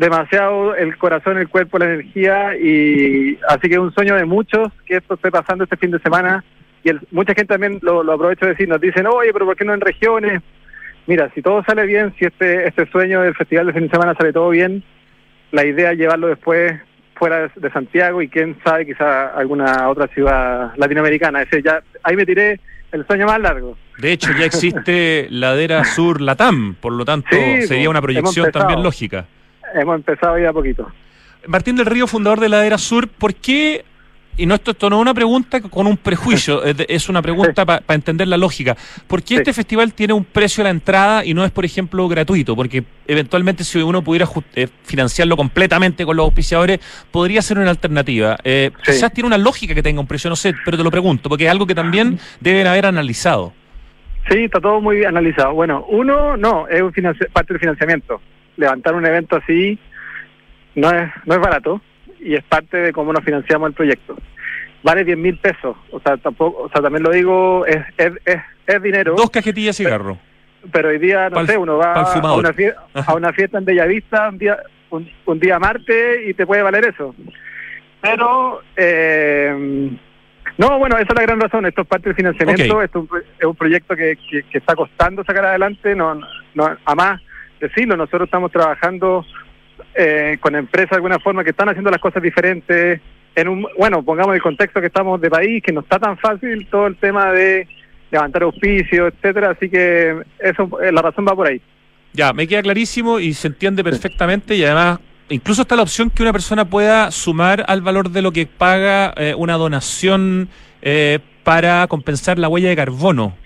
demasiado 0.00 0.74
el 0.74 0.96
corazón, 0.96 1.36
el 1.36 1.48
cuerpo, 1.48 1.78
la 1.78 1.84
energía 1.84 2.56
y 2.56 3.38
así 3.46 3.68
que 3.68 3.74
es 3.74 3.78
un 3.78 3.92
sueño 3.92 4.16
de 4.16 4.24
muchos 4.24 4.72
que 4.86 4.96
esto 4.96 5.12
esté 5.12 5.30
pasando 5.30 5.64
este 5.64 5.76
fin 5.76 5.90
de 5.90 5.98
semana 5.98 6.42
y 6.82 6.88
el, 6.88 7.00
mucha 7.10 7.34
gente 7.34 7.52
también 7.52 7.78
lo, 7.82 8.02
lo 8.02 8.14
aprovecho 8.14 8.46
de 8.46 8.52
decir, 8.52 8.66
nos 8.66 8.80
dicen, 8.80 9.06
oye, 9.06 9.30
pero 9.34 9.44
¿por 9.44 9.56
qué 9.56 9.66
no 9.66 9.74
en 9.74 9.82
regiones? 9.82 10.40
Mira, 11.06 11.30
si 11.34 11.42
todo 11.42 11.62
sale 11.64 11.84
bien, 11.84 12.14
si 12.18 12.24
este, 12.24 12.66
este 12.66 12.90
sueño 12.90 13.20
del 13.20 13.34
festival 13.34 13.66
de 13.66 13.72
fin 13.74 13.82
de 13.82 13.90
semana 13.90 14.14
sale 14.14 14.32
todo 14.32 14.48
bien, 14.48 14.82
la 15.52 15.66
idea 15.66 15.92
es 15.92 15.98
llevarlo 15.98 16.28
después 16.28 16.80
fuera 17.14 17.50
de 17.54 17.70
Santiago 17.70 18.22
y 18.22 18.28
quién 18.28 18.56
sabe 18.64 18.86
quizá 18.86 19.26
alguna 19.36 19.90
otra 19.90 20.06
ciudad 20.06 20.72
latinoamericana. 20.76 21.42
Ese 21.42 21.62
ya, 21.62 21.82
ahí 22.04 22.16
me 22.16 22.24
tiré 22.24 22.58
el 22.92 23.06
sueño 23.06 23.26
más 23.26 23.38
largo. 23.38 23.76
De 23.98 24.12
hecho, 24.12 24.30
ya 24.32 24.46
existe 24.46 25.26
Ladera 25.28 25.84
Sur 25.84 26.22
Latam, 26.22 26.74
por 26.80 26.94
lo 26.94 27.04
tanto 27.04 27.36
sería 27.66 27.90
una 27.90 28.00
proyección 28.00 28.50
también 28.50 28.82
lógica. 28.82 29.26
Hemos 29.74 29.96
empezado 29.96 30.38
ya 30.38 30.50
a 30.50 30.52
poquito. 30.52 30.90
Martín 31.46 31.76
del 31.76 31.86
Río, 31.86 32.06
fundador 32.06 32.40
de 32.40 32.48
Ladera 32.48 32.78
Sur, 32.78 33.08
¿por 33.08 33.34
qué 33.34 33.84
y 34.36 34.46
no 34.46 34.54
esto, 34.54 34.70
esto 34.70 34.88
no 34.88 34.96
es 34.96 35.02
una 35.02 35.12
pregunta 35.12 35.60
con 35.60 35.86
un 35.86 35.96
prejuicio, 35.96 36.62
es 36.64 37.08
una 37.08 37.20
pregunta 37.20 37.66
para 37.66 37.82
entender 37.94 38.26
la 38.28 38.36
lógica. 38.36 38.76
¿Por 39.06 39.22
qué 39.22 39.36
este 39.36 39.52
festival 39.52 39.92
tiene 39.92 40.14
un 40.14 40.24
precio 40.24 40.62
a 40.62 40.64
la 40.64 40.70
entrada 40.70 41.24
y 41.24 41.34
no 41.34 41.44
es, 41.44 41.50
por 41.50 41.64
ejemplo, 41.64 42.08
gratuito? 42.08 42.56
Porque 42.56 42.84
eventualmente 43.06 43.64
si 43.64 43.78
uno 43.78 44.02
pudiera 44.02 44.26
eh, 44.54 44.68
financiarlo 44.84 45.36
completamente 45.36 46.06
con 46.06 46.16
los 46.16 46.24
auspiciadores, 46.24 46.80
podría 47.10 47.42
ser 47.42 47.58
una 47.58 47.70
alternativa. 47.70 48.38
Eh, 48.42 48.70
Quizás 48.84 49.12
tiene 49.12 49.26
una 49.26 49.38
lógica 49.38 49.74
que 49.74 49.82
tenga 49.82 50.00
un 50.00 50.06
precio, 50.06 50.30
no 50.30 50.36
sé, 50.36 50.54
pero 50.64 50.76
te 50.76 50.84
lo 50.84 50.90
pregunto, 50.90 51.28
porque 51.28 51.44
es 51.44 51.50
algo 51.50 51.66
que 51.66 51.74
también 51.74 52.18
deben 52.40 52.66
haber 52.66 52.86
analizado. 52.86 53.52
Sí, 54.30 54.44
está 54.44 54.60
todo 54.60 54.80
muy 54.80 55.04
analizado. 55.04 55.52
Bueno, 55.54 55.84
uno, 55.88 56.36
no, 56.36 56.68
es 56.68 56.80
un 56.80 56.92
parte 57.32 57.52
del 57.52 57.60
financiamiento. 57.60 58.20
Levantar 58.60 58.94
un 58.94 59.06
evento 59.06 59.36
así 59.36 59.78
no 60.74 60.90
es, 60.90 61.10
no 61.24 61.34
es 61.34 61.40
barato 61.40 61.80
y 62.20 62.34
es 62.34 62.44
parte 62.44 62.76
de 62.76 62.92
cómo 62.92 63.12
nos 63.12 63.24
financiamos 63.24 63.68
el 63.68 63.74
proyecto. 63.74 64.16
Vale 64.82 65.04
10 65.04 65.18
mil 65.18 65.38
pesos, 65.38 65.76
o 65.90 66.00
sea, 66.00 66.16
tampoco, 66.18 66.62
o 66.62 66.68
sea, 66.70 66.82
también 66.82 67.02
lo 67.02 67.10
digo, 67.10 67.66
es, 67.66 67.84
es, 67.96 68.12
es, 68.66 68.82
dinero. 68.82 69.14
Dos 69.16 69.30
cajetillas 69.30 69.76
de 69.76 69.84
cigarro. 69.84 70.18
Pero, 70.72 70.90
hoy 70.90 70.98
día, 70.98 71.30
no 71.30 71.46
sé, 71.46 71.56
uno 71.56 71.78
va 71.78 71.94
a 71.94 72.34
una, 72.34 72.52
fiesta, 72.52 72.82
a 72.94 73.14
una 73.14 73.32
fiesta 73.32 73.58
en 73.58 73.64
Bellavista 73.64 74.28
un 74.28 74.38
día, 74.38 74.58
un, 74.90 75.40
día 75.40 75.58
martes 75.58 76.28
y 76.28 76.34
te 76.34 76.46
puede 76.46 76.62
valer 76.62 76.86
eso. 76.86 77.14
Pero, 78.02 78.60
eh, 78.76 79.90
no, 80.58 80.78
bueno, 80.78 80.96
esa 80.96 81.08
es 81.08 81.14
la 81.14 81.22
gran 81.22 81.40
razón. 81.40 81.64
Esto 81.64 81.82
es 81.82 81.88
parte 81.88 82.10
del 82.10 82.16
financiamiento. 82.16 82.82
Esto 82.82 83.06
es 83.38 83.44
un 83.46 83.56
proyecto 83.56 83.96
que, 83.96 84.18
que, 84.30 84.58
está 84.58 84.74
costando 84.74 85.24
sacar 85.24 85.46
adelante. 85.46 85.94
No, 85.94 86.20
no, 86.54 86.76
a 86.84 86.94
más 86.94 87.20
decirlo, 87.60 87.96
nosotros 87.96 88.26
estamos 88.26 88.50
trabajando 88.50 89.24
eh, 89.94 90.38
con 90.40 90.54
empresas 90.54 90.90
de 90.90 90.96
alguna 90.96 91.18
forma 91.18 91.44
que 91.44 91.50
están 91.50 91.68
haciendo 91.68 91.90
las 91.90 92.00
cosas 92.00 92.22
diferentes. 92.22 93.00
En 93.34 93.48
un, 93.48 93.66
bueno, 93.78 94.02
pongamos 94.02 94.34
el 94.34 94.42
contexto 94.42 94.80
que 94.80 94.88
estamos 94.88 95.20
de 95.20 95.30
país, 95.30 95.62
que 95.62 95.72
no 95.72 95.80
está 95.80 95.98
tan 95.98 96.18
fácil 96.18 96.66
todo 96.70 96.86
el 96.86 96.96
tema 96.96 97.32
de 97.32 97.68
levantar 98.10 98.42
auspicios, 98.42 99.12
etcétera, 99.14 99.50
así 99.50 99.68
que 99.68 100.16
eso, 100.40 100.82
eh, 100.82 100.90
la 100.90 101.02
razón 101.02 101.24
va 101.26 101.34
por 101.34 101.46
ahí. 101.46 101.60
Ya, 102.12 102.32
me 102.32 102.48
queda 102.48 102.62
clarísimo 102.62 103.20
y 103.20 103.34
se 103.34 103.48
entiende 103.48 103.84
perfectamente 103.84 104.56
y 104.56 104.64
además 104.64 104.98
incluso 105.28 105.62
está 105.62 105.76
la 105.76 105.82
opción 105.82 106.10
que 106.10 106.22
una 106.22 106.32
persona 106.32 106.64
pueda 106.64 107.12
sumar 107.12 107.64
al 107.68 107.82
valor 107.82 108.10
de 108.10 108.20
lo 108.20 108.32
que 108.32 108.46
paga 108.46 109.14
eh, 109.16 109.34
una 109.36 109.54
donación 109.54 110.48
eh, 110.82 111.20
para 111.44 111.86
compensar 111.86 112.38
la 112.38 112.48
huella 112.48 112.68
de 112.68 112.76
carbono. 112.76 113.36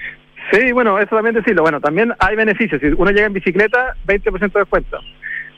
Sí, 0.50 0.72
bueno, 0.72 0.98
eso 0.98 1.16
también 1.16 1.34
decirlo. 1.34 1.62
Bueno, 1.62 1.80
también 1.80 2.12
hay 2.18 2.36
beneficios. 2.36 2.80
Si 2.80 2.88
uno 2.88 3.10
llega 3.10 3.26
en 3.26 3.32
bicicleta, 3.32 3.94
20% 4.06 4.52
de 4.52 4.60
descuento. 4.60 4.98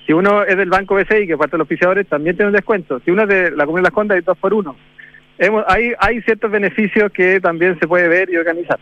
Si 0.07 0.13
uno 0.13 0.45
es 0.45 0.57
del 0.57 0.71
Banco 0.71 0.95
BCI, 0.95 1.27
que 1.27 1.37
parte 1.37 1.53
de 1.53 1.59
los 1.59 1.67
oficiadores, 1.67 2.07
también 2.07 2.37
tiene 2.37 2.51
un 2.51 2.55
descuento. 2.55 3.01
Si 3.05 3.11
uno 3.11 3.23
es 3.23 3.29
de 3.29 3.51
la 3.51 3.67
Comunidad 3.67 3.83
de 3.83 3.89
las 3.89 3.93
Condas, 3.93 4.17
hay 4.17 4.23
dos 4.23 4.39
por 4.39 4.55
uno. 4.55 4.77
Hemos, 5.39 5.65
hay, 5.67 5.93
hay 5.99 6.23
ciertos 6.23 6.51
beneficios 6.51 7.11
que 7.13 7.41
también 7.41 7.79
se 7.79 7.89
puede 7.89 8.09
ver 8.09 8.31
y 8.31 8.37
organizar. 8.37 8.79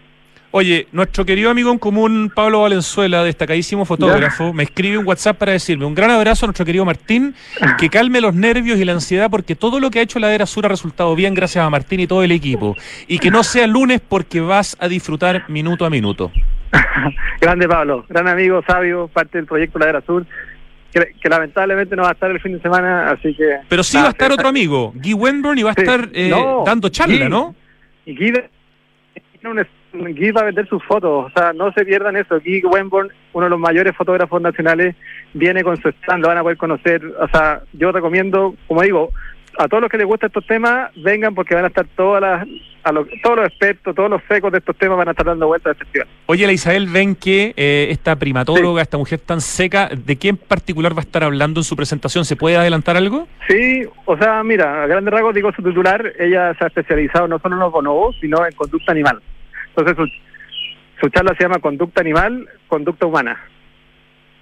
Oye, 0.56 0.86
nuestro 0.92 1.24
querido 1.24 1.50
amigo 1.50 1.72
en 1.72 1.80
común, 1.80 2.30
Pablo 2.32 2.60
Valenzuela, 2.60 3.24
destacadísimo 3.24 3.84
fotógrafo, 3.84 4.52
me 4.52 4.62
escribe 4.62 4.98
un 4.98 5.04
WhatsApp 5.04 5.36
para 5.36 5.50
decirme 5.50 5.84
un 5.84 5.96
gran 5.96 6.12
abrazo 6.12 6.46
a 6.46 6.46
nuestro 6.46 6.64
querido 6.64 6.84
Martín, 6.84 7.34
que 7.76 7.90
calme 7.90 8.20
los 8.20 8.36
nervios 8.36 8.78
y 8.78 8.84
la 8.84 8.92
ansiedad 8.92 9.28
porque 9.32 9.56
todo 9.56 9.80
lo 9.80 9.90
que 9.90 9.98
ha 9.98 10.02
hecho 10.02 10.20
la 10.20 10.32
Era 10.32 10.46
Sur 10.46 10.66
ha 10.66 10.68
resultado 10.68 11.16
bien 11.16 11.34
gracias 11.34 11.64
a 11.64 11.70
Martín 11.70 11.98
y 11.98 12.06
todo 12.06 12.22
el 12.22 12.30
equipo. 12.30 12.76
Y 13.08 13.18
que 13.18 13.32
no 13.32 13.42
sea 13.42 13.66
lunes 13.66 14.00
porque 14.00 14.40
vas 14.40 14.76
a 14.78 14.86
disfrutar 14.86 15.42
minuto 15.48 15.86
a 15.86 15.90
minuto. 15.90 16.30
Grande 17.40 17.66
Pablo, 17.66 18.06
gran 18.08 18.28
amigo, 18.28 18.62
sabio, 18.64 19.08
parte 19.08 19.38
del 19.38 19.48
proyecto 19.48 19.80
La 19.80 19.88
Era 19.88 20.02
Sur. 20.02 20.24
Que, 20.92 21.28
lamentablemente 21.28 21.96
no 21.96 22.02
va 22.02 22.10
a 22.10 22.12
estar 22.12 22.30
el 22.30 22.40
fin 22.40 22.52
de 22.52 22.60
semana, 22.60 23.10
así 23.10 23.34
que... 23.34 23.56
Pero 23.68 23.82
sí 23.82 23.96
va 23.96 24.06
a 24.06 24.10
estar 24.10 24.30
otro 24.30 24.46
amigo, 24.46 24.92
Guy 24.94 25.14
Wenborn, 25.14 25.58
y 25.58 25.64
va 25.64 25.70
a 25.70 25.74
estar 25.76 26.08
eh, 26.12 26.30
dando 26.64 26.90
charla, 26.90 27.28
¿no? 27.28 27.56
Y 28.06 28.14
Guy 28.14 28.34
Guy 29.94 30.32
va 30.32 30.42
a 30.42 30.44
vender 30.44 30.68
sus 30.68 30.82
fotos, 30.84 31.26
o 31.26 31.30
sea, 31.30 31.52
no 31.52 31.72
se 31.72 31.84
pierdan 31.84 32.16
eso. 32.16 32.40
Guy 32.40 32.62
Wenborn, 32.64 33.10
uno 33.32 33.46
de 33.46 33.50
los 33.50 33.58
mayores 33.58 33.96
fotógrafos 33.96 34.40
nacionales, 34.42 34.96
viene 35.32 35.62
con 35.62 35.80
su 35.80 35.88
stand, 35.88 36.22
lo 36.22 36.28
van 36.28 36.38
a 36.38 36.42
poder 36.42 36.56
conocer. 36.56 37.04
O 37.20 37.28
sea, 37.28 37.62
yo 37.72 37.92
recomiendo, 37.92 38.54
como 38.66 38.82
digo, 38.82 39.10
a 39.58 39.68
todos 39.68 39.82
los 39.82 39.90
que 39.90 39.98
les 39.98 40.06
gustan 40.06 40.28
estos 40.28 40.46
temas, 40.46 40.90
vengan 40.96 41.34
porque 41.34 41.54
van 41.54 41.64
a 41.64 41.68
estar 41.68 41.86
todas 41.96 42.20
las, 42.20 42.46
a 42.82 42.92
todos 43.22 43.36
los 43.36 43.46
expertos, 43.46 43.94
todos 43.94 44.10
los 44.10 44.20
secos 44.28 44.50
de 44.52 44.58
estos 44.58 44.76
temas 44.76 44.98
van 44.98 45.08
a 45.08 45.10
estar 45.12 45.26
dando 45.26 45.46
vueltas 45.46 45.70
al 45.70 45.76
festival. 45.76 46.08
Oye, 46.26 46.46
la 46.46 46.52
Isabel, 46.52 46.88
ven 46.88 47.14
que 47.14 47.54
eh, 47.56 47.88
esta 47.90 48.16
primatóloga, 48.16 48.82
esta 48.82 48.98
mujer 48.98 49.20
tan 49.20 49.40
seca, 49.40 49.88
¿de 49.88 50.16
qué 50.16 50.30
en 50.30 50.36
particular 50.36 50.92
va 50.92 50.98
a 50.98 51.04
estar 51.04 51.22
hablando 51.22 51.60
en 51.60 51.64
su 51.64 51.76
presentación? 51.76 52.24
¿Se 52.24 52.36
puede 52.36 52.56
adelantar 52.56 52.96
algo? 52.96 53.28
Sí, 53.48 53.82
o 54.06 54.16
sea, 54.16 54.42
mira, 54.42 54.82
a 54.82 54.86
grandes 54.86 55.12
rasgos 55.12 55.34
digo 55.34 55.52
su 55.52 55.62
titular, 55.62 56.12
ella 56.18 56.54
se 56.54 56.64
ha 56.64 56.66
especializado 56.66 57.28
no 57.28 57.38
solo 57.38 57.54
en 57.54 57.60
los 57.60 57.72
bonobos, 57.72 58.16
sino 58.20 58.44
en 58.44 58.52
conducta 58.52 58.92
animal. 58.92 59.20
Entonces 59.76 60.14
su, 61.00 61.08
charla 61.08 61.34
se 61.36 61.44
llama 61.44 61.58
Conducta 61.58 62.00
Animal, 62.00 62.48
Conducta 62.68 63.06
Humana. 63.06 63.38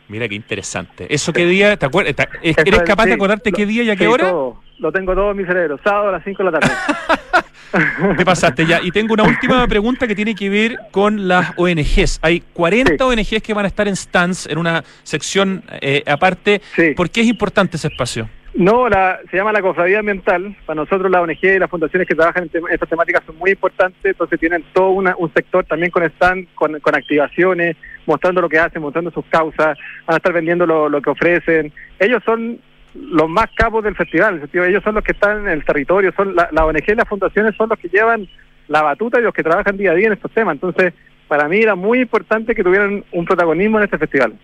Mira 0.09 0.29
qué 0.29 0.35
interesante. 0.35 1.07
¿Eso 1.09 1.33
qué 1.33 1.47
día? 1.47 1.77
¿Te 1.77 1.87
acuerdas? 1.87 2.15
¿Eres 2.43 2.83
capaz 2.83 3.07
de 3.07 3.15
acordarte 3.15 3.51
qué 3.53 3.65
día 3.65 3.83
y 3.83 3.91
a 3.91 3.97
qué 3.97 4.07
hora? 4.07 4.33
Lo 4.79 4.93
tengo 4.93 5.15
todo 5.15 5.31
en 5.31 5.37
mi 5.37 5.45
cerebro. 5.45 5.79
Sábado 5.83 6.09
a 6.09 6.13
las 6.13 6.25
5 6.25 6.43
de 6.43 6.51
la 6.51 6.59
tarde. 6.59 6.75
¿Qué 8.19 8.25
pasaste 8.25 8.67
ya? 8.67 8.81
Y 8.83 8.91
tengo 8.91 9.15
una 9.15 9.23
última 9.23 9.67
pregunta 9.67 10.07
que 10.07 10.15
tiene 10.15 10.35
que 10.35 10.51
ver 10.51 10.77
con 10.91 11.29
las 11.29 11.53
ONGs. 11.57 12.19
Hay 12.21 12.41
40 12.53 13.07
ONGs 13.07 13.43
que 13.43 13.55
van 13.55 13.65
a 13.65 13.69
estar 13.69 13.89
en 13.89 13.97
stands, 13.97 14.47
en 14.47 14.59
una 14.59 14.85
sección 15.03 15.63
eh, 15.81 16.03
aparte. 16.07 16.61
¿Por 16.95 17.09
qué 17.09 17.23
es 17.23 17.29
importante 17.29 17.77
ese 17.77 17.89
espacio? 17.89 18.29
No, 18.55 18.87
la, 18.89 19.19
se 19.31 19.37
llama 19.39 19.53
la 19.53 19.63
cofradía 19.63 20.01
ambiental. 20.01 20.55
Para 20.67 20.83
nosotros 20.83 21.11
la 21.11 21.23
ONG 21.23 21.39
y 21.43 21.59
las 21.59 21.71
fundaciones 21.71 22.07
que 22.07 22.15
trabajan 22.15 22.51
en, 22.53 22.63
estas 22.71 22.89
temáticas 22.89 23.23
son 23.25 23.39
muy 23.39 23.53
importantes, 23.53 24.05
entonces 24.05 24.39
tienen 24.39 24.63
todo 24.75 24.91
un 24.91 25.33
sector 25.35 25.65
también 25.65 25.91
con 25.91 26.03
stand, 26.05 26.47
con, 26.55 26.77
activaciones, 26.95 27.77
mostrando 28.07 28.43
lo 28.43 28.49
que 28.51 28.59
hacen, 28.59 28.83
mostrando 28.83 29.11
sus 29.11 29.25
causas, 29.27 29.79
van 30.07 30.15
a 30.15 30.17
estar 30.17 30.33
vendiendo 30.33 30.67
lo, 30.67 31.01
que 31.01 31.11
ofrecen. 31.11 31.73
Ellos 31.99 32.23
son 32.27 32.59
los 32.95 33.29
más 33.29 33.47
capos 33.55 33.85
del 33.85 33.97
festival, 33.97 34.47
ellos 34.53 34.85
son 34.85 34.97
los 34.97 35.05
que 35.05 35.13
están 35.13 35.47
en 35.47 35.49
el 35.49 35.65
territorio, 35.65 36.13
son 36.15 36.35
la, 36.35 36.51
la 36.53 36.67
ONG 36.67 36.85
y 36.89 36.95
las 36.95 37.09
fundaciones 37.09 37.57
son 37.57 37.71
los 37.71 37.79
que 37.79 37.89
llevan 37.89 38.29
la 38.69 38.83
batuta 38.83 39.19
y 39.19 39.23
los 39.23 39.33
que 39.33 39.43
trabajan 39.43 39.79
día 39.79 39.93
a 39.93 39.95
día 39.95 40.09
en 40.09 40.13
estos 40.13 40.31
temas. 40.31 40.55
Entonces, 40.55 40.93
para 41.27 41.49
mí 41.49 41.63
era 41.63 41.75
muy 41.75 42.01
importante 42.01 42.55
que 42.55 42.63
tuvieran 42.63 43.03
un 43.13 43.25
protagonismo 43.25 43.79
en 43.79 43.85
este 43.85 43.97
festival. 43.97 44.35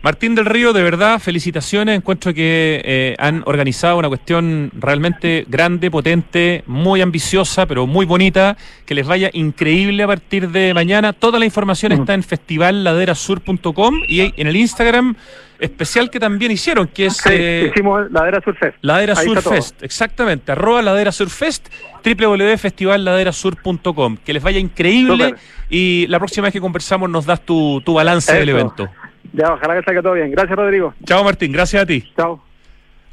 Martín 0.00 0.36
del 0.36 0.46
Río, 0.46 0.72
de 0.72 0.82
verdad, 0.82 1.18
felicitaciones. 1.18 1.96
Encuentro 1.96 2.32
que 2.32 2.80
eh, 2.84 3.14
han 3.18 3.42
organizado 3.46 3.98
una 3.98 4.08
cuestión 4.08 4.70
realmente 4.78 5.44
grande, 5.48 5.90
potente, 5.90 6.62
muy 6.66 7.00
ambiciosa, 7.00 7.66
pero 7.66 7.86
muy 7.86 8.06
bonita. 8.06 8.56
Que 8.86 8.94
les 8.94 9.06
vaya 9.06 9.28
increíble 9.32 10.04
a 10.04 10.06
partir 10.06 10.50
de 10.50 10.72
mañana. 10.72 11.12
Toda 11.12 11.38
la 11.38 11.44
información 11.44 11.92
está 11.92 12.14
en 12.14 12.22
festivalladerasur.com 12.22 14.02
y 14.06 14.32
en 14.40 14.46
el 14.46 14.56
Instagram 14.56 15.16
especial 15.58 16.10
que 16.10 16.20
también 16.20 16.52
hicieron, 16.52 16.86
que 16.86 17.06
es... 17.06 17.20
Eh, 17.26 17.72
hicimos 17.72 18.08
Ladera 18.12 18.40
Surfest. 18.40 18.76
Ladera 18.80 19.16
Surfest, 19.16 19.82
exactamente. 19.82 20.52
Arroba 20.52 20.80
Ladera 20.82 21.10
Surfest, 21.10 21.66
www.festivalladerasur.com. 22.04 24.18
Que 24.24 24.32
les 24.32 24.42
vaya 24.42 24.60
increíble 24.60 25.34
y 25.68 26.06
la 26.06 26.18
próxima 26.18 26.44
vez 26.44 26.52
que 26.52 26.60
conversamos 26.60 27.10
nos 27.10 27.26
das 27.26 27.44
tu, 27.44 27.82
tu 27.84 27.94
balance 27.94 28.32
del 28.32 28.50
evento. 28.50 28.88
Ya, 29.32 29.52
ojalá 29.52 29.76
que 29.76 29.82
salga 29.84 30.02
todo 30.02 30.14
bien. 30.14 30.30
Gracias, 30.30 30.56
Rodrigo. 30.56 30.94
Chao, 31.04 31.24
Martín. 31.24 31.52
Gracias 31.52 31.82
a 31.82 31.86
ti. 31.86 32.04
Chao. 32.16 32.42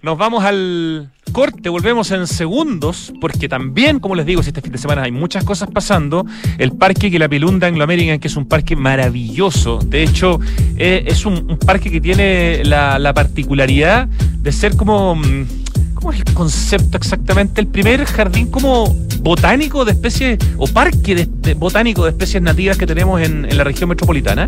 Nos 0.02 0.20
vamos 0.20 0.44
al 0.44 1.10
corte, 1.32 1.68
volvemos 1.68 2.12
en 2.12 2.28
segundos, 2.28 3.12
porque 3.20 3.50
también, 3.50 4.00
como 4.00 4.14
les 4.14 4.28
digo, 4.28 4.44
si 4.44 4.50
este 4.50 4.62
fin 4.62 4.72
de 4.72 4.78
semana 4.78 5.02
hay 5.02 5.12
muchas 5.12 5.44
cosas 5.44 5.68
pasando, 5.72 6.26
el 6.60 6.74
parque 6.74 7.10
que 7.10 7.18
la 7.18 7.28
Pilunda 7.28 7.66
Anglo 7.66 7.84
American, 7.84 8.20
que 8.20 8.28
es 8.28 8.36
un 8.36 8.48
parque 8.48 8.76
maravilloso, 8.76 9.80
de 9.80 10.04
hecho, 10.04 10.40
eh, 10.78 11.06
es 11.08 11.26
un, 11.26 11.58
parque 11.58 11.90
que 11.90 12.00
tiene 12.02 12.64
la, 12.66 13.00
la 13.00 13.16
particularidad 13.16 14.08
de 14.08 14.52
ser 14.52 14.78
como 14.78 15.16
mm, 15.16 15.65
¿Cómo 16.06 16.14
es 16.14 16.20
el 16.20 16.34
concepto 16.36 16.98
exactamente? 16.98 17.60
El 17.60 17.66
primer 17.66 18.06
jardín 18.06 18.46
como 18.52 18.94
botánico 19.22 19.86
de 19.86 19.94
especies, 19.94 20.38
o 20.56 20.68
parque 20.68 21.28
botánico 21.58 22.04
de 22.04 22.12
especies 22.12 22.44
nativas 22.44 22.78
que 22.78 22.86
tenemos 22.86 23.20
en, 23.22 23.58
la 23.58 23.64
región 23.64 23.90
metropolitana. 23.90 24.48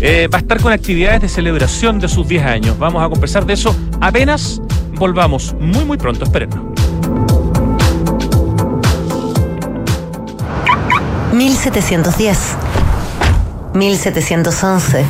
Eh, 0.00 0.26
va 0.26 0.38
a 0.38 0.40
estar 0.40 0.60
con 0.60 0.72
actividades 0.72 1.20
de 1.22 1.28
celebración 1.28 2.00
de 2.00 2.08
sus 2.08 2.26
10 2.26 2.44
años. 2.44 2.76
Vamos 2.80 3.04
a 3.04 3.08
conversar 3.08 3.46
de 3.46 3.52
eso 3.52 3.76
apenas 4.00 4.60
volvamos. 4.94 5.54
Muy, 5.60 5.84
muy 5.84 5.96
pronto, 5.96 6.24
espérennos. 6.24 6.58
1710 11.32 12.38
1711 13.74 15.04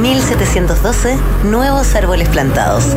1712 0.00 1.16
Nuevos 1.44 1.94
árboles 1.94 2.28
plantados 2.30 2.96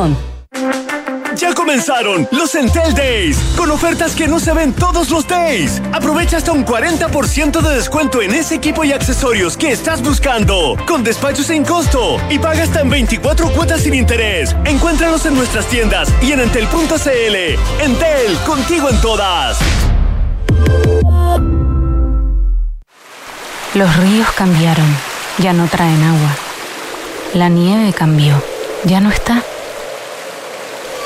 Ya 1.35 1.53
comenzaron 1.53 2.27
los 2.31 2.55
Entel 2.55 2.93
Days, 2.93 3.37
con 3.55 3.69
ofertas 3.69 4.15
que 4.15 4.27
no 4.27 4.39
se 4.39 4.51
ven 4.53 4.73
todos 4.73 5.09
los 5.09 5.27
days. 5.27 5.81
Aprovecha 5.93 6.37
hasta 6.37 6.51
un 6.51 6.65
40% 6.65 7.61
de 7.61 7.75
descuento 7.75 8.21
en 8.21 8.33
ese 8.33 8.55
equipo 8.55 8.83
y 8.83 8.91
accesorios 8.91 9.55
que 9.57 9.71
estás 9.71 10.01
buscando, 10.01 10.75
con 10.87 11.03
despacho 11.03 11.43
sin 11.43 11.63
costo 11.63 12.19
y 12.29 12.39
paga 12.39 12.63
hasta 12.63 12.81
en 12.81 12.89
24 12.89 13.51
cuotas 13.51 13.81
sin 13.81 13.93
interés. 13.93 14.55
Encuéntranos 14.65 15.25
en 15.25 15.35
nuestras 15.35 15.67
tiendas 15.67 16.09
y 16.21 16.31
en 16.31 16.41
entel.cl. 16.41 17.35
Entel, 17.79 18.37
contigo 18.45 18.89
en 18.89 19.01
todas. 19.01 19.59
Los 23.75 23.97
ríos 23.97 24.29
cambiaron, 24.31 24.97
ya 25.37 25.53
no 25.53 25.67
traen 25.67 26.03
agua. 26.03 26.35
La 27.33 27.49
nieve 27.49 27.93
cambió, 27.93 28.41
ya 28.83 28.99
no 28.99 29.09
está. 29.09 29.43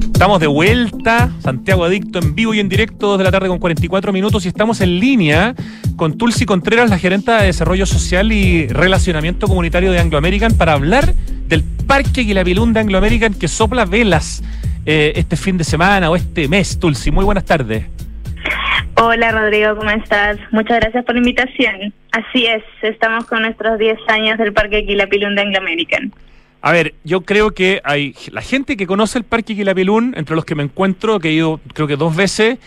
Estamos 0.00 0.40
de 0.40 0.46
vuelta, 0.46 1.30
Santiago 1.40 1.84
Adicto 1.84 2.18
en 2.18 2.34
vivo 2.34 2.54
y 2.54 2.60
en 2.60 2.68
directo 2.68 3.12
desde 3.12 3.24
la 3.24 3.30
tarde 3.30 3.48
con 3.48 3.58
44 3.58 4.12
minutos 4.12 4.44
y 4.44 4.48
estamos 4.48 4.80
en 4.80 4.98
línea 4.98 5.54
con 5.96 6.16
Tulsi 6.16 6.46
Contreras, 6.46 6.90
la 6.90 6.98
gerenta 6.98 7.40
de 7.40 7.46
Desarrollo 7.46 7.86
Social 7.86 8.32
y 8.32 8.66
Relacionamiento 8.68 9.46
Comunitario 9.46 9.92
de 9.92 9.98
Anglo 9.98 10.18
American, 10.18 10.54
para 10.54 10.72
hablar 10.72 11.14
del 11.48 11.62
Parque 11.86 12.22
Guilabilún 12.22 12.72
de 12.72 12.80
Anglo 12.80 12.98
American 12.98 13.34
que 13.34 13.48
sopla 13.48 13.84
velas 13.84 14.42
eh, 14.86 15.12
este 15.16 15.36
fin 15.36 15.58
de 15.58 15.64
semana 15.64 16.10
o 16.10 16.16
este 16.16 16.48
mes. 16.48 16.78
Tulsi, 16.78 17.10
muy 17.10 17.24
buenas 17.24 17.44
tardes. 17.44 17.84
Hola 18.98 19.30
Rodrigo, 19.30 19.76
¿cómo 19.76 19.90
estás? 19.90 20.38
Muchas 20.50 20.80
gracias 20.80 21.04
por 21.04 21.14
la 21.14 21.18
invitación. 21.18 21.92
Así 22.12 22.46
es, 22.46 22.62
estamos 22.82 23.26
con 23.26 23.42
nuestros 23.42 23.78
10 23.78 23.98
años 24.08 24.38
del 24.38 24.54
Parque 24.54 24.86
Quilapilún 24.86 25.34
de 25.34 25.42
Anglo 25.42 25.58
American. 25.58 26.12
A 26.60 26.72
ver, 26.72 26.94
yo 27.04 27.20
creo 27.20 27.52
que 27.52 27.80
hay 27.84 28.14
la 28.30 28.42
gente 28.42 28.76
que 28.76 28.86
conoce 28.86 29.18
el 29.18 29.24
Parque 29.24 29.54
Quilapilún, 29.54 30.14
entre 30.16 30.34
los 30.34 30.44
que 30.44 30.54
me 30.54 30.62
encuentro, 30.62 31.20
que 31.20 31.28
he 31.28 31.32
ido 31.32 31.60
creo 31.74 31.86
que 31.86 31.96
dos 31.96 32.16
veces, 32.16 32.58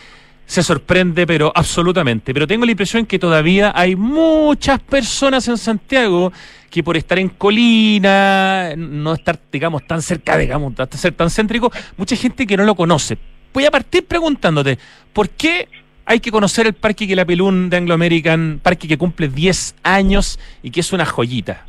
se 0.50 0.64
sorprende, 0.64 1.28
pero 1.28 1.52
absolutamente. 1.54 2.34
Pero 2.34 2.48
tengo 2.48 2.66
la 2.66 2.72
impresión 2.72 3.06
que 3.06 3.20
todavía 3.20 3.72
hay 3.76 3.96
muchas 3.96 4.80
personas 4.80 5.48
en 5.48 5.60
Santiago 5.60 6.34
que 6.72 6.84
por 6.84 6.98
estar 6.98 7.20
en 7.20 7.30
colina, 7.30 8.74
no 8.76 9.14
estar, 9.14 9.40
digamos, 9.52 9.86
tan 9.86 10.02
cerca, 10.02 10.38
digamos, 10.38 10.74
ser 10.92 11.14
tan 11.14 11.30
céntrico, 11.30 11.72
mucha 11.98 12.16
gente 12.16 12.48
que 12.48 12.58
no 12.58 12.64
lo 12.64 12.76
conoce. 12.76 13.18
Voy 13.54 13.66
a 13.66 13.72
partir 13.72 14.06
preguntándote, 14.06 14.80
¿por 15.14 15.30
qué 15.30 15.68
hay 16.06 16.20
que 16.20 16.32
conocer 16.32 16.66
el 16.66 16.74
Parque 16.74 17.08
Quilapilún 17.08 17.70
de 17.70 17.78
Anglo 17.78 17.94
American, 17.94 18.60
parque 18.64 18.88
que 18.88 18.98
cumple 18.98 19.28
10 19.28 19.76
años 19.84 20.40
y 20.64 20.72
que 20.72 20.80
es 20.80 20.92
una 20.94 21.06
joyita? 21.06 21.68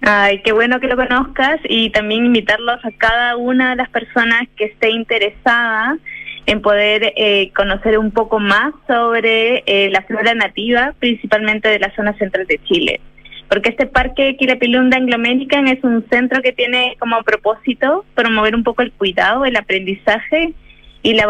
Ay, 0.00 0.40
qué 0.42 0.52
bueno 0.52 0.78
que 0.80 0.86
lo 0.86 0.96
conozcas 0.96 1.60
y 1.68 1.90
también 1.90 2.24
invitarlos 2.24 2.84
a 2.84 2.90
cada 2.92 3.36
una 3.36 3.70
de 3.70 3.76
las 3.76 3.90
personas 3.90 4.42
que 4.56 4.66
esté 4.66 4.90
interesada 4.90 5.98
en 6.46 6.62
poder 6.62 7.12
eh, 7.16 7.50
conocer 7.54 7.98
un 7.98 8.10
poco 8.10 8.38
más 8.38 8.72
sobre 8.86 9.64
eh, 9.66 9.90
la 9.90 10.02
flora 10.02 10.34
nativa, 10.34 10.94
principalmente 10.98 11.68
de 11.68 11.78
la 11.78 11.94
zona 11.94 12.16
central 12.16 12.46
de 12.46 12.58
Chile. 12.64 13.00
Porque 13.48 13.70
este 13.70 13.86
parque 13.86 14.36
Quilapilún 14.36 14.88
de 14.88 14.96
Anglo 14.96 15.16
American 15.16 15.68
es 15.68 15.82
un 15.82 16.06
centro 16.08 16.42
que 16.42 16.52
tiene 16.52 16.96
como 16.98 17.22
propósito 17.22 18.04
promover 18.14 18.54
un 18.54 18.62
poco 18.62 18.82
el 18.82 18.92
cuidado, 18.92 19.44
el 19.44 19.56
aprendizaje 19.56 20.54
y 21.02 21.14
la, 21.14 21.26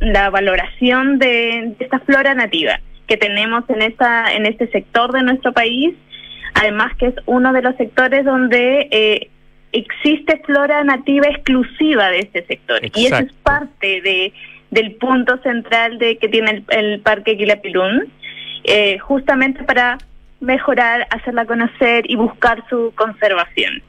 la 0.00 0.30
valoración 0.30 1.18
de 1.18 1.74
esta 1.78 2.00
flora 2.00 2.34
nativa 2.34 2.80
que 3.06 3.16
tenemos 3.16 3.64
en, 3.70 3.82
esta, 3.82 4.32
en 4.32 4.46
este 4.46 4.68
sector 4.68 5.12
de 5.12 5.22
nuestro 5.22 5.52
país 5.52 5.94
además 6.54 6.96
que 6.96 7.06
es 7.06 7.14
uno 7.26 7.52
de 7.52 7.62
los 7.62 7.76
sectores 7.76 8.24
donde 8.24 8.88
eh, 8.90 9.30
existe 9.72 10.42
flora 10.44 10.82
nativa 10.84 11.26
exclusiva 11.26 12.10
de 12.10 12.20
este 12.20 12.44
sector 12.46 12.80
y 12.94 13.06
eso 13.06 13.18
es 13.18 13.32
parte 13.42 14.00
de 14.00 14.32
del 14.70 14.92
punto 14.92 15.36
central 15.42 15.98
de 15.98 16.16
que 16.18 16.28
tiene 16.28 16.64
el, 16.68 17.00
Parque 17.00 17.36
Quilapilún, 17.36 18.10
eh, 18.64 18.98
justamente 18.98 19.64
para 19.64 19.98
mejorar, 20.40 21.06
hacerla 21.10 21.44
conocer 21.44 22.04
y 22.08 22.16
buscar 22.16 22.64
su 22.70 22.92
conservación. 22.94 23.82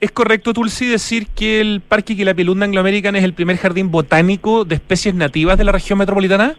¿Es 0.00 0.10
correcto, 0.10 0.52
Tulsi, 0.52 0.86
decir 0.86 1.26
que 1.28 1.60
el 1.60 1.80
Parque 1.80 2.16
Quilapilún 2.16 2.58
de 2.58 2.66
Anglo 2.66 2.80
American 2.80 3.16
es 3.16 3.24
el 3.24 3.32
primer 3.32 3.56
jardín 3.56 3.90
botánico 3.90 4.64
de 4.64 4.74
especies 4.74 5.14
nativas 5.14 5.56
de 5.56 5.64
la 5.64 5.72
región 5.72 5.98
metropolitana? 5.98 6.56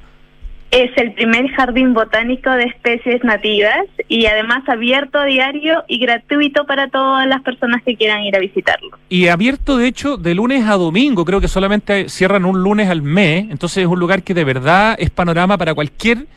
Es 0.70 0.92
el 0.98 1.14
primer 1.14 1.50
jardín 1.52 1.94
botánico 1.94 2.50
de 2.52 2.66
especies 2.66 3.24
nativas 3.24 3.86
y 4.10 4.26
además 4.26 4.68
abierto 4.68 5.18
a 5.18 5.26
diario 5.26 5.84
y 5.88 5.98
gratuito 5.98 6.66
para 6.66 6.90
todas 6.90 7.26
las 7.26 7.42
personas 7.42 7.82
que 7.84 7.96
quieran 7.96 8.24
ir 8.24 8.36
a 8.36 8.40
visitarlo. 8.40 8.90
Y 9.08 9.28
abierto, 9.28 9.78
de 9.78 9.88
hecho, 9.88 10.18
de 10.18 10.36
lunes 10.36 10.68
a 10.68 10.74
domingo. 10.74 11.24
Creo 11.24 11.40
que 11.40 11.48
solamente 11.48 12.10
cierran 12.10 12.44
un 12.44 12.62
lunes 12.62 12.90
al 12.90 13.02
mes. 13.02 13.46
Entonces 13.50 13.84
es 13.84 13.88
un 13.88 13.98
lugar 13.98 14.24
que 14.24 14.34
de 14.34 14.44
verdad 14.44 14.98
es 15.00 15.10
panorama 15.10 15.58
para 15.58 15.74
cualquier 15.74 16.28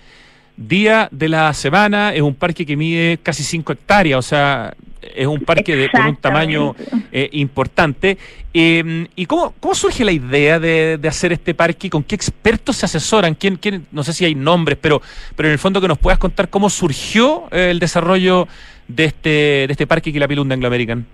día 0.56 1.08
de 1.10 1.28
la 1.28 1.52
semana. 1.52 2.14
Es 2.14 2.22
un 2.22 2.34
parque 2.34 2.64
que 2.64 2.76
mide 2.76 3.18
casi 3.20 3.42
5 3.42 3.72
hectáreas. 3.72 4.18
O 4.18 4.22
sea, 4.22 4.74
es 5.02 5.26
un 5.26 5.40
parque 5.40 5.76
de, 5.76 5.88
con 5.88 6.06
un 6.06 6.16
tamaño 6.16 6.74
eh, 7.12 7.28
importante. 7.32 8.18
Em, 8.52 9.06
¿Y 9.14 9.26
cómo, 9.26 9.54
cómo 9.60 9.74
surge 9.74 10.04
la 10.04 10.12
idea 10.12 10.58
de, 10.58 10.98
hacer 11.08 11.32
este 11.32 11.54
parque? 11.54 11.88
¿Con 11.90 12.02
qué 12.02 12.14
expertos 12.14 12.76
se 12.76 12.86
asesoran? 12.86 13.34
¿Quién, 13.34 13.56
quién, 13.56 13.86
no 13.92 14.02
sé 14.02 14.12
si 14.12 14.24
hay 14.24 14.34
nombres, 14.34 14.78
pero, 14.80 15.00
pero 15.36 15.48
en 15.48 15.52
el 15.52 15.58
fondo 15.58 15.80
que 15.80 15.88
nos 15.88 15.98
puedas 15.98 16.18
contar 16.18 16.48
cómo 16.48 16.70
surgió 16.70 17.44
eh, 17.50 17.70
el 17.70 17.78
desarrollo 17.78 18.48
de 18.88 19.04
este, 19.04 19.28
de 19.28 19.68
este 19.70 19.86
parque 19.86 20.12
Quilapilún 20.12 20.48
de 20.48 20.54
Anglo 20.54 20.68
American. 20.68 21.06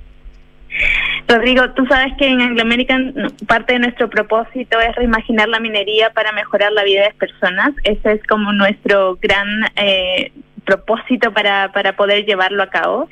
Rodrigo, 1.29 1.71
tú 1.71 1.85
sabes 1.87 2.13
que 2.19 2.27
en 2.27 2.41
Anglo 2.41 2.63
American 2.63 3.33
parte 3.49 3.73
de 3.73 3.81
nuestro 3.81 4.09
propósito 4.09 4.79
es 4.81 4.95
reimaginar 4.95 5.49
la 5.49 5.59
minería 5.59 6.11
para 6.11 6.33
mejorar 6.33 6.73
la 6.73 6.85
vida 6.85 7.01
de 7.01 7.09
las 7.09 7.17
personas. 7.17 7.73
Ese 7.83 8.13
es 8.13 8.23
como 8.25 8.53
nuestro 8.53 9.19
gran 9.21 9.49
eh, 9.77 10.31
propósito 10.65 11.33
para, 11.33 11.73
para 11.73 11.97
poder 11.97 12.25
llevarlo 12.27 12.63
a 12.63 12.71
cabo. 12.71 13.09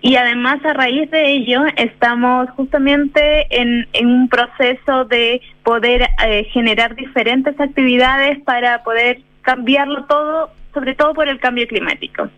Y 0.00 0.14
además 0.14 0.64
a 0.64 0.74
raíz 0.74 1.10
de 1.10 1.32
ello 1.32 1.62
estamos 1.76 2.48
justamente 2.50 3.46
en, 3.50 3.86
un 4.00 4.28
proceso 4.28 5.04
de 5.06 5.40
poder 5.64 6.08
eh, 6.24 6.44
generar 6.52 6.94
diferentes 6.94 7.58
actividades 7.58 8.38
para 8.44 8.82
poder 8.84 9.20
cambiarlo 9.42 10.04
todo, 10.04 10.50
sobre 10.72 10.94
todo 10.94 11.14
por 11.14 11.28
el 11.28 11.40
cambio 11.40 11.66
climático. 11.66 12.28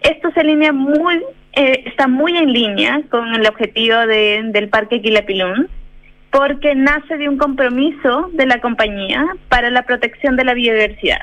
Esto 0.00 0.30
se 0.32 0.40
alinea 0.40 0.72
muy, 0.72 1.22
eh, 1.52 1.82
está 1.86 2.08
muy 2.08 2.36
en 2.36 2.52
línea 2.52 3.02
con 3.10 3.34
el 3.34 3.46
objetivo 3.46 3.98
de, 4.06 4.42
del 4.46 4.68
Parque 4.70 5.02
Quilapilún, 5.02 5.68
porque 6.30 6.74
nace 6.74 7.18
de 7.18 7.28
un 7.28 7.36
compromiso 7.36 8.30
de 8.32 8.46
la 8.46 8.60
compañía 8.60 9.26
para 9.48 9.70
la 9.70 9.82
protección 9.82 10.36
de 10.36 10.44
la 10.44 10.54
biodiversidad 10.54 11.20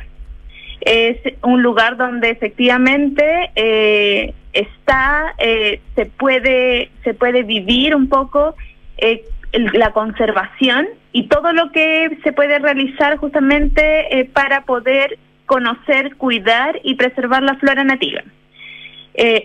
es 0.82 1.18
un 1.44 1.62
lugar 1.62 1.96
donde 1.96 2.30
efectivamente 2.32 3.52
eh, 3.56 4.34
está 4.54 5.34
eh, 5.38 5.82
se 5.96 6.06
puede 6.06 6.90
se 7.04 7.14
puede 7.14 7.44
vivir 7.44 7.96
un 7.96 8.10
poco 8.10 8.56
eh, 8.98 9.24
la 9.54 9.92
conservación 9.92 10.88
y 11.12 11.28
todo 11.28 11.54
lo 11.54 11.72
que 11.72 12.18
se 12.24 12.32
puede 12.32 12.60
realizar 12.60 13.18
justamente 13.18 14.30
para 14.34 14.64
poder 14.64 15.18
conocer, 15.46 16.16
cuidar 16.16 16.80
y 16.84 16.96
preservar 16.96 17.44
la 17.44 17.56
flora 17.56 17.84
nativa. 17.84 18.22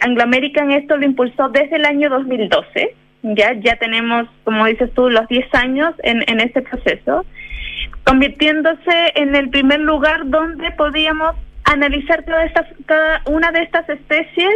Anglo 0.01 0.23
American 0.23 0.71
esto 0.71 0.97
lo 0.97 1.05
impulsó 1.05 1.49
desde 1.49 1.75
el 1.75 1.85
año 1.85 2.09
2012, 2.09 2.95
ya 3.23 3.55
ya 3.55 3.75
tenemos, 3.77 4.29
como 4.45 4.65
dices 4.67 4.95
tú, 4.95 5.11
los 5.11 5.27
10 5.27 5.53
años 5.55 5.93
en, 6.05 6.23
en 6.29 6.39
este 6.39 6.63
proceso 6.63 7.25
convirtiéndose 8.07 9.13
en 9.17 9.35
el 9.35 9.51
primer 9.51 9.81
lugar 9.81 10.31
donde 10.31 10.71
podíamos 10.73 11.35
analizar 11.65 12.25
todas 12.25 12.47
estas, 12.47 12.67
cada 12.87 13.21
una 13.27 13.51
de 13.51 13.63
estas 13.63 13.89
especies 13.89 14.55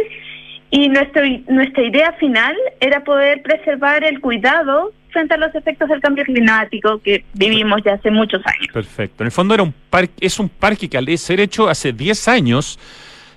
y 0.71 0.87
nuestro, 0.87 1.21
nuestra 1.49 1.83
idea 1.83 2.13
final 2.13 2.55
era 2.79 3.03
poder 3.03 3.41
preservar 3.41 4.03
el 4.05 4.21
cuidado 4.21 4.93
frente 5.09 5.33
a 5.33 5.37
los 5.37 5.53
efectos 5.53 5.89
del 5.89 5.99
cambio 5.99 6.23
climático 6.23 6.99
que 6.99 7.25
vivimos 7.33 7.81
ya 7.83 7.95
hace 7.95 8.09
muchos 8.09 8.41
años. 8.45 8.73
Perfecto. 8.73 9.23
En 9.23 9.25
el 9.25 9.31
fondo 9.31 9.53
era 9.53 9.63
un 9.63 9.73
parque, 9.89 10.13
es 10.21 10.39
un 10.39 10.47
parque 10.47 10.89
que 10.89 10.97
al 10.97 11.17
ser 11.17 11.41
hecho 11.41 11.67
hace 11.67 11.91
10 11.91 12.27
años 12.29 12.79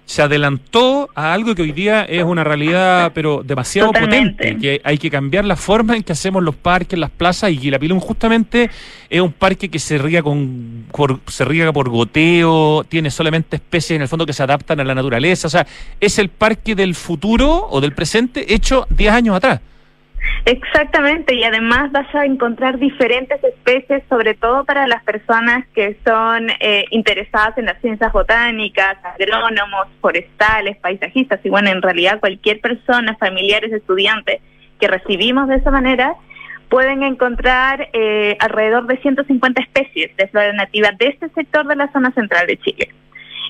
se 0.06 0.22
adelantó 0.22 1.08
a 1.14 1.32
algo 1.32 1.54
que 1.54 1.62
hoy 1.62 1.72
día 1.72 2.02
es 2.02 2.24
una 2.24 2.44
realidad 2.44 3.12
pero 3.14 3.42
demasiado 3.42 3.92
potente, 3.92 4.56
que 4.58 4.80
hay 4.84 4.98
que 4.98 5.10
cambiar 5.10 5.44
la 5.44 5.56
forma 5.56 5.96
en 5.96 6.02
que 6.02 6.12
hacemos 6.12 6.42
los 6.42 6.54
parques, 6.54 6.98
las 6.98 7.10
plazas 7.10 7.50
y 7.50 7.58
Quilapilún 7.58 8.00
justamente 8.00 8.70
es 9.08 9.20
un 9.20 9.32
parque 9.32 9.68
que 9.68 9.78
se 9.78 9.98
riega 9.98 10.22
con 10.22 10.86
se 11.28 11.44
riega 11.44 11.72
por 11.72 11.88
goteo, 11.88 12.84
tiene 12.84 13.10
solamente 13.10 13.56
especies 13.56 13.96
en 13.96 14.02
el 14.02 14.08
fondo 14.08 14.26
que 14.26 14.32
se 14.32 14.42
adaptan 14.42 14.80
a 14.80 14.84
la 14.84 14.94
naturaleza, 14.94 15.46
o 15.46 15.50
sea, 15.50 15.66
es 16.00 16.18
el 16.18 16.28
parque 16.28 16.74
del 16.74 16.94
futuro 16.94 17.66
o 17.70 17.80
del 17.80 17.92
presente 17.92 18.54
hecho 18.54 18.86
10 18.90 19.12
años 19.12 19.36
atrás. 19.36 19.60
Exactamente, 20.46 21.34
y 21.34 21.44
además 21.44 21.90
vas 21.90 22.14
a 22.14 22.26
encontrar 22.26 22.78
diferentes 22.78 23.42
especies, 23.42 24.02
sobre 24.10 24.34
todo 24.34 24.64
para 24.64 24.86
las 24.86 25.02
personas 25.02 25.66
que 25.74 25.96
son 26.04 26.50
eh, 26.60 26.84
interesadas 26.90 27.56
en 27.56 27.64
las 27.66 27.80
ciencias 27.80 28.12
botánicas, 28.12 28.98
agrónomos, 29.02 29.88
forestales, 30.02 30.76
paisajistas, 30.78 31.40
y 31.44 31.48
bueno, 31.48 31.70
en 31.70 31.80
realidad 31.80 32.20
cualquier 32.20 32.60
persona, 32.60 33.16
familiares, 33.16 33.72
estudiantes 33.72 34.42
que 34.78 34.88
recibimos 34.88 35.48
de 35.48 35.56
esa 35.56 35.70
manera, 35.70 36.14
pueden 36.68 37.02
encontrar 37.02 37.88
eh, 37.92 38.36
alrededor 38.40 38.86
de 38.86 38.98
150 38.98 39.62
especies 39.62 40.14
de 40.16 40.28
flora 40.28 40.52
nativa 40.52 40.90
de 40.98 41.06
este 41.06 41.28
sector 41.30 41.66
de 41.66 41.76
la 41.76 41.90
zona 41.92 42.10
central 42.12 42.46
de 42.46 42.58
Chile. 42.58 42.88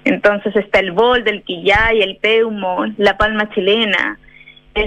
Entonces 0.04 0.54
está 0.54 0.80
el 0.80 0.92
bol, 0.92 1.26
el 1.26 1.42
quillay, 1.42 2.02
el 2.02 2.18
peumo, 2.18 2.84
la 2.98 3.16
palma 3.16 3.48
chilena, 3.54 4.18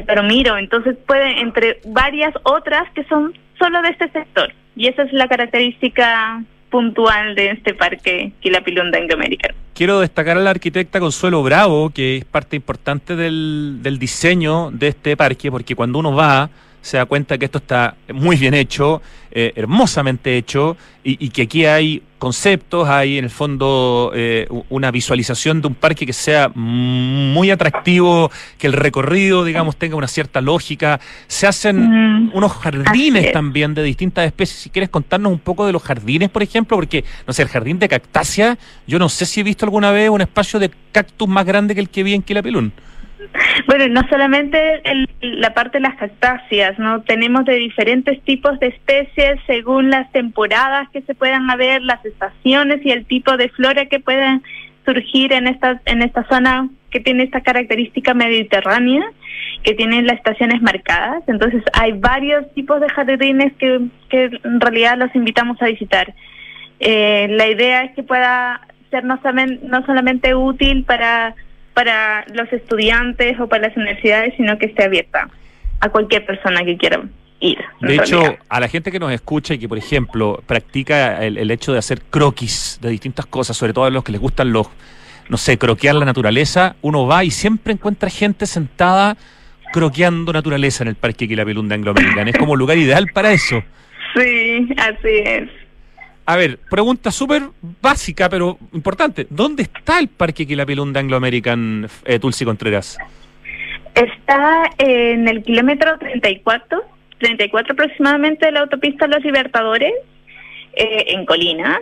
pero 0.05 0.23
miro, 0.23 0.57
entonces 0.57 0.97
puede, 1.05 1.39
entre 1.39 1.79
varias 1.85 2.33
otras 2.43 2.89
que 2.91 3.03
son 3.05 3.33
solo 3.57 3.81
de 3.81 3.89
este 3.89 4.09
sector. 4.11 4.53
Y 4.75 4.87
esa 4.87 5.03
es 5.03 5.13
la 5.13 5.27
característica 5.27 6.43
puntual 6.69 7.35
de 7.35 7.51
este 7.51 7.73
parque 7.73 8.33
Quilapilún 8.39 8.91
de 8.91 8.99
Angloamérica. 8.99 9.53
Quiero 9.73 9.99
destacar 9.99 10.37
a 10.37 10.41
la 10.41 10.49
arquitecta 10.49 10.99
Consuelo 10.99 11.41
Bravo, 11.43 11.89
que 11.91 12.17
es 12.17 12.25
parte 12.25 12.55
importante 12.55 13.15
del, 13.15 13.79
del 13.81 13.99
diseño 13.99 14.71
de 14.71 14.89
este 14.89 15.15
parque, 15.15 15.49
porque 15.49 15.75
cuando 15.75 15.99
uno 15.99 16.13
va 16.13 16.49
se 16.87 16.95
da 16.95 17.05
cuenta 17.05 17.37
que 17.37 17.43
esto 17.43 17.57
está 17.57 17.95
muy 18.13 18.37
bien 18.37 18.53
hecho, 18.53 19.01
eh, 19.29 19.51
hermosamente 19.57 20.37
hecho, 20.37 20.77
y, 21.03 21.29
que 21.29 21.41
aquí 21.41 21.65
hay 21.65 22.01
conceptos, 22.17 22.87
hay 22.87 23.17
en 23.17 23.25
el 23.25 23.29
fondo 23.29 24.11
eh, 24.15 24.47
una 24.69 24.89
visualización 24.89 25.61
de 25.61 25.67
un 25.67 25.75
parque 25.75 26.05
que 26.05 26.13
sea 26.13 26.49
muy 26.49 27.51
atractivo, 27.51 28.31
que 28.57 28.67
el 28.67 28.73
recorrido, 28.73 29.43
digamos, 29.43 29.75
tenga 29.75 29.97
una 29.97 30.07
cierta 30.07 30.39
lógica. 30.39 31.01
Se 31.27 31.45
hacen 31.45 31.77
mm, 31.77 32.31
unos 32.33 32.53
jardines 32.53 33.33
también 33.33 33.73
de 33.73 33.83
distintas 33.83 34.25
especies. 34.25 34.59
Si 34.59 34.69
quieres 34.69 34.89
contarnos 34.89 35.31
un 35.31 35.39
poco 35.39 35.65
de 35.65 35.73
los 35.73 35.83
jardines, 35.83 36.29
por 36.29 36.43
ejemplo, 36.43 36.77
porque, 36.77 37.03
no 37.25 37.33
sé, 37.33 37.41
el 37.41 37.49
jardín 37.49 37.79
de 37.79 37.89
cactácea, 37.89 38.57
yo 38.85 38.97
no 38.97 39.09
sé 39.09 39.25
si 39.25 39.41
he 39.41 39.43
visto 39.43 39.65
alguna 39.65 39.91
vez 39.91 40.09
un 40.09 40.21
espacio 40.21 40.57
de 40.57 40.71
cactus 40.93 41.27
más 41.27 41.45
grande 41.45 41.75
que 41.75 41.81
el 41.81 41.89
que 41.89 42.03
vi 42.03 42.13
en 42.13 42.21
Quilapelún. 42.21 42.71
Bueno, 43.67 43.87
no 43.87 44.07
solamente 44.09 44.81
la 45.21 45.53
parte 45.53 45.77
de 45.77 45.81
las 45.81 45.95
cactáceas, 45.95 46.77
¿no? 46.77 47.01
Tenemos 47.01 47.45
de 47.45 47.55
diferentes 47.55 48.21
tipos 48.23 48.59
de 48.59 48.67
especies 48.67 49.39
según 49.47 49.89
las 49.89 50.11
temporadas 50.11 50.89
que 50.89 51.01
se 51.01 51.15
puedan 51.15 51.49
haber, 51.49 51.81
las 51.81 52.03
estaciones 52.05 52.85
y 52.85 52.91
el 52.91 53.05
tipo 53.05 53.35
de 53.37 53.49
flora 53.49 53.87
que 53.87 53.99
puedan 53.99 54.43
surgir 54.85 55.33
en 55.33 55.47
esta, 55.47 55.81
en 55.85 56.01
esta 56.01 56.25
zona 56.29 56.69
que 56.91 56.99
tiene 57.01 57.23
esta 57.23 57.41
característica 57.41 58.13
mediterránea, 58.13 59.03
que 59.63 59.73
tiene 59.73 60.01
las 60.03 60.17
estaciones 60.17 60.61
marcadas. 60.61 61.23
Entonces 61.27 61.63
hay 61.73 61.91
varios 61.93 62.51
tipos 62.53 62.79
de 62.79 62.89
jardines 62.89 63.51
que, 63.59 63.81
que 64.09 64.29
en 64.43 64.61
realidad 64.61 64.97
los 64.97 65.13
invitamos 65.13 65.61
a 65.61 65.65
visitar. 65.65 66.13
Eh, 66.79 67.27
la 67.31 67.47
idea 67.47 67.83
es 67.83 67.95
que 67.95 68.03
pueda 68.03 68.61
ser 68.91 69.03
no 69.03 69.19
no 69.63 69.85
solamente 69.85 70.35
útil 70.35 70.85
para 70.85 71.35
para 71.77 72.25
los 72.33 72.51
estudiantes 72.51 73.39
o 73.39 73.47
para 73.47 73.67
las 73.67 73.77
universidades, 73.77 74.33
sino 74.35 74.57
que 74.57 74.65
esté 74.65 74.85
abierta 74.85 75.29
a 75.79 75.89
cualquier 75.89 76.25
persona 76.25 76.63
que 76.65 76.75
quiera 76.75 77.03
ir. 77.39 77.59
De 77.81 77.97
hecho, 77.97 78.19
a 78.49 78.59
la 78.59 78.67
gente 78.67 78.91
que 78.91 78.97
nos 78.97 79.11
escucha 79.11 79.53
y 79.53 79.59
que, 79.59 79.69
por 79.69 79.77
ejemplo, 79.77 80.41
practica 80.47 81.23
el, 81.23 81.51
hecho 81.51 81.73
de 81.73 81.77
hacer 81.77 82.01
croquis 82.09 82.79
de 82.81 82.89
distintas 82.89 83.27
cosas, 83.27 83.57
sobre 83.57 83.73
todo 83.73 83.85
a 83.85 83.91
los 83.91 84.03
que 84.03 84.11
les 84.11 84.19
gustan 84.19 84.51
los, 84.51 84.65
no 85.29 85.37
sé, 85.37 85.59
croquear 85.59 85.93
la 85.93 86.05
naturaleza, 86.05 86.75
uno 86.81 87.05
va 87.05 87.23
y 87.23 87.29
siempre 87.29 87.73
encuentra 87.73 88.09
gente 88.09 88.47
sentada 88.47 89.15
croqueando 89.71 90.33
naturaleza 90.33 90.83
en 90.83 90.87
el 90.87 90.95
Parque 90.95 91.27
Quilapelún 91.27 91.69
de 91.69 91.75
Anglo-American. 91.75 92.27
Es 92.27 92.39
como 92.39 92.55
lugar 92.55 92.79
ideal 92.79 93.05
para 93.13 93.33
eso. 93.33 93.61
Sí, 94.15 94.67
así 94.79 95.21
es. 95.25 95.66
A 96.29 96.35
ver, 96.35 96.59
pregunta 96.69 97.09
súper 97.09 97.43
básica, 97.81 98.27
pero 98.27 98.57
importante. 98.73 99.27
¿Dónde 99.29 99.63
está 99.63 99.97
el 99.97 100.09
Parque 100.09 100.45
Quilapilún 100.45 100.91
de 100.91 100.99
Anglo 100.99 101.15
American, 101.15 101.87
eh, 102.03 102.19
Tulsi 102.19 102.43
Contreras? 102.43 102.97
Está 103.95 104.63
en 104.77 105.25
el 105.29 105.41
kilómetro 105.41 105.97
34, 105.97 106.83
34 107.19 107.71
aproximadamente 107.71 108.45
de 108.45 108.51
la 108.51 108.59
autopista 108.59 109.07
Los 109.07 109.23
Libertadores, 109.23 109.93
eh, 110.73 111.05
en 111.15 111.25
Colina. 111.25 111.79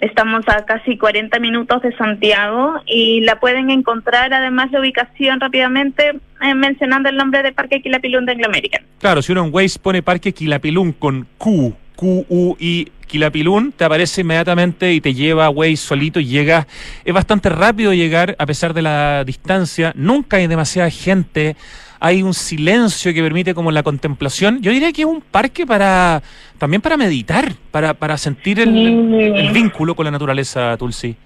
Estamos 0.00 0.42
a 0.48 0.64
casi 0.64 0.98
40 0.98 1.38
minutos 1.38 1.80
de 1.82 1.96
Santiago 1.96 2.80
y 2.86 3.20
la 3.20 3.38
pueden 3.38 3.70
encontrar 3.70 4.34
además 4.34 4.72
de 4.72 4.80
ubicación 4.80 5.38
rápidamente 5.38 6.18
eh, 6.42 6.54
mencionando 6.56 7.10
el 7.10 7.16
nombre 7.16 7.44
de 7.44 7.52
Parque 7.52 7.80
Quilapilún 7.80 8.26
de 8.26 8.32
Anglo 8.32 8.46
American. 8.46 8.82
Claro, 8.98 9.22
si 9.22 9.30
uno 9.30 9.44
en 9.44 9.54
Waze 9.54 9.78
pone 9.78 10.02
Parque 10.02 10.32
Quilapilún 10.32 10.92
con 10.92 11.28
Q, 11.38 11.76
Q-U-I 11.96 12.90
Quilapilún, 13.06 13.72
te 13.72 13.84
aparece 13.84 14.22
inmediatamente 14.22 14.92
y 14.92 15.00
te 15.00 15.14
lleva 15.14 15.46
a 15.46 15.76
solito 15.76 16.20
y 16.20 16.26
llegas. 16.26 16.66
Es 17.04 17.14
bastante 17.14 17.48
rápido 17.48 17.92
llegar 17.92 18.34
a 18.38 18.46
pesar 18.46 18.74
de 18.74 18.82
la 18.82 19.24
distancia. 19.24 19.92
Nunca 19.94 20.38
hay 20.38 20.46
demasiada 20.46 20.90
gente. 20.90 21.56
Hay 22.00 22.22
un 22.22 22.34
silencio 22.34 23.14
que 23.14 23.22
permite 23.22 23.54
como 23.54 23.70
la 23.70 23.82
contemplación. 23.82 24.60
Yo 24.62 24.72
diría 24.72 24.92
que 24.92 25.02
es 25.02 25.08
un 25.08 25.20
parque 25.20 25.66
para 25.66 26.22
también 26.58 26.82
para 26.82 26.96
meditar, 26.96 27.52
para, 27.70 27.94
para 27.94 28.16
sentir 28.18 28.60
el, 28.60 28.76
el 28.76 29.52
vínculo 29.52 29.94
con 29.94 30.04
la 30.04 30.10
naturaleza, 30.10 30.76
Tulsi. 30.76 31.16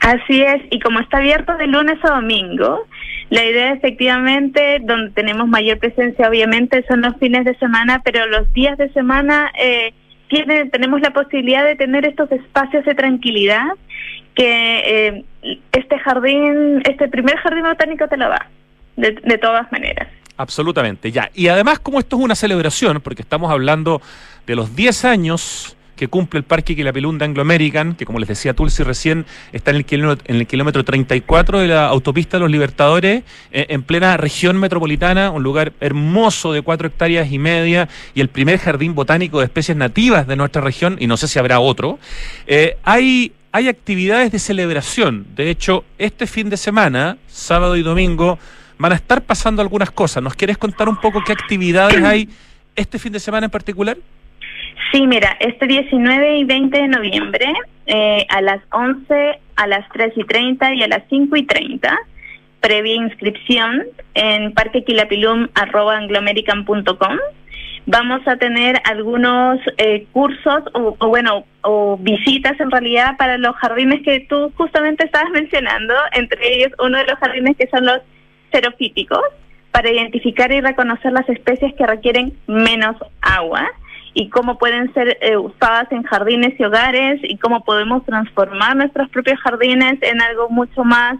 Así 0.00 0.42
es, 0.42 0.62
y 0.70 0.78
como 0.80 1.00
está 1.00 1.18
abierto 1.18 1.56
de 1.56 1.66
lunes 1.66 1.98
a 2.04 2.16
domingo, 2.16 2.86
la 3.30 3.44
idea 3.44 3.72
efectivamente, 3.72 4.78
donde 4.82 5.10
tenemos 5.10 5.48
mayor 5.48 5.78
presencia 5.78 6.28
obviamente 6.28 6.84
son 6.86 7.00
los 7.00 7.16
fines 7.16 7.44
de 7.44 7.56
semana, 7.56 8.02
pero 8.04 8.26
los 8.26 8.52
días 8.52 8.76
de 8.78 8.92
semana 8.92 9.50
eh, 9.58 9.94
tiene, 10.28 10.66
tenemos 10.66 11.00
la 11.00 11.10
posibilidad 11.12 11.64
de 11.64 11.76
tener 11.76 12.04
estos 12.04 12.30
espacios 12.32 12.84
de 12.84 12.94
tranquilidad 12.94 13.66
que 14.34 15.08
eh, 15.08 15.24
este 15.72 15.98
jardín, 15.98 16.82
este 16.84 17.08
primer 17.08 17.36
jardín 17.36 17.64
botánico 17.64 18.08
te 18.08 18.16
lo 18.16 18.28
da, 18.28 18.48
de, 18.96 19.12
de 19.12 19.38
todas 19.38 19.70
maneras. 19.72 20.08
Absolutamente, 20.36 21.10
ya. 21.10 21.30
Y 21.34 21.48
además, 21.48 21.78
como 21.78 21.98
esto 21.98 22.16
es 22.16 22.22
una 22.22 22.34
celebración, 22.34 23.00
porque 23.00 23.22
estamos 23.22 23.50
hablando 23.50 24.02
de 24.46 24.54
los 24.54 24.76
10 24.76 25.04
años 25.06 25.75
que 25.96 26.08
cumple 26.08 26.38
el 26.38 26.44
Parque 26.44 26.76
Quilapelún 26.76 27.18
de 27.18 27.24
Anglo 27.24 27.42
American, 27.42 27.94
que 27.94 28.04
como 28.04 28.18
les 28.18 28.28
decía 28.28 28.54
Tulsi 28.54 28.82
recién, 28.82 29.26
está 29.52 29.70
en 29.70 29.78
el 29.78 29.84
kilómetro, 29.84 30.24
en 30.28 30.36
el 30.36 30.46
kilómetro 30.46 30.84
34 30.84 31.60
de 31.60 31.68
la 31.68 31.86
autopista 31.86 32.38
los 32.38 32.50
Libertadores, 32.50 33.24
eh, 33.50 33.66
en 33.70 33.82
plena 33.82 34.16
región 34.16 34.58
metropolitana, 34.58 35.30
un 35.30 35.42
lugar 35.42 35.72
hermoso 35.80 36.52
de 36.52 36.62
cuatro 36.62 36.88
hectáreas 36.88 37.32
y 37.32 37.38
media 37.38 37.88
y 38.14 38.20
el 38.20 38.28
primer 38.28 38.58
jardín 38.58 38.94
botánico 38.94 39.38
de 39.38 39.46
especies 39.46 39.76
nativas 39.76 40.26
de 40.26 40.36
nuestra 40.36 40.62
región, 40.62 40.96
y 41.00 41.06
no 41.06 41.16
sé 41.16 41.28
si 41.28 41.38
habrá 41.38 41.60
otro. 41.60 41.98
Eh, 42.46 42.76
hay 42.84 43.32
hay 43.52 43.68
actividades 43.68 44.32
de 44.32 44.38
celebración. 44.38 45.26
De 45.34 45.48
hecho, 45.48 45.82
este 45.96 46.26
fin 46.26 46.50
de 46.50 46.58
semana, 46.58 47.16
sábado 47.26 47.76
y 47.76 47.82
domingo, 47.82 48.38
van 48.76 48.92
a 48.92 48.96
estar 48.96 49.22
pasando 49.22 49.62
algunas 49.62 49.90
cosas. 49.90 50.22
¿Nos 50.22 50.34
quieres 50.34 50.58
contar 50.58 50.90
un 50.90 51.00
poco 51.00 51.22
qué 51.24 51.32
actividades 51.32 52.04
hay 52.04 52.28
este 52.74 52.98
fin 52.98 53.14
de 53.14 53.18
semana 53.20 53.46
en 53.46 53.50
particular? 53.50 53.96
Sí, 54.92 55.06
mira, 55.06 55.36
este 55.40 55.66
19 55.66 56.38
y 56.38 56.44
20 56.44 56.78
de 56.78 56.88
noviembre, 56.88 57.52
eh, 57.86 58.26
a 58.28 58.40
las 58.40 58.60
11, 58.72 59.40
a 59.56 59.66
las 59.66 59.86
3 59.92 60.12
y 60.16 60.24
30 60.24 60.74
y 60.74 60.82
a 60.82 60.88
las 60.88 61.02
5 61.08 61.36
y 61.36 61.44
30, 61.44 61.98
previa 62.60 62.94
inscripción 62.94 63.84
en 64.14 64.52
parquequilapilum.com. 64.52 67.18
Vamos 67.88 68.26
a 68.26 68.36
tener 68.36 68.80
algunos 68.84 69.60
eh, 69.78 70.06
cursos 70.12 70.64
o, 70.72 70.96
bueno, 71.06 71.44
o 71.62 71.96
visitas 71.98 72.58
en 72.58 72.70
realidad 72.70 73.16
para 73.16 73.38
los 73.38 73.54
jardines 73.56 74.02
que 74.02 74.26
tú 74.28 74.52
justamente 74.56 75.06
estabas 75.06 75.30
mencionando, 75.30 75.94
entre 76.12 76.56
ellos 76.56 76.72
uno 76.80 76.98
de 76.98 77.04
los 77.04 77.16
jardines 77.18 77.56
que 77.56 77.68
son 77.68 77.86
los 77.86 78.00
xerofíticos, 78.52 79.22
para 79.70 79.90
identificar 79.90 80.50
y 80.52 80.60
reconocer 80.60 81.12
las 81.12 81.28
especies 81.28 81.74
que 81.74 81.86
requieren 81.86 82.32
menos 82.46 82.96
agua 83.20 83.70
y 84.18 84.30
cómo 84.30 84.56
pueden 84.56 84.94
ser 84.94 85.18
eh, 85.20 85.36
usadas 85.36 85.92
en 85.92 86.02
jardines 86.02 86.58
y 86.58 86.64
hogares 86.64 87.20
y 87.22 87.36
cómo 87.36 87.62
podemos 87.64 88.02
transformar 88.06 88.74
nuestros 88.74 89.10
propios 89.10 89.38
jardines 89.40 89.98
en 90.00 90.22
algo 90.22 90.48
mucho 90.48 90.84
más 90.84 91.18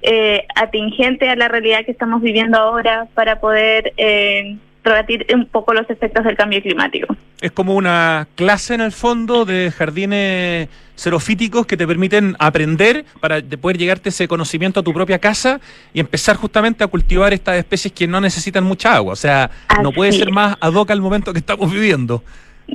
eh, 0.00 0.46
atingente 0.56 1.28
a 1.28 1.36
la 1.36 1.48
realidad 1.48 1.84
que 1.84 1.90
estamos 1.90 2.22
viviendo 2.22 2.58
ahora 2.58 3.06
para 3.12 3.38
poder 3.38 3.92
eh, 3.98 4.56
rebatir 4.88 5.26
un 5.34 5.46
poco 5.46 5.72
los 5.72 5.88
efectos 5.88 6.24
del 6.24 6.36
cambio 6.36 6.60
climático. 6.62 7.14
Es 7.40 7.52
como 7.52 7.74
una 7.74 8.26
clase 8.34 8.74
en 8.74 8.80
el 8.80 8.92
fondo 8.92 9.44
de 9.44 9.70
jardines 9.70 10.68
xerofíticos 10.96 11.66
que 11.66 11.76
te 11.76 11.86
permiten 11.86 12.34
aprender 12.40 13.04
para 13.20 13.40
poder 13.40 13.78
llegarte 13.78 14.08
ese 14.08 14.26
conocimiento 14.26 14.80
a 14.80 14.82
tu 14.82 14.92
propia 14.92 15.18
casa 15.18 15.60
y 15.94 16.00
empezar 16.00 16.36
justamente 16.36 16.82
a 16.82 16.88
cultivar 16.88 17.32
estas 17.32 17.56
especies 17.56 17.92
que 17.92 18.08
no 18.08 18.20
necesitan 18.20 18.64
mucha 18.64 18.96
agua. 18.96 19.12
O 19.12 19.16
sea, 19.16 19.50
no 19.82 19.92
puede 19.92 20.12
ser 20.12 20.30
más 20.32 20.56
ad 20.60 20.72
hoc 20.74 20.90
al 20.90 21.00
momento 21.00 21.32
que 21.32 21.38
estamos 21.38 21.70
viviendo. 21.70 22.24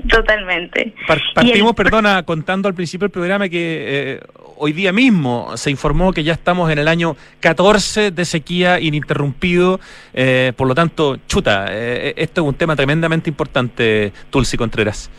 Totalmente. 0.10 0.94
partimos, 1.36 1.76
perdona, 1.76 2.24
contando 2.24 2.68
al 2.68 2.74
principio 2.74 3.06
del 3.06 3.12
programa 3.12 3.48
que 3.48 4.16
eh, 4.16 4.20
hoy 4.58 4.74
día 4.74 4.92
mismo 4.92 5.56
se 5.56 5.70
informó 5.70 6.12
que 6.14 6.24
ya 6.24 6.34
estamos 6.34 6.72
en 6.72 6.80
el 6.80 6.88
año 6.88 7.16
14 7.42 8.10
de 8.10 8.26
sequía 8.26 8.80
ininterrumpido. 8.80 9.80
Eh, 10.14 10.52
por 10.58 10.68
lo 10.68 10.74
tanto, 10.74 11.18
chuta, 11.28 11.68
eh, 11.70 12.14
esto 12.18 12.42
es 12.42 12.48
un 12.48 12.56
tema 12.56 12.76
tremendamente 12.76 13.30
importante, 13.30 14.12
Tulsi 14.32 14.58
Contreras. 14.58 15.12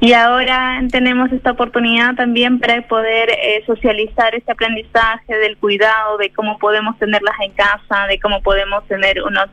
Y 0.00 0.12
ahora 0.12 0.82
tenemos 0.90 1.32
esta 1.32 1.52
oportunidad 1.52 2.14
también 2.14 2.58
para 2.58 2.86
poder 2.86 3.30
socializar 3.64 4.34
este 4.34 4.52
aprendizaje 4.52 5.38
del 5.38 5.56
cuidado, 5.56 6.18
de 6.18 6.28
cómo 6.28 6.58
podemos 6.58 6.98
tenerlas 6.98 7.34
en 7.40 7.52
casa, 7.52 8.06
de 8.06 8.20
cómo 8.20 8.42
podemos 8.42 8.86
tener 8.86 9.22
unos, 9.22 9.46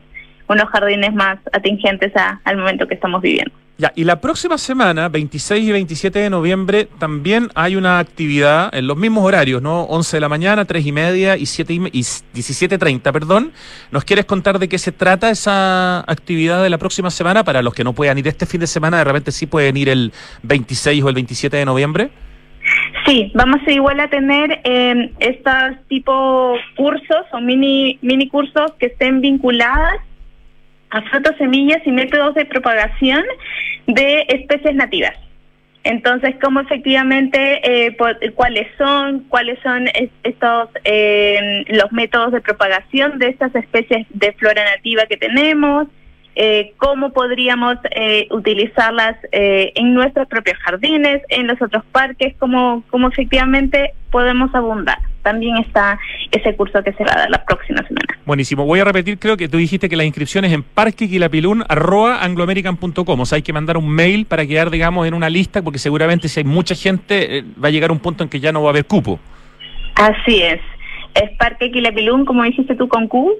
unos 0.48 0.68
jardines 0.68 1.14
más 1.14 1.38
atingentes 1.54 2.12
al 2.44 2.58
momento 2.58 2.86
que 2.86 2.94
estamos 2.94 3.22
viviendo. 3.22 3.59
Ya, 3.80 3.94
y 3.96 4.04
la 4.04 4.20
próxima 4.20 4.58
semana, 4.58 5.08
26 5.08 5.66
y 5.66 5.72
27 5.72 6.18
de 6.18 6.28
noviembre, 6.28 6.86
también 6.98 7.48
hay 7.54 7.76
una 7.76 7.98
actividad 7.98 8.68
en 8.74 8.86
los 8.86 8.98
mismos 8.98 9.24
horarios, 9.24 9.62
¿no? 9.62 9.84
11 9.84 10.18
de 10.18 10.20
la 10.20 10.28
mañana, 10.28 10.66
3 10.66 10.84
y 10.84 10.92
media 10.92 11.38
y, 11.38 11.46
7 11.46 11.72
y, 11.72 11.80
17.30, 11.80 13.10
perdón. 13.10 13.52
¿Nos 13.90 14.04
quieres 14.04 14.26
contar 14.26 14.58
de 14.58 14.68
qué 14.68 14.76
se 14.76 14.92
trata 14.92 15.30
esa 15.30 16.00
actividad 16.00 16.62
de 16.62 16.68
la 16.68 16.76
próxima 16.76 17.08
semana? 17.08 17.42
Para 17.42 17.62
los 17.62 17.72
que 17.72 17.82
no 17.82 17.94
puedan 17.94 18.18
ir 18.18 18.28
este 18.28 18.44
fin 18.44 18.60
de 18.60 18.66
semana, 18.66 18.98
de 18.98 19.04
repente 19.04 19.32
sí 19.32 19.46
pueden 19.46 19.78
ir 19.78 19.88
el 19.88 20.12
26 20.42 21.02
o 21.02 21.08
el 21.08 21.14
27 21.14 21.56
de 21.56 21.64
noviembre. 21.64 22.10
Sí, 23.06 23.32
vamos 23.34 23.62
a 23.66 23.72
igual 23.72 23.98
a 24.00 24.10
tener 24.10 24.60
eh, 24.62 25.10
estos 25.20 25.86
tipo 25.88 26.54
cursos 26.76 27.24
o 27.32 27.40
mini, 27.40 27.98
mini 28.02 28.28
cursos 28.28 28.72
que 28.78 28.86
estén 28.86 29.22
vinculadas 29.22 30.02
a 30.90 31.02
frutos, 31.02 31.36
semillas 31.38 31.80
y 31.84 31.92
métodos 31.92 32.34
de 32.34 32.44
propagación 32.44 33.24
de 33.86 34.26
especies 34.28 34.74
nativas. 34.74 35.16
Entonces, 35.82 36.34
¿cómo 36.42 36.60
efectivamente, 36.60 37.60
eh, 37.64 37.96
cuáles 38.34 38.66
son, 38.76 39.20
cuáles 39.28 39.58
son 39.62 39.86
estos 40.24 40.68
eh, 40.84 41.64
los 41.68 41.90
métodos 41.90 42.32
de 42.32 42.42
propagación 42.42 43.18
de 43.18 43.28
estas 43.28 43.54
especies 43.54 44.06
de 44.10 44.32
flora 44.32 44.62
nativa 44.76 45.06
que 45.06 45.16
tenemos? 45.16 45.88
Eh, 46.36 46.74
cómo 46.76 47.12
podríamos 47.12 47.76
eh, 47.90 48.28
utilizarlas 48.30 49.16
eh, 49.32 49.72
en 49.74 49.94
nuestros 49.94 50.28
propios 50.28 50.56
jardines, 50.58 51.22
en 51.28 51.46
los 51.46 51.60
otros 51.60 51.84
parques, 51.92 52.34
cómo, 52.38 52.84
cómo 52.90 53.08
efectivamente 53.08 53.94
podemos 54.10 54.54
abundar. 54.54 54.98
También 55.22 55.58
está 55.58 55.98
ese 56.30 56.56
curso 56.56 56.82
que 56.82 56.92
se 56.92 57.04
va 57.04 57.12
a 57.14 57.18
dar 57.18 57.30
la 57.30 57.44
próxima 57.44 57.86
semana. 57.86 58.06
Buenísimo. 58.24 58.64
Voy 58.64 58.80
a 58.80 58.84
repetir, 58.84 59.18
creo 59.18 59.36
que 59.36 59.48
tú 59.48 59.58
dijiste 59.58 59.86
que 59.88 59.96
las 59.96 60.06
inscripciones 60.06 60.52
en 60.52 60.62
parquequilapilún.angloamerican.com. 60.62 63.20
O 63.20 63.26
sea, 63.26 63.36
hay 63.36 63.42
que 63.42 63.52
mandar 63.52 63.76
un 63.76 63.88
mail 63.88 64.24
para 64.26 64.46
quedar, 64.46 64.70
digamos, 64.70 65.06
en 65.06 65.12
una 65.14 65.28
lista, 65.28 65.62
porque 65.62 65.78
seguramente 65.78 66.28
si 66.28 66.40
hay 66.40 66.44
mucha 66.44 66.74
gente, 66.74 67.44
va 67.62 67.68
a 67.68 67.70
llegar 67.70 67.92
un 67.92 67.98
punto 67.98 68.24
en 68.24 68.30
que 68.30 68.40
ya 68.40 68.52
no 68.52 68.62
va 68.62 68.68
a 68.68 68.70
haber 68.70 68.86
cupo. 68.86 69.20
Así 69.94 70.42
es. 70.42 70.60
Es 71.14 71.30
Parque 71.38 71.70
Quilapilún, 71.70 72.24
como 72.24 72.42
dijiste 72.44 72.74
tú, 72.76 72.88
con 72.88 73.08
Q. 73.08 73.30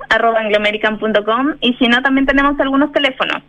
arroba 0.10 0.40
angloamerican.com. 0.42 1.56
Y 1.62 1.74
si 1.76 1.88
no, 1.88 2.02
también 2.02 2.26
tenemos 2.26 2.60
algunos 2.60 2.92
teléfonos 2.92 3.42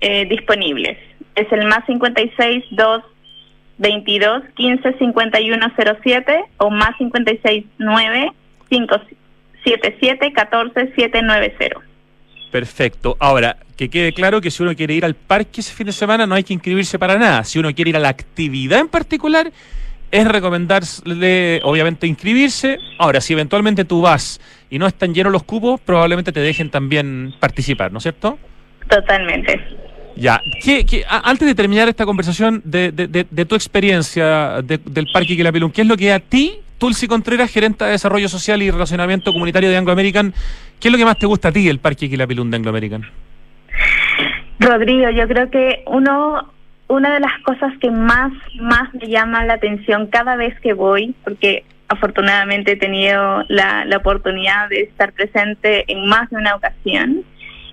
eh, 0.00 0.26
disponibles. 0.28 0.98
Es 1.34 1.50
el 1.52 1.66
más 1.66 1.86
56 1.86 2.64
2 2.70 3.02
22 3.78 4.42
15 4.54 4.92
51 4.98 5.66
07 6.02 6.44
o 6.58 6.70
más 6.70 6.96
56 6.98 7.64
9 7.78 8.32
577 8.68 10.32
14 10.32 10.92
790. 10.94 11.80
Perfecto. 12.50 13.16
Ahora, 13.18 13.56
que 13.76 13.88
quede 13.88 14.12
claro 14.12 14.40
que 14.40 14.50
si 14.50 14.62
uno 14.62 14.76
quiere 14.76 14.94
ir 14.94 15.04
al 15.04 15.14
parque 15.14 15.62
ese 15.62 15.72
fin 15.72 15.86
de 15.86 15.92
semana 15.92 16.26
no 16.26 16.34
hay 16.34 16.44
que 16.44 16.52
inscribirse 16.52 16.98
para 16.98 17.18
nada. 17.18 17.44
Si 17.44 17.58
uno 17.58 17.74
quiere 17.74 17.90
ir 17.90 17.96
a 17.96 18.00
la 18.00 18.10
actividad 18.10 18.80
en 18.80 18.88
particular, 18.88 19.50
es 20.12 20.28
recomendarle, 20.28 21.60
obviamente, 21.64 22.06
inscribirse. 22.06 22.78
Ahora, 22.98 23.20
si 23.20 23.32
eventualmente 23.32 23.84
tú 23.84 24.02
vas 24.02 24.40
y 24.70 24.78
no 24.78 24.86
están 24.86 25.14
llenos 25.14 25.32
los 25.32 25.42
cupos, 25.42 25.80
probablemente 25.80 26.32
te 26.32 26.40
dejen 26.40 26.70
también 26.70 27.34
participar, 27.40 27.90
¿no 27.90 27.98
es 27.98 28.04
cierto? 28.04 28.38
Totalmente. 28.88 29.58
Ya, 30.14 30.38
¿Qué, 30.62 30.84
antes 31.08 31.48
de 31.48 31.54
terminar 31.54 31.88
esta 31.88 32.04
conversación 32.04 32.60
de, 32.66 32.92
de, 32.92 33.44
tu 33.46 33.54
experiencia 33.54 34.60
del 34.62 35.06
Parque 35.10 35.34
Quilapilún, 35.34 35.72
¿qué 35.72 35.80
es 35.80 35.88
lo 35.88 35.96
que 35.96 36.12
a 36.12 36.20
ti, 36.20 36.60
Tulsi 36.76 37.08
Contreras, 37.08 37.50
gerente 37.50 37.86
de 37.86 37.92
Desarrollo 37.92 38.28
Social 38.28 38.60
y 38.60 38.70
Relacionamiento 38.70 39.32
Comunitario 39.32 39.70
de 39.70 39.78
Anglo 39.78 39.92
American, 39.92 40.34
qué 40.78 40.88
es 40.88 40.92
lo 40.92 40.98
que 40.98 41.06
más 41.06 41.18
te 41.18 41.24
gusta 41.24 41.48
a 41.48 41.52
ti 41.52 41.64
del 41.64 41.78
Parque 41.78 42.10
Quilapilún 42.10 42.50
de 42.50 42.58
Anglo 42.58 42.70
American? 42.70 43.06
Rodrigo, 44.60 45.08
yo 45.10 45.26
creo 45.26 45.50
que 45.50 45.82
uno 45.86 46.51
una 46.92 47.14
de 47.14 47.20
las 47.20 47.38
cosas 47.42 47.72
que 47.80 47.90
más, 47.90 48.32
más 48.60 48.92
me 48.92 49.08
llama 49.08 49.46
la 49.46 49.54
atención 49.54 50.08
cada 50.08 50.36
vez 50.36 50.58
que 50.60 50.74
voy, 50.74 51.14
porque 51.24 51.64
afortunadamente 51.88 52.72
he 52.72 52.76
tenido 52.76 53.44
la, 53.48 53.86
la 53.86 53.96
oportunidad 53.96 54.68
de 54.68 54.82
estar 54.82 55.12
presente 55.12 55.90
en 55.90 56.06
más 56.06 56.28
de 56.28 56.36
una 56.36 56.54
ocasión, 56.54 57.24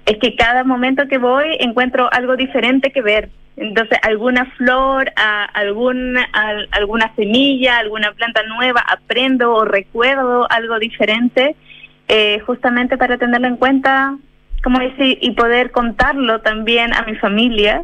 es 0.06 0.18
que 0.20 0.36
cada 0.36 0.64
momento 0.64 1.08
que 1.10 1.18
voy 1.18 1.58
encuentro 1.60 2.10
algo 2.14 2.38
diferente 2.38 2.92
que 2.92 3.02
ver. 3.02 3.30
Entonces, 3.58 4.00
alguna 4.04 4.46
flor, 4.58 5.12
a, 5.18 5.44
algún, 5.44 6.18
alguna 6.72 7.14
semilla, 7.16 7.78
alguna 7.78 8.14
planta 8.14 8.42
nueva, 8.44 8.82
aprendo 8.88 9.54
o 9.54 9.66
recuerdo 9.66 10.50
algo 10.50 10.80
diferente, 10.80 11.58
eh, 12.08 12.40
justamente 12.46 12.98
para 12.98 13.18
tenerlo 13.18 13.48
en 13.48 13.58
cuenta, 13.58 14.16
como 14.64 14.80
decir, 14.80 15.18
y 15.22 15.32
poder 15.32 15.72
contarlo 15.72 16.40
también 16.40 16.94
a 16.94 17.02
mi 17.02 17.16
familia 17.16 17.84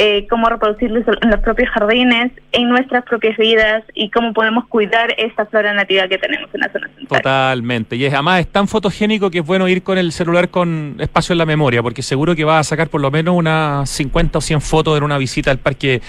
eh, 0.00 0.28
cómo 0.30 0.48
reproducirlos 0.48 1.04
en 1.20 1.30
los 1.30 1.40
propios 1.40 1.68
jardines, 1.70 2.30
en 2.52 2.68
nuestras 2.68 3.04
propias 3.04 3.36
vidas 3.36 3.82
y 3.94 4.10
cómo 4.10 4.32
podemos 4.32 4.64
cuidar 4.68 5.12
esta 5.18 5.44
flora 5.46 5.74
nativa 5.74 6.06
que 6.06 6.18
tenemos 6.18 6.48
en 6.54 6.60
la 6.60 6.72
zona 6.72 6.86
central. 6.86 7.20
Totalmente. 7.20 7.96
Y 7.96 8.04
es, 8.04 8.14
además 8.14 8.38
es 8.40 8.46
tan 8.46 8.68
fotogénico 8.68 9.28
que 9.28 9.38
es 9.40 9.44
bueno 9.44 9.66
ir 9.66 9.82
con 9.82 9.98
el 9.98 10.12
celular 10.12 10.50
con 10.50 10.96
espacio 11.00 11.32
en 11.32 11.38
la 11.38 11.46
memoria, 11.46 11.82
porque 11.82 12.02
seguro 12.02 12.36
que 12.36 12.44
va 12.44 12.60
a 12.60 12.62
sacar 12.62 12.88
por 12.88 13.00
lo 13.00 13.10
menos 13.10 13.34
unas 13.34 13.90
50 13.90 14.38
o 14.38 14.40
100 14.40 14.60
fotos 14.60 14.96
en 14.96 15.02
una 15.02 15.18
visita 15.18 15.50
al 15.50 15.58
parque 15.58 16.00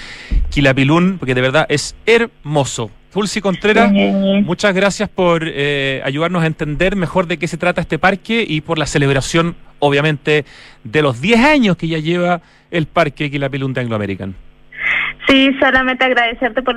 Quilapilún, 0.52 1.18
porque 1.18 1.34
de 1.34 1.42
verdad 1.42 1.66
es 1.68 1.96
hermoso. 2.06 2.92
Fulsi 3.10 3.42
Contreras, 3.42 3.92
muchas 3.92 4.76
gracias 4.76 5.10
por 5.10 5.42
eh, 5.44 6.00
ayudarnos 6.06 6.44
a 6.44 6.46
entender 6.46 6.96
mejor 6.96 7.26
de 7.26 7.40
qué 7.40 7.48
se 7.48 7.58
trata 7.58 7.82
este 7.82 7.98
parque 7.98 8.46
y 8.48 8.62
por 8.62 8.78
la 8.78 8.86
celebración, 8.86 9.56
obviamente, 9.80 10.46
de 10.84 11.02
los 11.02 11.20
10 11.20 11.40
años 11.40 11.76
que 11.76 11.88
ya 11.88 11.98
lleva 11.98 12.42
el 12.72 12.86
Parque 12.86 13.30
Quilapilún 13.30 13.74
de 13.74 13.82
Anglo 13.82 13.96
American. 13.96 14.36
Sí, 15.28 15.52
solamente 15.60 16.06
agradecerte 16.06 16.64
por, 16.64 16.76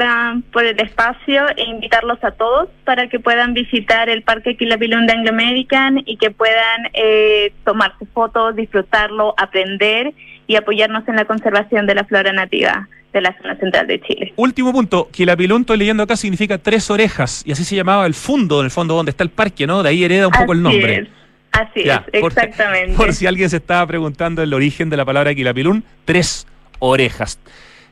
por 0.52 0.64
el 0.64 0.78
espacio 0.78 1.48
e 1.56 1.64
invitarlos 1.64 2.22
a 2.22 2.32
todos 2.32 2.68
para 2.84 3.08
que 3.08 3.18
puedan 3.18 3.54
visitar 3.54 4.10
el 4.10 4.22
Parque 4.22 4.56
Quilapilún 4.56 5.06
de 5.06 5.14
Anglo 5.14 5.30
American 5.30 6.02
y 6.04 6.18
que 6.18 6.30
puedan 6.30 6.90
eh, 6.92 7.52
tomarse 7.64 8.04
fotos, 8.12 8.54
disfrutarlo, 8.54 9.34
aprender 9.38 10.12
y 10.46 10.56
apoyarnos 10.56 11.08
en 11.08 11.16
la 11.16 11.24
conservación 11.24 11.86
de 11.86 11.94
la 11.94 12.04
flora 12.04 12.32
nativa 12.32 12.88
de 13.12 13.20
la 13.20 13.36
zona 13.40 13.56
central 13.56 13.86
de 13.86 14.00
Chile. 14.00 14.32
Último 14.36 14.72
punto, 14.72 15.08
Quilapilún, 15.10 15.62
estoy 15.62 15.78
leyendo 15.78 16.02
acá, 16.02 16.16
significa 16.16 16.58
tres 16.58 16.90
orejas, 16.90 17.42
y 17.46 17.52
así 17.52 17.64
se 17.64 17.76
llamaba 17.76 18.06
el 18.06 18.14
fondo, 18.14 18.60
en 18.60 18.66
el 18.66 18.70
fondo 18.70 18.94
donde 18.94 19.10
está 19.10 19.24
el 19.24 19.30
parque, 19.30 19.66
¿no? 19.66 19.82
De 19.82 19.90
ahí 19.90 20.04
hereda 20.04 20.26
un 20.28 20.32
poco 20.32 20.52
el 20.52 20.62
nombre. 20.62 21.08
Así 21.52 21.80
es, 21.80 22.00
exactamente. 22.12 22.96
Por, 22.96 23.12
si 23.12 23.26
alguien 23.26 23.50
se 23.50 23.58
estaba 23.58 23.86
preguntando 23.86 24.42
el 24.42 24.54
origen 24.54 24.88
de 24.88 24.96
la 24.96 25.04
palabra 25.04 25.34
quilapilún, 25.34 25.84
tres 26.04 26.46
orejas. 26.78 27.38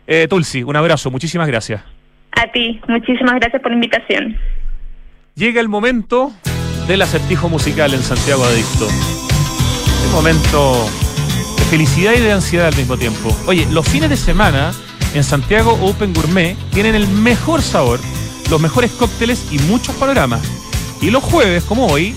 Eh, 0.06 0.26
Tulsi, 0.28 0.62
un 0.62 0.76
abrazo, 0.76 1.10
muchísimas 1.10 1.46
gracias. 1.46 1.82
A 2.32 2.50
ti, 2.50 2.80
muchísimas 2.88 3.34
gracias 3.36 3.60
por 3.60 3.70
la 3.70 3.74
invitación. 3.76 4.36
Llega 5.34 5.60
el 5.60 5.68
momento 5.68 6.32
del 6.88 7.02
acertijo 7.02 7.48
musical 7.48 7.92
en 7.94 8.00
Santiago 8.00 8.44
Adicto. 8.44 8.88
Un 10.06 10.12
momento 10.12 10.88
de 11.58 11.64
felicidad 11.64 12.14
y 12.14 12.20
de 12.20 12.32
ansiedad 12.32 12.68
al 12.68 12.76
mismo 12.76 12.96
tiempo. 12.96 13.36
Oye, 13.46 13.66
los 13.70 13.86
fines 13.88 14.10
de 14.10 14.16
semana 14.16 14.72
en 15.14 15.22
Santiago 15.22 15.78
Open 15.82 16.12
Gourmet 16.14 16.56
tienen 16.72 16.94
el 16.94 17.06
mejor 17.06 17.62
sabor, 17.62 18.00
los 18.50 18.60
mejores 18.60 18.90
cócteles 18.92 19.52
y 19.52 19.58
muchos 19.70 19.94
panoramas. 19.96 20.42
Y 21.00 21.10
los 21.10 21.22
jueves, 21.22 21.64
como 21.64 21.86
hoy, 21.86 22.14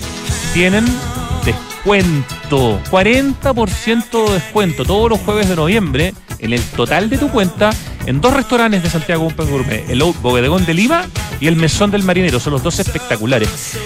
tienen 0.52 0.84
descuento. 1.84 2.80
40% 2.90 4.26
de 4.26 4.34
descuento 4.34 4.84
todos 4.84 5.10
los 5.10 5.20
jueves 5.20 5.50
de 5.50 5.56
noviembre 5.56 6.14
en 6.38 6.54
el 6.54 6.62
total 6.62 7.10
de 7.10 7.18
tu 7.18 7.28
cuenta 7.28 7.70
en 8.06 8.22
dos 8.22 8.32
restaurantes 8.32 8.82
de 8.82 8.88
Santiago 8.88 9.26
Open 9.26 9.50
Gourmet, 9.50 9.90
el 9.90 10.02
Bodegón 10.22 10.64
de 10.64 10.72
Lima 10.72 11.06
y 11.40 11.46
el 11.46 11.56
Mesón 11.56 11.90
del 11.90 12.02
Marinero. 12.02 12.40
Son 12.40 12.54
los 12.54 12.62
dos 12.62 12.78
espectaculares. 12.78 13.78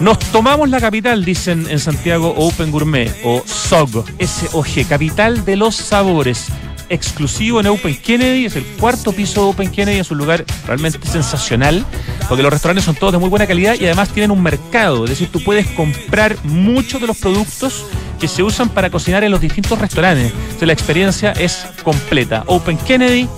Nos 0.00 0.18
tomamos 0.18 0.68
la 0.68 0.80
capital, 0.80 1.24
dicen 1.24 1.66
en 1.70 1.78
Santiago 1.78 2.34
Open 2.36 2.72
Gourmet, 2.72 3.14
o 3.24 3.42
SOG, 3.46 4.04
S-O-G, 4.18 4.86
capital 4.86 5.44
de 5.44 5.56
los 5.56 5.76
sabores 5.76 6.48
exclusivo 6.88 7.60
en 7.60 7.66
Open 7.66 7.96
Kennedy, 7.96 8.46
es 8.46 8.56
el 8.56 8.64
cuarto 8.64 9.12
piso 9.12 9.42
de 9.44 9.50
Open 9.50 9.70
Kennedy, 9.70 9.98
es 9.98 10.10
un 10.10 10.18
lugar 10.18 10.44
realmente 10.66 10.98
sensacional, 11.06 11.84
porque 12.28 12.42
los 12.42 12.52
restaurantes 12.52 12.84
son 12.84 12.94
todos 12.94 13.12
de 13.12 13.18
muy 13.18 13.28
buena 13.28 13.46
calidad 13.46 13.74
y 13.78 13.84
además 13.84 14.10
tienen 14.10 14.30
un 14.30 14.42
mercado, 14.42 15.04
es 15.04 15.10
decir, 15.10 15.28
tú 15.30 15.42
puedes 15.42 15.66
comprar 15.68 16.36
muchos 16.44 17.00
de 17.00 17.06
los 17.06 17.16
productos 17.16 17.84
que 18.20 18.28
se 18.28 18.42
usan 18.42 18.68
para 18.68 18.90
cocinar 18.90 19.24
en 19.24 19.30
los 19.30 19.40
distintos 19.40 19.78
restaurantes. 19.78 20.32
La 20.60 20.72
experiencia 20.72 21.32
es 21.32 21.66
completa. 21.82 22.44
Open 22.46 22.78
Kennedy 22.78 23.28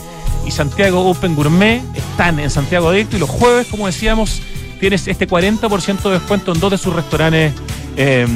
y 0.47 0.51
Santiago 0.51 1.09
Open 1.09 1.35
Gourmet 1.35 1.83
están 1.95 2.39
en 2.39 2.49
Santiago 2.49 2.89
Adicto 2.89 3.17
y 3.17 3.21
los 3.21 3.29
jueves, 3.29 3.67
como 3.67 3.87
decíamos, 3.87 4.41
tienes 4.81 5.07
este 5.09 5.29
40% 5.29 6.03
de 6.03 6.11
descuento 6.11 6.53
en 6.53 6.61
dos 6.61 6.71
de 6.71 6.79
sus 6.79 6.95
restaurantes 6.95 7.53
eh, 7.97 8.27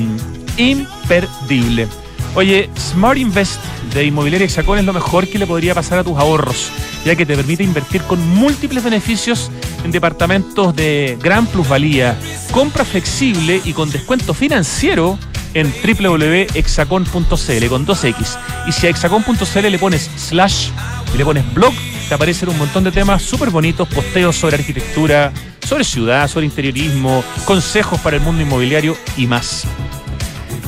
imperdible. 0.57 1.89
Oye, 2.35 2.70
Smart 2.78 3.18
Invest 3.18 3.61
de 3.93 4.05
Inmobiliaria 4.05 4.47
Hexacón 4.47 4.78
es 4.78 4.87
lo 4.87 4.95
mejor 4.95 5.28
que 5.28 5.39
le 5.39 5.47
podría 5.47 5.74
pasar 5.74 5.99
a 5.99 6.05
tus 6.05 6.16
ahorros, 6.16 6.70
ya 7.05 7.14
que 7.14 7.26
te 7.26 7.37
permite 7.37 7.62
invertir 7.62 8.01
con 8.03 8.26
múltiples 8.26 8.83
beneficios 8.83 9.51
en 9.85 9.91
departamentos 9.91 10.74
de 10.74 11.18
gran 11.22 11.47
plusvalía, 11.47 12.18
compra 12.51 12.87
flexible 12.87 13.61
y 13.64 13.74
con 13.74 13.91
descuento 13.91 14.33
financiero 14.33 15.18
en 15.53 15.70
www.hexacon.cl 15.70 17.66
con 17.68 17.87
2X. 17.87 18.39
Y 18.66 18.72
si 18.72 18.87
a 18.87 18.91
hexacon.cl 18.91 19.70
le 19.70 19.78
pones 19.78 20.11
slash 20.16 20.70
y 21.14 21.18
le 21.18 21.24
pones 21.26 21.53
blog, 21.53 21.74
te 22.09 22.14
aparecen 22.14 22.49
un 22.49 22.57
montón 22.57 22.85
de 22.85 22.93
temas 22.93 23.22
súper 23.22 23.51
bonitos, 23.51 23.87
posteos 23.89 24.37
sobre 24.37 24.57
arquitectura, 24.57 25.33
sobre 25.66 25.85
ciudad, 25.85 26.28
sobre 26.28 26.47
interiorismo, 26.47 27.22
consejos 27.45 28.01
para 28.01 28.16
el 28.16 28.22
mundo 28.22 28.41
inmobiliario 28.41 28.97
y 29.18 29.26
más. 29.26 29.64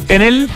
En 0.08 0.20
él 0.20 0.50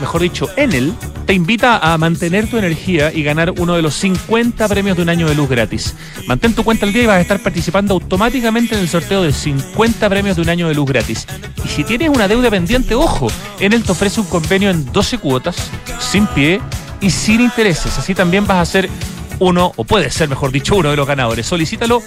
mejor 0.00 0.22
dicho, 0.22 0.48
Enel, 0.56 0.94
te 1.26 1.32
invita 1.32 1.78
a 1.78 1.96
mantener 1.98 2.48
tu 2.48 2.58
energía 2.58 3.12
y 3.12 3.22
ganar 3.22 3.52
uno 3.58 3.74
de 3.74 3.82
los 3.82 3.94
50 3.94 4.68
premios 4.68 4.96
de 4.96 5.02
un 5.02 5.08
año 5.08 5.28
de 5.28 5.34
luz 5.34 5.48
gratis. 5.48 5.94
Mantén 6.26 6.54
tu 6.54 6.64
cuenta 6.64 6.86
al 6.86 6.92
día 6.92 7.04
y 7.04 7.06
vas 7.06 7.16
a 7.16 7.20
estar 7.20 7.42
participando 7.42 7.94
automáticamente 7.94 8.74
en 8.74 8.80
el 8.80 8.88
sorteo 8.88 9.22
de 9.22 9.32
50 9.32 10.08
premios 10.08 10.36
de 10.36 10.42
un 10.42 10.48
año 10.48 10.68
de 10.68 10.74
luz 10.74 10.88
gratis. 10.88 11.26
Y 11.64 11.68
si 11.68 11.84
tienes 11.84 12.10
una 12.10 12.28
deuda 12.28 12.50
pendiente, 12.50 12.94
ojo, 12.94 13.28
Enel 13.60 13.82
te 13.82 13.92
ofrece 13.92 14.20
un 14.20 14.26
convenio 14.26 14.70
en 14.70 14.90
12 14.92 15.18
cuotas, 15.18 15.56
sin 15.98 16.26
pie 16.28 16.60
y 17.00 17.10
sin 17.10 17.40
intereses. 17.40 17.98
Así 17.98 18.14
también 18.14 18.46
vas 18.46 18.58
a 18.58 18.70
ser 18.70 18.90
uno, 19.38 19.72
o 19.76 19.84
puede 19.84 20.10
ser, 20.10 20.28
mejor 20.28 20.52
dicho, 20.52 20.76
uno 20.76 20.90
de 20.90 20.96
los 20.96 21.06
ganadores. 21.06 21.46
Solicítalo 21.46 22.02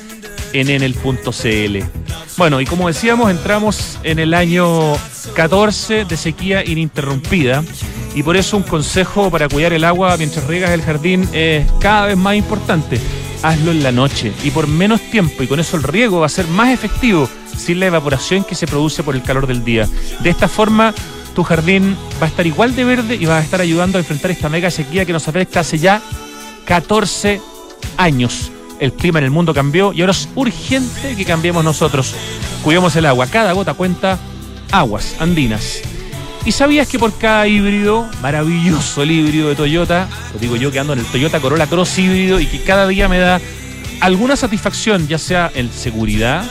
en 0.53 0.69
enel.cl. 0.69 1.77
Bueno, 2.37 2.61
y 2.61 2.65
como 2.65 2.87
decíamos, 2.87 3.31
entramos 3.31 3.97
en 4.03 4.19
el 4.19 4.33
año 4.33 4.93
14 5.35 6.05
de 6.05 6.17
sequía 6.17 6.63
ininterrumpida 6.63 7.63
y 8.13 8.23
por 8.23 8.37
eso 8.37 8.57
un 8.57 8.63
consejo 8.63 9.29
para 9.29 9.49
cuidar 9.49 9.73
el 9.73 9.83
agua 9.83 10.15
mientras 10.17 10.45
riegas 10.45 10.71
el 10.71 10.81
jardín 10.81 11.27
es 11.33 11.65
cada 11.79 12.07
vez 12.07 12.17
más 12.17 12.35
importante. 12.35 12.99
Hazlo 13.43 13.71
en 13.71 13.83
la 13.83 13.91
noche 13.91 14.33
y 14.43 14.51
por 14.51 14.67
menos 14.67 14.99
tiempo 15.11 15.43
y 15.43 15.47
con 15.47 15.59
eso 15.59 15.77
el 15.77 15.83
riego 15.83 16.19
va 16.19 16.25
a 16.25 16.29
ser 16.29 16.47
más 16.47 16.69
efectivo 16.69 17.29
sin 17.55 17.79
la 17.79 17.87
evaporación 17.87 18.43
que 18.43 18.55
se 18.55 18.67
produce 18.67 19.03
por 19.03 19.15
el 19.15 19.23
calor 19.23 19.45
del 19.45 19.63
día. 19.63 19.87
De 20.21 20.29
esta 20.29 20.47
forma, 20.47 20.93
tu 21.35 21.43
jardín 21.43 21.95
va 22.21 22.25
a 22.25 22.29
estar 22.29 22.47
igual 22.47 22.75
de 22.75 22.83
verde 22.83 23.15
y 23.15 23.25
va 23.25 23.37
a 23.37 23.41
estar 23.41 23.61
ayudando 23.61 23.97
a 23.97 24.01
enfrentar 24.01 24.31
esta 24.31 24.49
mega 24.49 24.71
sequía 24.71 25.05
que 25.05 25.13
nos 25.13 25.27
afecta 25.27 25.59
hace 25.59 25.77
ya 25.77 26.01
14 26.65 27.39
años 27.97 28.51
el 28.79 28.93
clima 28.93 29.19
en 29.19 29.25
el 29.25 29.31
mundo 29.31 29.53
cambió 29.53 29.93
y 29.93 30.01
ahora 30.01 30.11
es 30.11 30.29
urgente 30.35 31.15
que 31.15 31.25
cambiemos 31.25 31.63
nosotros. 31.63 32.13
Cuidemos 32.63 32.95
el 32.95 33.05
agua, 33.05 33.27
cada 33.27 33.53
gota 33.53 33.73
cuenta, 33.73 34.17
aguas 34.71 35.15
andinas. 35.19 35.81
¿Y 36.45 36.51
sabías 36.53 36.87
que 36.87 36.97
por 36.97 37.17
cada 37.17 37.47
híbrido, 37.47 38.09
maravilloso 38.21 39.03
el 39.03 39.11
híbrido 39.11 39.49
de 39.49 39.55
Toyota, 39.55 40.07
lo 40.33 40.39
digo 40.39 40.55
yo 40.55 40.71
que 40.71 40.79
ando 40.79 40.93
en 40.93 40.99
el 40.99 41.05
Toyota 41.05 41.39
Corolla 41.39 41.67
Cross 41.67 41.99
híbrido 41.99 42.39
y 42.39 42.45
que 42.45 42.63
cada 42.63 42.87
día 42.87 43.09
me 43.09 43.19
da 43.19 43.41
alguna 43.99 44.35
satisfacción, 44.35 45.07
ya 45.07 45.17
sea 45.17 45.51
en 45.53 45.69
seguridad, 45.71 46.45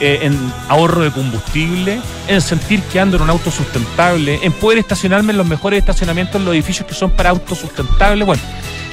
eh, 0.00 0.20
en 0.22 0.38
ahorro 0.68 1.02
de 1.02 1.10
combustible, 1.10 2.00
en 2.28 2.40
sentir 2.40 2.80
que 2.84 2.98
ando 2.98 3.16
en 3.16 3.22
un 3.22 3.30
auto 3.30 3.50
sustentable, 3.50 4.40
en 4.42 4.52
poder 4.52 4.78
estacionarme 4.78 5.32
en 5.32 5.38
los 5.38 5.46
mejores 5.46 5.80
estacionamientos 5.80 6.36
en 6.36 6.44
los 6.44 6.54
edificios 6.54 6.86
que 6.88 6.94
son 6.94 7.10
para 7.10 7.30
autos 7.30 7.58
sustentables? 7.58 8.26
Bueno, 8.26 8.42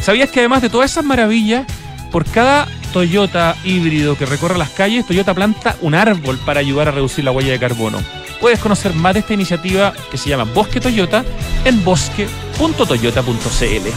¿sabías 0.01 0.29
que 0.29 0.39
además 0.39 0.61
de 0.61 0.69
todas 0.69 0.91
esas 0.91 1.05
maravillas, 1.05 1.65
por 2.11 2.25
cada 2.25 2.67
Toyota 2.93 3.55
híbrido 3.63 4.17
que 4.17 4.25
recorre 4.25 4.57
las 4.57 4.69
calles, 4.69 5.05
Toyota 5.05 5.33
planta 5.33 5.77
un 5.81 5.95
árbol 5.95 6.37
para 6.45 6.59
ayudar 6.59 6.87
a 6.87 6.91
reducir 6.91 7.23
la 7.23 7.31
huella 7.31 7.51
de 7.51 7.59
carbono. 7.59 7.99
Puedes 8.41 8.59
conocer 8.59 8.93
más 8.93 9.13
de 9.13 9.19
esta 9.19 9.33
iniciativa 9.33 9.93
que 10.09 10.17
se 10.17 10.29
llama 10.29 10.45
Bosque 10.45 10.79
Toyota 10.79 11.23
en 11.65 11.83
bosque.toyota.cl. 11.83 13.89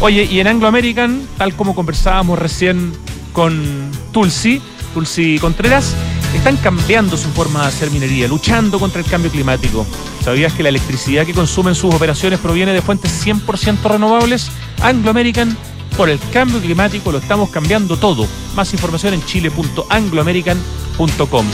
Oye, 0.00 0.24
y 0.24 0.40
en 0.40 0.46
Anglo 0.46 0.68
American, 0.68 1.26
tal 1.36 1.54
como 1.54 1.74
conversábamos 1.74 2.38
recién 2.38 2.92
con 3.32 3.90
Tulsi, 4.12 4.60
Tulsi 4.94 5.38
Contreras, 5.38 5.94
están 6.34 6.56
cambiando 6.58 7.16
su 7.16 7.28
forma 7.30 7.62
de 7.62 7.68
hacer 7.68 7.90
minería, 7.90 8.28
luchando 8.28 8.78
contra 8.78 9.00
el 9.00 9.06
cambio 9.06 9.30
climático. 9.30 9.86
¿Sabías 10.22 10.52
que 10.52 10.62
la 10.62 10.68
electricidad 10.68 11.24
que 11.24 11.34
consumen 11.34 11.74
sus 11.74 11.94
operaciones 11.94 12.38
proviene 12.38 12.72
de 12.72 12.82
fuentes 12.82 13.26
100% 13.26 13.82
renovables? 13.82 14.50
Anglo 14.82 15.10
American 15.10 15.56
por 15.98 16.08
el 16.08 16.18
cambio 16.32 16.60
climático 16.60 17.10
lo 17.10 17.18
estamos 17.18 17.50
cambiando 17.50 17.96
todo. 17.96 18.28
Más 18.54 18.72
información 18.72 19.14
en 19.14 19.26
chile.angloamerican.com. 19.26 21.46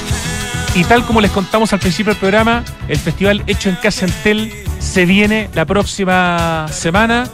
Y 0.74 0.84
tal 0.84 1.07
como 1.07 1.22
les 1.22 1.30
contamos 1.30 1.72
al 1.72 1.80
principio 1.80 2.12
del 2.12 2.20
programa, 2.20 2.62
el 2.86 2.99
festival 2.99 3.42
Hecho 3.47 3.70
en 3.70 3.76
Casa 3.76 4.05
Entel 4.05 4.53
se 4.80 5.07
viene 5.07 5.49
la 5.55 5.64
próxima 5.64 6.66
semana 6.70 7.26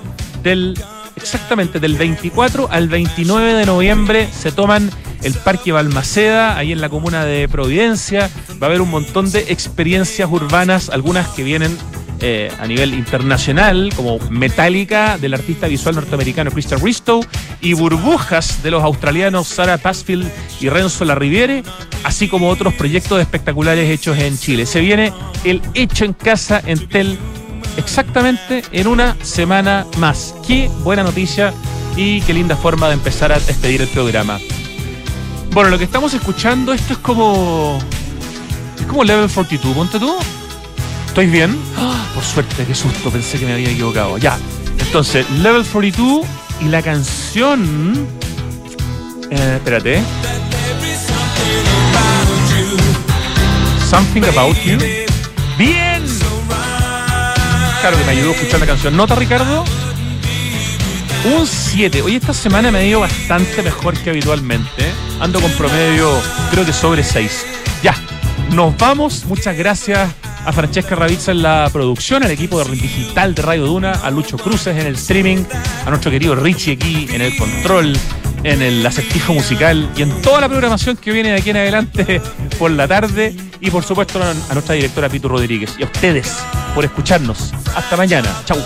del 0.45 0.81
exactamente 1.17 1.81
del 1.81 1.97
24 1.97 2.69
al 2.71 2.89
29 2.89 3.55
de 3.55 3.67
noviembre 3.67 4.29
se 4.33 4.53
toman 4.53 4.89
el 5.23 5.35
Parque 5.35 5.73
Balmaceda, 5.73 6.57
ahí 6.57 6.73
en 6.73 6.81
la 6.81 6.89
comuna 6.89 7.25
de 7.25 7.49
Providencia. 7.49 8.31
Va 8.63 8.67
a 8.67 8.71
haber 8.71 8.81
un 8.81 8.91
montón 8.91 9.31
de 9.31 9.41
experiencias 9.49 10.29
urbanas, 10.31 10.89
algunas 10.89 11.29
que 11.29 11.43
vienen 11.43 11.77
eh, 12.21 12.53
a 12.59 12.67
nivel 12.67 12.95
internacional, 12.95 13.93
como 13.97 14.19
Metallica 14.31 15.17
del 15.19 15.35
artista 15.35 15.69
visual 15.69 15.95
norteamericano 15.95 16.51
Christian 16.51 16.81
Ristow 16.85 17.25
y 17.61 17.73
Burbujas 17.73 18.63
de 18.63 18.71
los 18.71 18.83
australianos 18.83 19.49
Sarah 19.49 19.79
Pasfield 19.79 20.31
y 20.61 20.69
Renzo 20.69 21.05
Larriviere, 21.05 21.63
así 22.05 22.29
como 22.29 22.49
otros 22.49 22.75
proyectos 22.75 23.21
espectaculares 23.21 23.89
hechos 23.89 24.19
en 24.19 24.39
Chile. 24.39 24.67
Se 24.67 24.81
viene 24.81 25.13
el 25.45 25.63
Hecho 25.75 26.05
en 26.05 26.13
Casa 26.13 26.63
en 26.65 26.87
Tel 26.89 27.19
exactamente 27.77 28.63
en 28.73 28.87
una 28.87 29.17
semana 29.23 29.87
más. 29.99 30.35
Qué 30.47 30.71
buena 30.83 31.03
noticia 31.03 31.55
y 31.97 32.21
qué 32.23 32.35
linda 32.35 32.57
forma 32.57 32.89
de 32.89 32.95
empezar 32.95 33.33
a 33.33 33.39
despedir 33.39 33.83
el 33.83 33.89
programa. 33.89 34.39
Bueno, 35.53 35.71
lo 35.71 35.79
que 35.79 35.85
estamos 35.85 36.15
escuchando, 36.15 36.73
esto 36.73 36.93
es 36.93 36.99
como. 36.99 37.79
Es 38.79 38.87
como 38.87 39.05
Level 39.05 39.29
42, 39.31 39.75
ponte 39.75 39.99
tú. 39.99 40.17
¿Estoy 41.11 41.27
bien? 41.27 41.59
Por 42.15 42.23
suerte, 42.23 42.65
qué 42.65 42.73
susto, 42.73 43.11
pensé 43.11 43.37
que 43.37 43.45
me 43.45 43.55
había 43.55 43.71
equivocado. 43.71 44.17
Ya. 44.17 44.39
Entonces, 44.79 45.29
Level 45.31 45.65
42 45.65 46.25
y 46.61 46.67
la 46.67 46.83
canción. 46.83 48.07
Eh, 49.29 49.55
espérate. 49.57 50.03
Something 53.91 54.23
About 54.23 54.57
You. 54.65 54.79
¡Bien! 55.59 56.05
Claro 57.81 57.99
que 57.99 58.05
me 58.05 58.13
ayudó 58.13 58.31
a 58.31 58.35
escuchar 58.35 58.61
la 58.61 58.67
canción. 58.67 58.97
¿Nota, 58.97 59.17
Ricardo? 59.17 59.65
Un 61.25 61.45
7. 61.45 62.03
Hoy 62.03 62.15
esta 62.15 62.33
semana 62.33 62.71
me 62.71 62.79
ha 62.79 62.85
ido 62.85 63.01
bastante 63.01 63.65
mejor 63.65 63.99
que 63.99 64.11
habitualmente. 64.11 64.93
Ando 65.19 65.41
con 65.41 65.51
promedio, 65.55 66.09
creo 66.53 66.65
que 66.65 66.73
sobre 66.73 67.03
6. 67.03 67.47
Ya, 67.83 67.97
nos 68.53 68.79
vamos. 68.79 69.25
Muchas 69.25 69.57
gracias 69.59 70.09
a 70.45 70.53
Francesca 70.53 70.95
Ravizza 70.95 71.33
en 71.33 71.43
la 71.43 71.69
producción, 71.73 72.23
al 72.23 72.31
equipo 72.31 72.63
digital 72.65 73.35
de 73.35 73.43
Radio 73.43 73.67
Duna, 73.67 73.93
a 73.93 74.11
Lucho 74.11 74.37
Cruces 74.39 74.77
en 74.77 74.87
el 74.87 74.95
streaming, 74.95 75.45
a 75.85 75.91
nuestro 75.91 76.11
querido 76.11 76.35
Richie 76.35 76.73
aquí 76.73 77.09
en 77.11 77.21
el 77.21 77.37
control, 77.37 77.97
en 78.43 78.63
el 78.63 78.85
acertijo 78.87 79.35
musical 79.35 79.91
y 79.97 80.03
en 80.03 80.23
toda 80.23 80.41
la 80.41 80.49
programación 80.49 80.97
que 80.97 81.13
viene 81.13 81.31
de 81.31 81.37
aquí 81.37 81.51
en 81.51 81.57
adelante 81.59 82.21
por 82.59 82.71
la 82.71 82.89
tarde 82.89 83.35
y 83.61 83.71
por 83.71 83.85
supuesto 83.85 84.21
a 84.23 84.55
nuestra 84.55 84.75
directora 84.75 85.09
Pitu 85.09 85.29
Rodríguez 85.29 85.75
y 85.79 85.83
a 85.83 85.87
ustedes 85.87 86.39
por 86.75 86.85
escucharnos. 86.85 87.53
Hasta 87.75 87.97
mañana. 87.97 88.29
Chau. 88.45 88.59